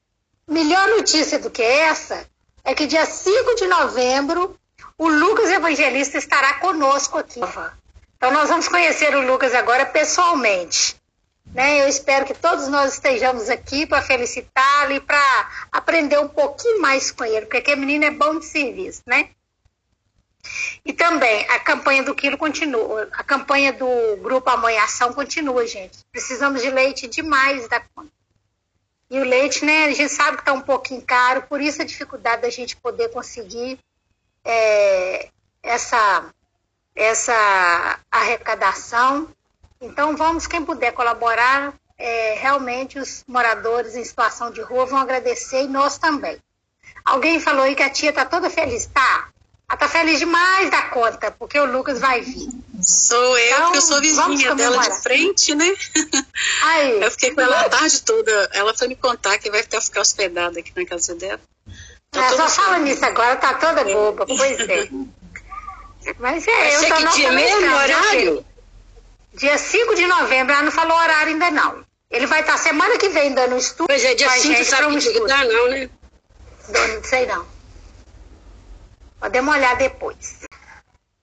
melhor 0.48 0.88
notícia 0.90 1.40
do 1.40 1.50
que 1.50 1.62
essa 1.62 2.28
é 2.64 2.74
que 2.74 2.88
dia 2.88 3.06
5 3.06 3.56
de 3.56 3.68
novembro 3.68 4.58
o 4.98 5.08
Lucas 5.08 5.50
Evangelista 5.50 6.18
estará 6.18 6.56
conosco 6.56 7.18
aqui. 7.18 7.40
Então 8.18 8.32
nós 8.32 8.50
vamos 8.50 8.68
conhecer 8.68 9.16
o 9.16 9.26
Lucas 9.26 9.54
agora 9.54 9.86
pessoalmente. 9.86 10.96
Né? 11.54 11.84
Eu 11.84 11.88
espero 11.88 12.26
que 12.26 12.34
todos 12.34 12.68
nós 12.68 12.94
estejamos 12.94 13.50
aqui 13.50 13.86
para 13.86 14.02
felicitá-lo 14.02 14.94
e 14.94 15.00
para 15.00 15.68
aprender 15.72 16.20
um 16.20 16.28
pouquinho 16.28 16.82
mais 16.82 17.12
com 17.12 17.24
ele, 17.24 17.42
porque 17.42 17.58
aquele 17.58 17.82
menino 17.82 18.06
é 18.06 18.12
bom 18.12 18.40
de 18.40 18.46
serviço, 18.46 19.02
né? 19.06 19.30
E 20.84 20.92
também 20.92 21.48
a 21.50 21.60
campanha 21.60 22.04
do 22.04 22.14
quilo 22.14 22.38
continua, 22.38 23.08
a 23.14 23.24
campanha 23.24 23.72
do 23.72 24.18
grupo 24.18 24.50
Amanhã 24.50 24.84
Ação 24.84 25.14
continua, 25.14 25.66
gente. 25.66 26.00
Precisamos 26.12 26.62
de 26.62 26.70
leite 26.70 27.08
demais 27.08 27.68
da 27.68 27.80
conta. 27.80 28.12
E 29.10 29.20
o 29.20 29.24
leite, 29.24 29.64
né, 29.64 29.86
a 29.86 29.94
gente 29.94 30.10
sabe 30.10 30.38
que 30.38 30.42
está 30.42 30.54
um 30.54 30.62
pouquinho 30.62 31.02
caro, 31.02 31.44
por 31.44 31.62
isso 31.62 31.82
a 31.82 31.86
dificuldade 31.86 32.42
da 32.42 32.50
gente 32.50 32.76
poder 32.76 33.10
conseguir 33.10 33.80
é, 34.44 35.30
essa, 35.62 36.34
essa 36.96 38.00
arrecadação. 38.12 39.30
Então, 39.84 40.16
vamos, 40.16 40.48
quem 40.48 40.64
puder 40.64 40.94
colaborar, 40.94 41.74
é, 41.98 42.36
realmente 42.40 42.98
os 42.98 43.24
moradores 43.28 43.96
em 43.96 44.04
situação 44.04 44.50
de 44.50 44.62
rua 44.62 44.86
vão 44.86 44.98
agradecer 44.98 45.64
e 45.64 45.68
nós 45.68 45.98
também. 45.98 46.42
Alguém 47.04 47.38
falou 47.40 47.64
aí 47.64 47.76
que 47.76 47.84
a 47.84 47.90
tia 47.90 48.10
está 48.10 48.26
toda 48.26 48.50
feliz. 48.50 48.86
Tá, 48.86 49.28
ela 49.70 49.78
tá 49.78 49.90
feliz 49.90 50.20
demais 50.20 50.70
da 50.70 50.84
conta, 50.84 51.32
porque 51.32 51.60
o 51.60 51.66
Lucas 51.66 52.00
vai 52.00 52.22
vir. 52.22 52.48
Sou 52.82 53.38
eu, 53.38 53.58
então, 53.58 53.72
que 53.72 53.78
eu 53.78 53.82
sou 53.82 54.00
vizinha 54.00 54.56
dela 54.56 54.78
de 54.78 55.02
frente, 55.02 55.54
né? 55.54 55.74
Aí. 56.64 57.02
Eu 57.02 57.12
fiquei 57.12 57.32
com 57.32 57.42
ela 57.42 57.62
a 57.62 57.70
tarde 57.70 58.02
toda. 58.04 58.50
Ela 58.54 58.74
foi 58.74 58.88
me 58.88 58.96
contar 58.96 59.38
que 59.38 59.50
vai 59.52 59.64
ficar, 59.64 59.82
ficar 59.82 60.02
hospedada 60.02 60.60
aqui 60.60 60.72
na 60.76 60.86
casa 60.86 61.14
dela. 61.16 61.42
Tá 62.10 62.30
só 62.30 62.48
fala 62.48 62.80
nisso 62.80 63.04
agora, 63.04 63.36
tá 63.36 63.56
toda 63.56 63.84
boba, 63.84 64.26
pois 64.26 64.60
é. 64.60 64.90
Mas 66.20 66.48
é, 66.48 66.76
eu 66.76 66.90
tô 66.90 66.96
que 66.96 67.08
dia 67.16 67.32
mesmo, 67.32 67.76
horário? 67.76 68.46
Dia 69.34 69.58
5 69.58 69.96
de 69.96 70.06
novembro, 70.06 70.54
ela 70.54 70.64
não 70.64 70.72
falou 70.72 70.96
horário 70.96 71.34
ainda 71.34 71.50
não. 71.50 71.84
Ele 72.10 72.28
vai 72.28 72.42
estar 72.42 72.58
semana 72.58 72.98
que 72.98 73.10
vem 73.10 73.34
dando 73.34 73.58
estudo. 73.58 73.88
Pois 73.88 74.06
é, 74.06 74.14
dia 74.14 74.30
5 74.30 74.64
sabe 74.64 74.96
um 74.96 75.00
que 75.00 75.20
dá 75.26 75.44
não, 75.44 75.70
né? 75.70 75.90
Não 76.70 77.04
sei 77.04 77.26
não. 77.26 77.46
Podemos 79.20 79.56
olhar 79.56 79.76
depois. 79.76 80.42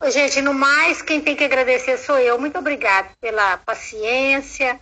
Gente, 0.09 0.43
no 0.43 0.53
mais, 0.53 1.03
quem 1.03 1.20
tem 1.20 1.37
que 1.37 1.45
agradecer 1.45 1.99
sou 1.99 2.19
eu. 2.19 2.39
Muito 2.39 2.59
obrigada 2.59 3.11
pela 3.20 3.59
paciência, 3.59 4.81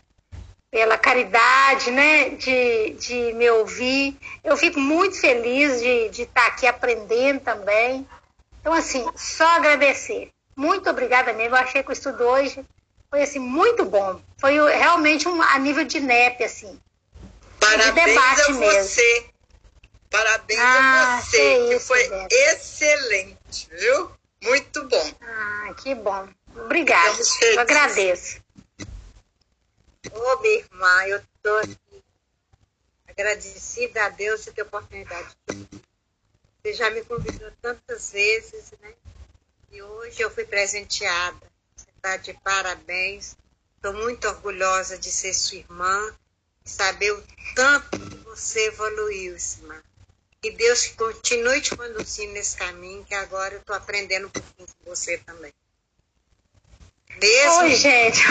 pela 0.70 0.96
caridade, 0.96 1.90
né, 1.90 2.30
de, 2.30 2.90
de 2.90 3.32
me 3.34 3.50
ouvir. 3.50 4.16
Eu 4.42 4.56
fico 4.56 4.80
muito 4.80 5.20
feliz 5.20 5.82
de, 5.82 6.08
de 6.08 6.22
estar 6.22 6.46
aqui 6.46 6.66
aprendendo 6.66 7.40
também. 7.40 8.08
Então, 8.60 8.72
assim, 8.72 9.04
só 9.16 9.46
agradecer. 9.56 10.30
Muito 10.56 10.88
obrigada 10.88 11.32
mesmo. 11.32 11.56
Eu 11.56 11.60
achei 11.60 11.82
que 11.82 11.90
o 11.90 11.92
estudo 11.92 12.24
hoje 12.24 12.64
foi, 13.10 13.22
assim, 13.22 13.38
muito 13.38 13.84
bom. 13.84 14.20
Foi 14.38 14.54
realmente 14.70 15.28
um, 15.28 15.42
a 15.42 15.58
nível 15.58 15.84
de 15.84 16.00
NEP, 16.00 16.44
assim. 16.44 16.78
Parabéns 17.58 18.06
de 18.06 18.12
debate 18.12 18.40
a 18.40 18.52
você. 18.52 19.02
Mesmo. 19.02 19.38
Parabéns 20.10 20.58
ah, 20.58 21.16
a 21.16 21.20
você, 21.20 21.38
que 21.38 21.74
isso, 21.74 21.86
foi 21.86 22.10
excelente, 22.30 23.68
viu? 23.70 24.10
Muito 24.42 24.84
bom. 24.84 25.14
Ah, 25.20 25.74
que 25.74 25.94
bom. 25.94 26.28
Obrigada. 26.56 27.18
Eu 27.42 27.60
agradeço. 27.60 28.40
Ô, 30.12 30.36
minha 30.40 30.58
irmã, 30.58 31.06
eu 31.06 31.18
estou 31.18 31.58
aqui 31.58 32.04
agradecida 33.08 34.06
a 34.06 34.08
Deus 34.08 34.44
por 34.44 34.54
ter 34.54 34.62
oportunidade. 34.62 35.36
Você 36.62 36.72
já 36.72 36.90
me 36.90 37.04
convidou 37.04 37.50
tantas 37.60 38.12
vezes, 38.12 38.72
né? 38.80 38.94
E 39.72 39.82
hoje 39.82 40.22
eu 40.22 40.30
fui 40.30 40.44
presenteada. 40.44 41.36
Está 41.98 42.16
de 42.16 42.32
parabéns. 42.44 43.36
Estou 43.74 43.92
muito 43.92 44.26
orgulhosa 44.28 44.96
de 44.96 45.10
ser 45.10 45.34
sua 45.34 45.58
irmã 45.58 46.14
e 46.64 46.70
saber 46.70 47.10
o 47.12 47.22
tanto 47.56 47.98
que 47.98 48.16
você 48.18 48.66
evoluiu, 48.66 49.36
irmã. 49.36 49.82
Que 50.40 50.52
Deus 50.52 50.86
continue 50.96 51.60
te 51.60 51.76
conduzindo 51.76 52.32
nesse 52.34 52.56
caminho, 52.56 53.04
que 53.04 53.14
agora 53.14 53.54
eu 53.54 53.60
estou 53.60 53.74
aprendendo 53.74 54.28
um 54.28 54.30
pouquinho 54.30 54.68
com 54.68 54.94
você 54.94 55.18
também. 55.18 55.52
Mesmo 57.20 57.62
Oi, 57.62 57.74
gente. 57.74 58.22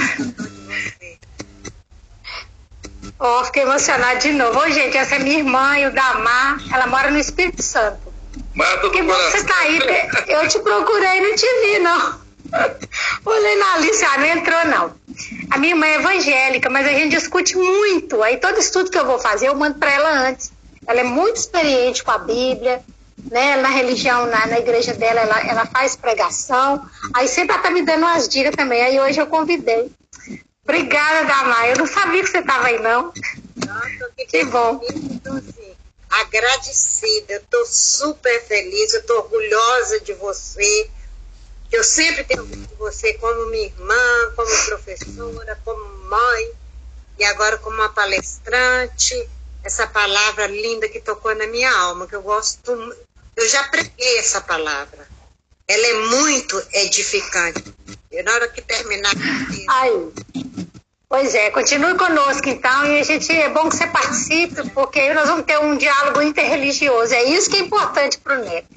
Oh, 3.19 3.44
fiquei 3.44 3.64
emocionada 3.64 4.19
de 4.19 4.31
novo. 4.31 4.60
Oi, 4.60 4.72
gente, 4.72 4.95
essa 4.95 5.15
é 5.15 5.19
minha 5.19 5.39
irmã, 5.39 5.77
e 5.77 5.88
o 5.88 5.94
Damar. 5.94 6.57
Ela 6.73 6.88
mora 6.88 7.11
no 7.11 7.18
Espírito 7.19 7.61
Santo. 7.61 8.14
Mata 8.56 8.89
que 8.89 9.03
bom 9.03 9.14
que 9.14 9.31
você 9.31 9.44
tá 9.44 9.57
aí. 9.60 9.80
Eu 10.27 10.48
te 10.48 10.60
procurei 10.60 11.18
e 11.18 11.22
não 11.22 11.35
te 11.35 11.61
vi, 11.61 11.80
não. 11.80 12.27
Olhei 13.26 13.56
na 13.57 13.78
lista, 13.78 14.07
ah, 14.07 14.18
não 14.18 14.26
entrou, 14.26 14.65
não. 14.65 14.95
A 15.49 15.57
minha 15.57 15.74
irmã 15.74 15.86
é 15.86 15.95
evangélica, 15.95 16.69
mas 16.69 16.88
a 16.88 16.91
gente 16.91 17.11
discute 17.11 17.56
muito. 17.56 18.22
Aí 18.24 18.38
todo 18.38 18.60
estudo 18.60 18.90
que 18.90 18.98
eu 18.98 19.06
vou 19.06 19.19
fazer, 19.19 19.48
eu 19.48 19.56
mando 19.56 19.78
para 19.78 19.91
ela 19.91 20.30
antes. 20.30 20.52
Ela 20.86 21.02
é 21.02 21.03
muito 21.03 21.38
experiente 21.38 22.03
com 22.03 22.11
a 22.11 22.18
Bíblia, 22.18 22.82
né? 23.30 23.57
Na 23.57 23.69
religião, 23.69 24.26
na, 24.28 24.48
na 24.48 24.60
igreja 24.60 24.94
dela, 24.94 25.19
ela, 25.19 25.40
ela 25.41 25.65
faz 25.65 25.95
pregação. 25.95 26.86
Aí 27.14 27.28
sempre 27.28 27.53
ela 27.53 27.64
tá 27.64 27.69
me 27.69 27.82
dando 27.82 27.99
umas 27.99 28.28
dicas 28.28 28.56
também. 28.56 28.82
Aí 28.82 28.99
hoje 28.99 29.19
eu 29.19 29.28
convidei. 29.28 29.91
Obrigada, 30.64 31.26
Damar. 31.26 31.69
Eu 31.69 31.78
não 31.78 31.88
sabia 31.88 32.22
que 32.22 32.30
você 32.30 32.40
estava 32.40 32.68
aí, 32.68 32.80
não. 32.80 33.14
Nossa, 33.65 34.11
que 34.30 34.44
bom. 34.45 34.82
Então, 34.94 35.36
assim, 35.36 35.74
agradecida. 36.10 37.34
Eu 37.34 37.40
estou 37.40 37.65
super 37.65 38.44
feliz. 38.45 38.94
Eu 38.94 39.02
estou 39.02 39.18
orgulhosa 39.18 39.99
de 40.02 40.14
você. 40.14 40.90
Eu 41.72 41.84
sempre 41.84 42.23
tenho 42.23 42.45
visto 42.45 42.76
você 42.77 43.14
como 43.15 43.48
minha 43.48 43.65
irmã, 43.65 44.31
como 44.35 44.65
professora, 44.65 45.60
como 45.65 45.85
mãe 46.06 46.52
e 47.19 47.26
agora 47.26 47.57
como 47.57 47.76
uma 47.76 47.89
palestrante 47.89 49.30
essa 49.68 49.85
palavra 49.85 50.48
linda 50.48 50.88
que 50.88 51.02
tocou 51.02 51.35
na 51.35 51.45
minha 51.45 51.72
alma, 51.72 52.07
que 52.07 52.15
eu 52.15 52.22
gosto. 52.22 52.72
Eu 53.35 53.49
já 53.49 53.64
preguei 53.65 54.18
essa 54.18 54.41
palavra. 54.41 55.07
Ela 55.68 55.88
é 55.88 55.94
muito 56.07 56.64
edificante. 56.72 57.64
E 58.10 58.23
na 58.23 58.31
hora 58.34 58.48
que 58.48 58.61
terminar. 58.61 59.11
Ai. 59.69 60.07
Pois 61.10 61.35
é, 61.35 61.52
continue 61.52 61.98
conosco 61.98 62.49
então, 62.49 62.85
e 62.85 62.99
a 62.99 63.03
gente 63.03 63.31
é 63.31 63.49
bom 63.49 63.69
que 63.69 63.77
você 63.77 63.88
participe, 63.88 64.69
porque 64.72 64.99
aí 64.99 65.14
nós 65.14 65.30
vamos 65.30 65.45
ter 65.45 65.57
um 65.57 65.77
diálogo 65.77 66.22
interreligioso. 66.22 67.14
É 67.14 67.23
isso 67.23 67.49
que 67.49 67.57
é 67.57 67.60
importante 67.60 68.18
para 68.18 68.39
o 68.39 68.44
NEP. 68.44 68.68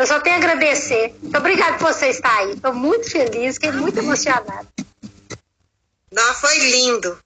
Eu 0.00 0.06
só 0.06 0.18
tenho 0.18 0.36
a 0.36 0.38
agradecer. 0.38 1.14
Muito 1.20 1.36
obrigada 1.36 1.76
por 1.76 1.92
você 1.92 2.06
estar 2.06 2.34
aí. 2.34 2.52
Estou 2.52 2.72
muito 2.72 3.10
feliz, 3.10 3.56
fiquei 3.56 3.70
muito 3.70 3.98
emocionada. 3.98 4.66
Não, 6.10 6.34
foi 6.36 6.56
lindo. 6.58 7.22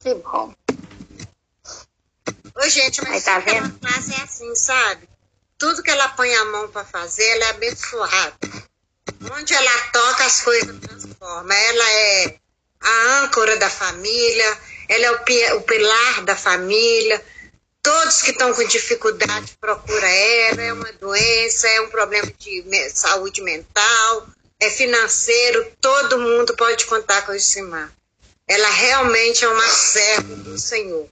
Que 0.00 0.14
bom. 0.16 0.52
Ô, 2.56 2.68
gente, 2.68 3.00
mas 3.04 3.22
tá 3.22 3.38
vendo? 3.38 3.72
frase 3.78 4.14
é 4.14 4.24
assim, 4.24 4.52
sabe? 4.56 5.08
Tudo 5.56 5.80
que 5.80 5.92
ela 5.92 6.08
põe 6.08 6.34
a 6.34 6.44
mão 6.46 6.68
para 6.70 6.84
fazer, 6.84 7.24
ela 7.36 7.44
é 7.44 7.50
abençoada. 7.50 8.34
Onde 9.32 9.54
ela 9.54 9.78
toca, 9.92 10.24
as 10.24 10.40
coisas 10.40 10.76
transformam. 10.80 11.56
Ela 11.56 11.90
é 11.92 12.36
a 12.80 13.22
âncora 13.22 13.56
da 13.58 13.70
família, 13.70 14.58
ela 14.88 15.06
é 15.06 15.52
o 15.54 15.60
pilar 15.60 16.24
da 16.24 16.34
família. 16.34 17.24
Todos 17.82 18.22
que 18.22 18.30
estão 18.30 18.52
com 18.52 18.64
dificuldade 18.64 19.56
procuram 19.60 20.06
ela. 20.06 20.62
É 20.62 20.72
uma 20.72 20.92
doença, 20.92 21.66
é 21.68 21.80
um 21.80 21.88
problema 21.88 22.30
de 22.38 22.90
saúde 22.90 23.40
mental, 23.42 24.28
é 24.58 24.70
financeiro. 24.70 25.72
Todo 25.80 26.18
mundo 26.18 26.54
pode 26.56 26.86
contar 26.86 27.22
com 27.22 27.32
o 27.32 27.40
Simar. 27.40 27.92
Ela 28.46 28.68
realmente 28.68 29.44
é 29.44 29.48
uma 29.48 29.68
serva 29.68 30.34
do 30.36 30.58
Senhor. 30.58 31.08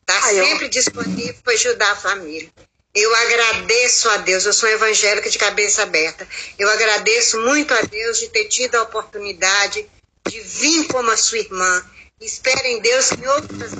Está 0.00 0.20
sempre 0.22 0.66
eu... 0.66 0.70
disponível 0.70 1.36
para 1.42 1.52
ajudar 1.52 1.92
a 1.92 1.96
família. 1.96 2.50
Eu 2.94 3.14
agradeço 3.14 4.08
a 4.10 4.16
Deus, 4.16 4.44
eu 4.44 4.52
sou 4.52 4.68
evangélica 4.68 5.30
de 5.30 5.38
cabeça 5.38 5.82
aberta. 5.82 6.26
Eu 6.58 6.68
agradeço 6.70 7.38
muito 7.40 7.72
a 7.72 7.82
Deus 7.82 8.18
de 8.18 8.28
ter 8.28 8.46
tido 8.46 8.74
a 8.74 8.82
oportunidade 8.82 9.88
de 10.28 10.40
vir 10.40 10.88
como 10.88 11.10
a 11.10 11.16
sua 11.16 11.38
irmã. 11.38 11.84
Espero 12.20 12.66
em 12.66 12.80
Deus 12.80 13.10
que 13.10 13.28
outras 13.28 13.72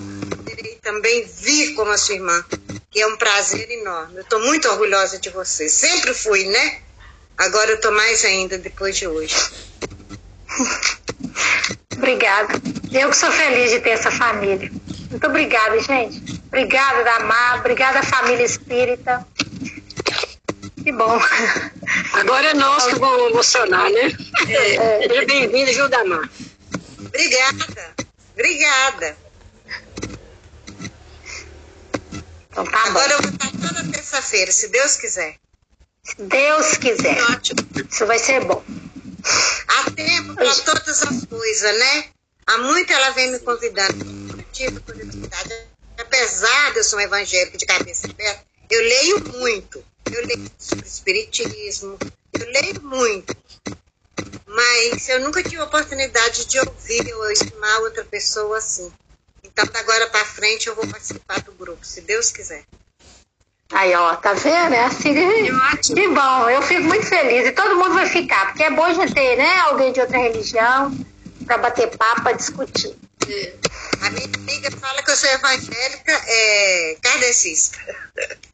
também 0.78 1.26
vir 1.26 1.74
como 1.74 1.90
a 1.90 1.98
sua 1.98 2.14
irmã, 2.14 2.44
que 2.90 3.00
é 3.00 3.06
um 3.06 3.16
prazer 3.16 3.70
enorme. 3.70 4.16
Eu 4.16 4.22
estou 4.22 4.40
muito 4.40 4.68
orgulhosa 4.68 5.18
de 5.18 5.30
você. 5.30 5.68
Sempre 5.68 6.14
fui, 6.14 6.44
né? 6.44 6.80
Agora 7.36 7.70
eu 7.70 7.76
estou 7.76 7.92
mais 7.92 8.24
ainda 8.24 8.58
depois 8.58 8.96
de 8.96 9.06
hoje. 9.06 9.36
Obrigada. 11.96 12.54
Eu 12.92 13.10
que 13.10 13.16
sou 13.16 13.30
feliz 13.30 13.70
de 13.70 13.80
ter 13.80 13.90
essa 13.90 14.10
família. 14.10 14.70
Muito 15.10 15.26
obrigada, 15.26 15.78
gente. 15.80 16.40
Obrigada, 16.46 17.04
Damar. 17.04 17.60
Obrigada, 17.60 18.02
família 18.02 18.44
espírita. 18.44 19.26
Que 20.82 20.92
bom. 20.92 21.20
Agora 22.12 22.48
é 22.48 22.54
nós 22.54 22.86
que 22.86 22.94
vamos 22.98 23.30
emocionar, 23.30 23.90
né? 23.90 24.12
É. 24.48 25.08
Seja 25.08 25.26
bem-vinda, 25.26 25.72
viu, 25.72 25.88
Damar? 25.88 26.28
Obrigada. 26.98 27.94
Obrigada. 28.34 29.16
Então 32.58 32.72
tá 32.72 32.86
Agora 32.86 33.08
bom. 33.08 33.14
eu 33.14 33.22
vou 33.22 33.30
estar 33.30 33.50
toda 33.52 33.92
terça-feira, 33.92 34.50
se 34.50 34.66
Deus 34.68 34.96
quiser. 34.96 35.36
Se 36.02 36.22
Deus 36.22 36.76
quiser. 36.76 37.22
Ótimo. 37.30 37.60
Isso 37.88 38.04
vai 38.04 38.18
ser 38.18 38.44
bom. 38.44 38.64
Há 39.68 39.90
tempo 39.92 40.34
para 40.34 40.54
todas 40.56 41.02
as 41.02 41.24
coisas, 41.26 41.78
né? 41.78 42.08
Há 42.48 42.58
muito 42.58 42.92
ela 42.92 43.10
vem 43.10 43.30
me 43.30 43.38
convidando. 43.38 44.04
Eu 44.36 44.44
tive 44.52 44.80
curiosidade. 44.80 45.68
Apesar 45.98 46.72
de 46.72 46.78
eu 46.78 46.84
ser 46.84 46.96
um 46.96 47.00
evangélico 47.00 47.56
de 47.56 47.66
cabeça 47.66 48.08
aberta, 48.08 48.44
eu 48.70 48.80
leio 48.80 49.20
muito. 49.38 49.84
Eu 50.10 50.26
leio 50.26 50.50
sobre 50.58 50.86
espiritismo, 50.86 51.96
eu 52.32 52.46
leio 52.46 52.82
muito. 52.82 53.36
Mas 54.46 55.08
eu 55.08 55.20
nunca 55.20 55.44
tive 55.44 55.58
a 55.58 55.64
oportunidade 55.64 56.46
de 56.46 56.58
ouvir 56.58 57.14
ou 57.14 57.30
estimar 57.30 57.82
outra 57.82 58.04
pessoa 58.04 58.58
assim. 58.58 58.90
Então, 59.42 59.64
da 59.66 59.80
agora 59.80 60.06
para 60.08 60.24
frente, 60.24 60.68
eu 60.68 60.74
vou 60.74 60.86
participar 60.86 61.40
do 61.42 61.52
grupo, 61.52 61.84
se 61.84 62.00
Deus 62.00 62.30
quiser. 62.30 62.64
Aí, 63.70 63.94
ó, 63.94 64.16
tá 64.16 64.32
vendo? 64.32 64.74
É 64.74 64.84
assim 64.84 65.12
que, 65.12 65.94
que 65.94 66.08
bom. 66.08 66.48
Eu 66.48 66.62
fico 66.62 66.82
muito 66.84 67.06
feliz 67.06 67.46
e 67.46 67.52
todo 67.52 67.76
mundo 67.76 67.94
vai 67.94 68.06
ficar, 68.06 68.46
porque 68.46 68.62
é 68.62 68.70
bom 68.70 68.84
a 68.84 68.94
gente 68.94 69.12
ter, 69.12 69.36
né, 69.36 69.60
alguém 69.60 69.92
de 69.92 70.00
outra 70.00 70.18
religião 70.18 70.96
para 71.44 71.58
bater 71.58 71.94
papo, 71.96 72.22
para 72.22 72.32
discutir. 72.32 72.96
É. 73.28 73.52
A 74.00 74.10
minha 74.10 74.26
amiga 74.26 74.70
fala 74.70 75.02
que 75.02 75.10
eu 75.10 75.16
sou 75.16 75.28
evangélica 75.28 76.22
é, 76.26 76.96
kardecista. 77.02 77.78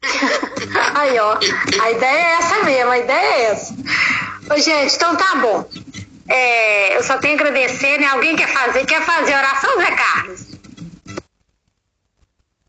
Aí, 0.95 1.17
ó, 1.17 1.37
a 1.81 1.91
ideia 1.91 2.17
é 2.17 2.31
essa 2.33 2.63
mesmo, 2.63 2.91
a 2.91 2.97
ideia 2.97 3.17
é 3.17 3.43
essa. 3.51 3.73
Ô, 4.53 4.57
gente, 4.57 4.95
então 4.95 5.15
tá 5.15 5.35
bom. 5.35 5.69
É, 6.27 6.97
eu 6.97 7.03
só 7.03 7.17
tenho 7.19 7.37
que 7.37 7.43
agradecer, 7.43 7.99
né? 7.99 8.07
Alguém 8.07 8.35
quer 8.35 8.51
fazer, 8.51 8.85
quer 8.85 9.05
fazer 9.05 9.33
oração, 9.33 9.77
Zé 9.77 9.91
Carlos? 9.91 10.54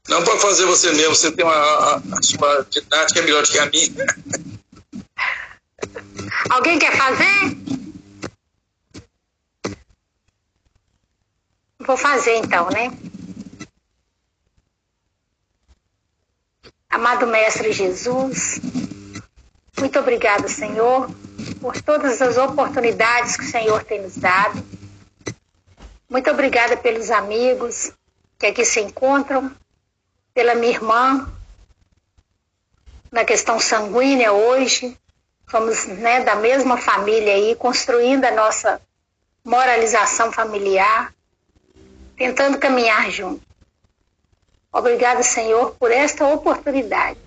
Não 0.08 0.22
pode 0.22 0.40
fazer 0.40 0.64
você 0.66 0.92
mesmo, 0.92 1.14
você 1.14 1.32
tem 1.32 1.44
uma, 1.44 1.52
a, 1.52 1.96
a 1.96 2.22
sua 2.22 2.66
didática 2.70 3.20
é 3.20 3.22
melhor 3.22 3.42
do 3.42 3.48
que 3.48 3.58
a 3.58 3.66
minha. 3.66 3.90
Alguém 6.50 6.78
quer 6.78 6.96
fazer? 6.96 7.56
Vou 11.80 11.96
fazer 11.96 12.36
então, 12.36 12.68
né? 12.70 12.92
Amado 16.88 17.26
Mestre 17.26 17.72
Jesus, 17.72 18.60
muito 19.78 19.98
obrigado, 19.98 20.48
Senhor, 20.48 21.10
por 21.60 21.80
todas 21.82 22.22
as 22.22 22.38
oportunidades 22.38 23.36
que 23.36 23.44
o 23.44 23.50
Senhor 23.50 23.84
tem 23.84 24.00
nos 24.00 24.16
dado. 24.16 24.64
Muito 26.08 26.30
obrigada 26.30 26.76
pelos 26.76 27.10
amigos 27.10 27.92
que 28.38 28.46
aqui 28.46 28.64
se 28.64 28.80
encontram 28.80 29.52
pela 30.36 30.54
minha 30.54 30.74
irmã 30.74 31.26
na 33.10 33.24
questão 33.24 33.58
sanguínea 33.58 34.34
hoje. 34.34 34.94
Somos 35.50 35.86
né, 35.86 36.20
da 36.20 36.34
mesma 36.34 36.76
família 36.76 37.32
aí, 37.32 37.54
construindo 37.54 38.26
a 38.26 38.32
nossa 38.32 38.78
moralização 39.42 40.30
familiar, 40.30 41.14
tentando 42.18 42.58
caminhar 42.58 43.10
junto. 43.10 43.40
Obrigada, 44.70 45.22
Senhor, 45.22 45.74
por 45.76 45.90
esta 45.90 46.26
oportunidade. 46.26 47.18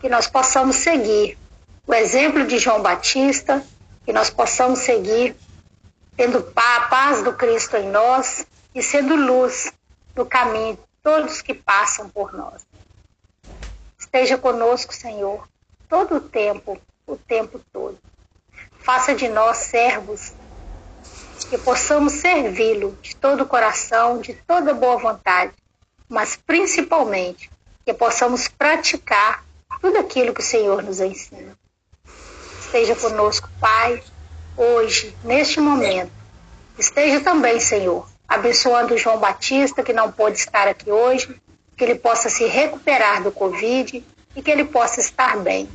Que 0.00 0.08
nós 0.08 0.26
possamos 0.26 0.76
seguir 0.76 1.36
o 1.86 1.92
exemplo 1.92 2.46
de 2.46 2.58
João 2.58 2.80
Batista, 2.80 3.62
que 4.06 4.14
nós 4.14 4.30
possamos 4.30 4.78
seguir 4.78 5.36
tendo 6.16 6.38
a 6.56 6.80
paz 6.88 7.22
do 7.22 7.34
Cristo 7.34 7.76
em 7.76 7.90
nós 7.90 8.46
e 8.74 8.82
sendo 8.82 9.14
luz 9.14 9.74
no 10.16 10.24
caminho 10.24 10.78
todos 11.04 11.42
que 11.42 11.52
passam 11.52 12.08
por 12.08 12.32
nós. 12.32 12.66
Esteja 13.98 14.38
conosco, 14.38 14.94
Senhor, 14.94 15.46
todo 15.86 16.16
o 16.16 16.20
tempo, 16.20 16.80
o 17.06 17.16
tempo 17.16 17.60
todo. 17.70 17.98
Faça 18.78 19.14
de 19.14 19.28
nós 19.28 19.58
servos 19.58 20.32
que 21.50 21.58
possamos 21.58 22.14
servi-lo 22.14 22.98
de 23.02 23.14
todo 23.14 23.42
o 23.42 23.46
coração, 23.46 24.18
de 24.18 24.32
toda 24.32 24.72
boa 24.72 24.96
vontade, 24.96 25.52
mas 26.08 26.36
principalmente 26.36 27.50
que 27.84 27.92
possamos 27.92 28.48
praticar 28.48 29.44
tudo 29.82 29.98
aquilo 29.98 30.32
que 30.32 30.40
o 30.40 30.44
Senhor 30.44 30.82
nos 30.82 31.00
ensina. 31.00 31.56
Esteja 32.60 32.96
conosco, 32.96 33.48
Pai, 33.60 34.02
hoje, 34.56 35.14
neste 35.22 35.60
momento. 35.60 36.12
Esteja 36.78 37.20
também, 37.20 37.60
Senhor, 37.60 38.08
abençoando 38.28 38.94
o 38.94 38.98
João 38.98 39.18
Batista, 39.18 39.82
que 39.82 39.92
não 39.92 40.10
pôde 40.10 40.38
estar 40.38 40.66
aqui 40.68 40.90
hoje, 40.90 41.40
que 41.76 41.84
ele 41.84 41.94
possa 41.96 42.28
se 42.28 42.44
recuperar 42.46 43.22
do 43.22 43.32
Covid 43.32 44.04
e 44.36 44.42
que 44.42 44.50
ele 44.50 44.64
possa 44.64 45.00
estar 45.00 45.36
bem. 45.38 45.68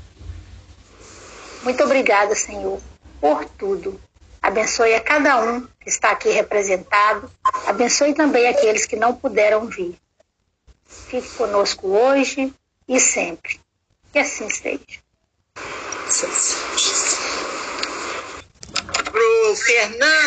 Muito 1.63 1.83
obrigada, 1.83 2.35
Senhor, 2.35 2.79
por 3.19 3.45
tudo. 3.45 3.99
Abençoe 4.41 4.95
a 4.95 5.01
cada 5.01 5.41
um 5.41 5.67
que 5.79 5.89
está 5.89 6.11
aqui 6.11 6.29
representado. 6.29 7.29
Abençoe 7.67 8.13
também 8.13 8.47
aqueles 8.47 8.85
que 8.85 8.95
não 8.95 9.13
puderam 9.13 9.67
vir. 9.67 9.95
Fique 10.85 11.29
conosco 11.31 11.87
hoje 11.87 12.53
e 12.87 12.99
sempre. 12.99 13.59
Que 14.11 14.19
assim 14.19 14.49
seja. 14.49 14.79
Pro 19.03 19.55
Fernando. 19.55 20.09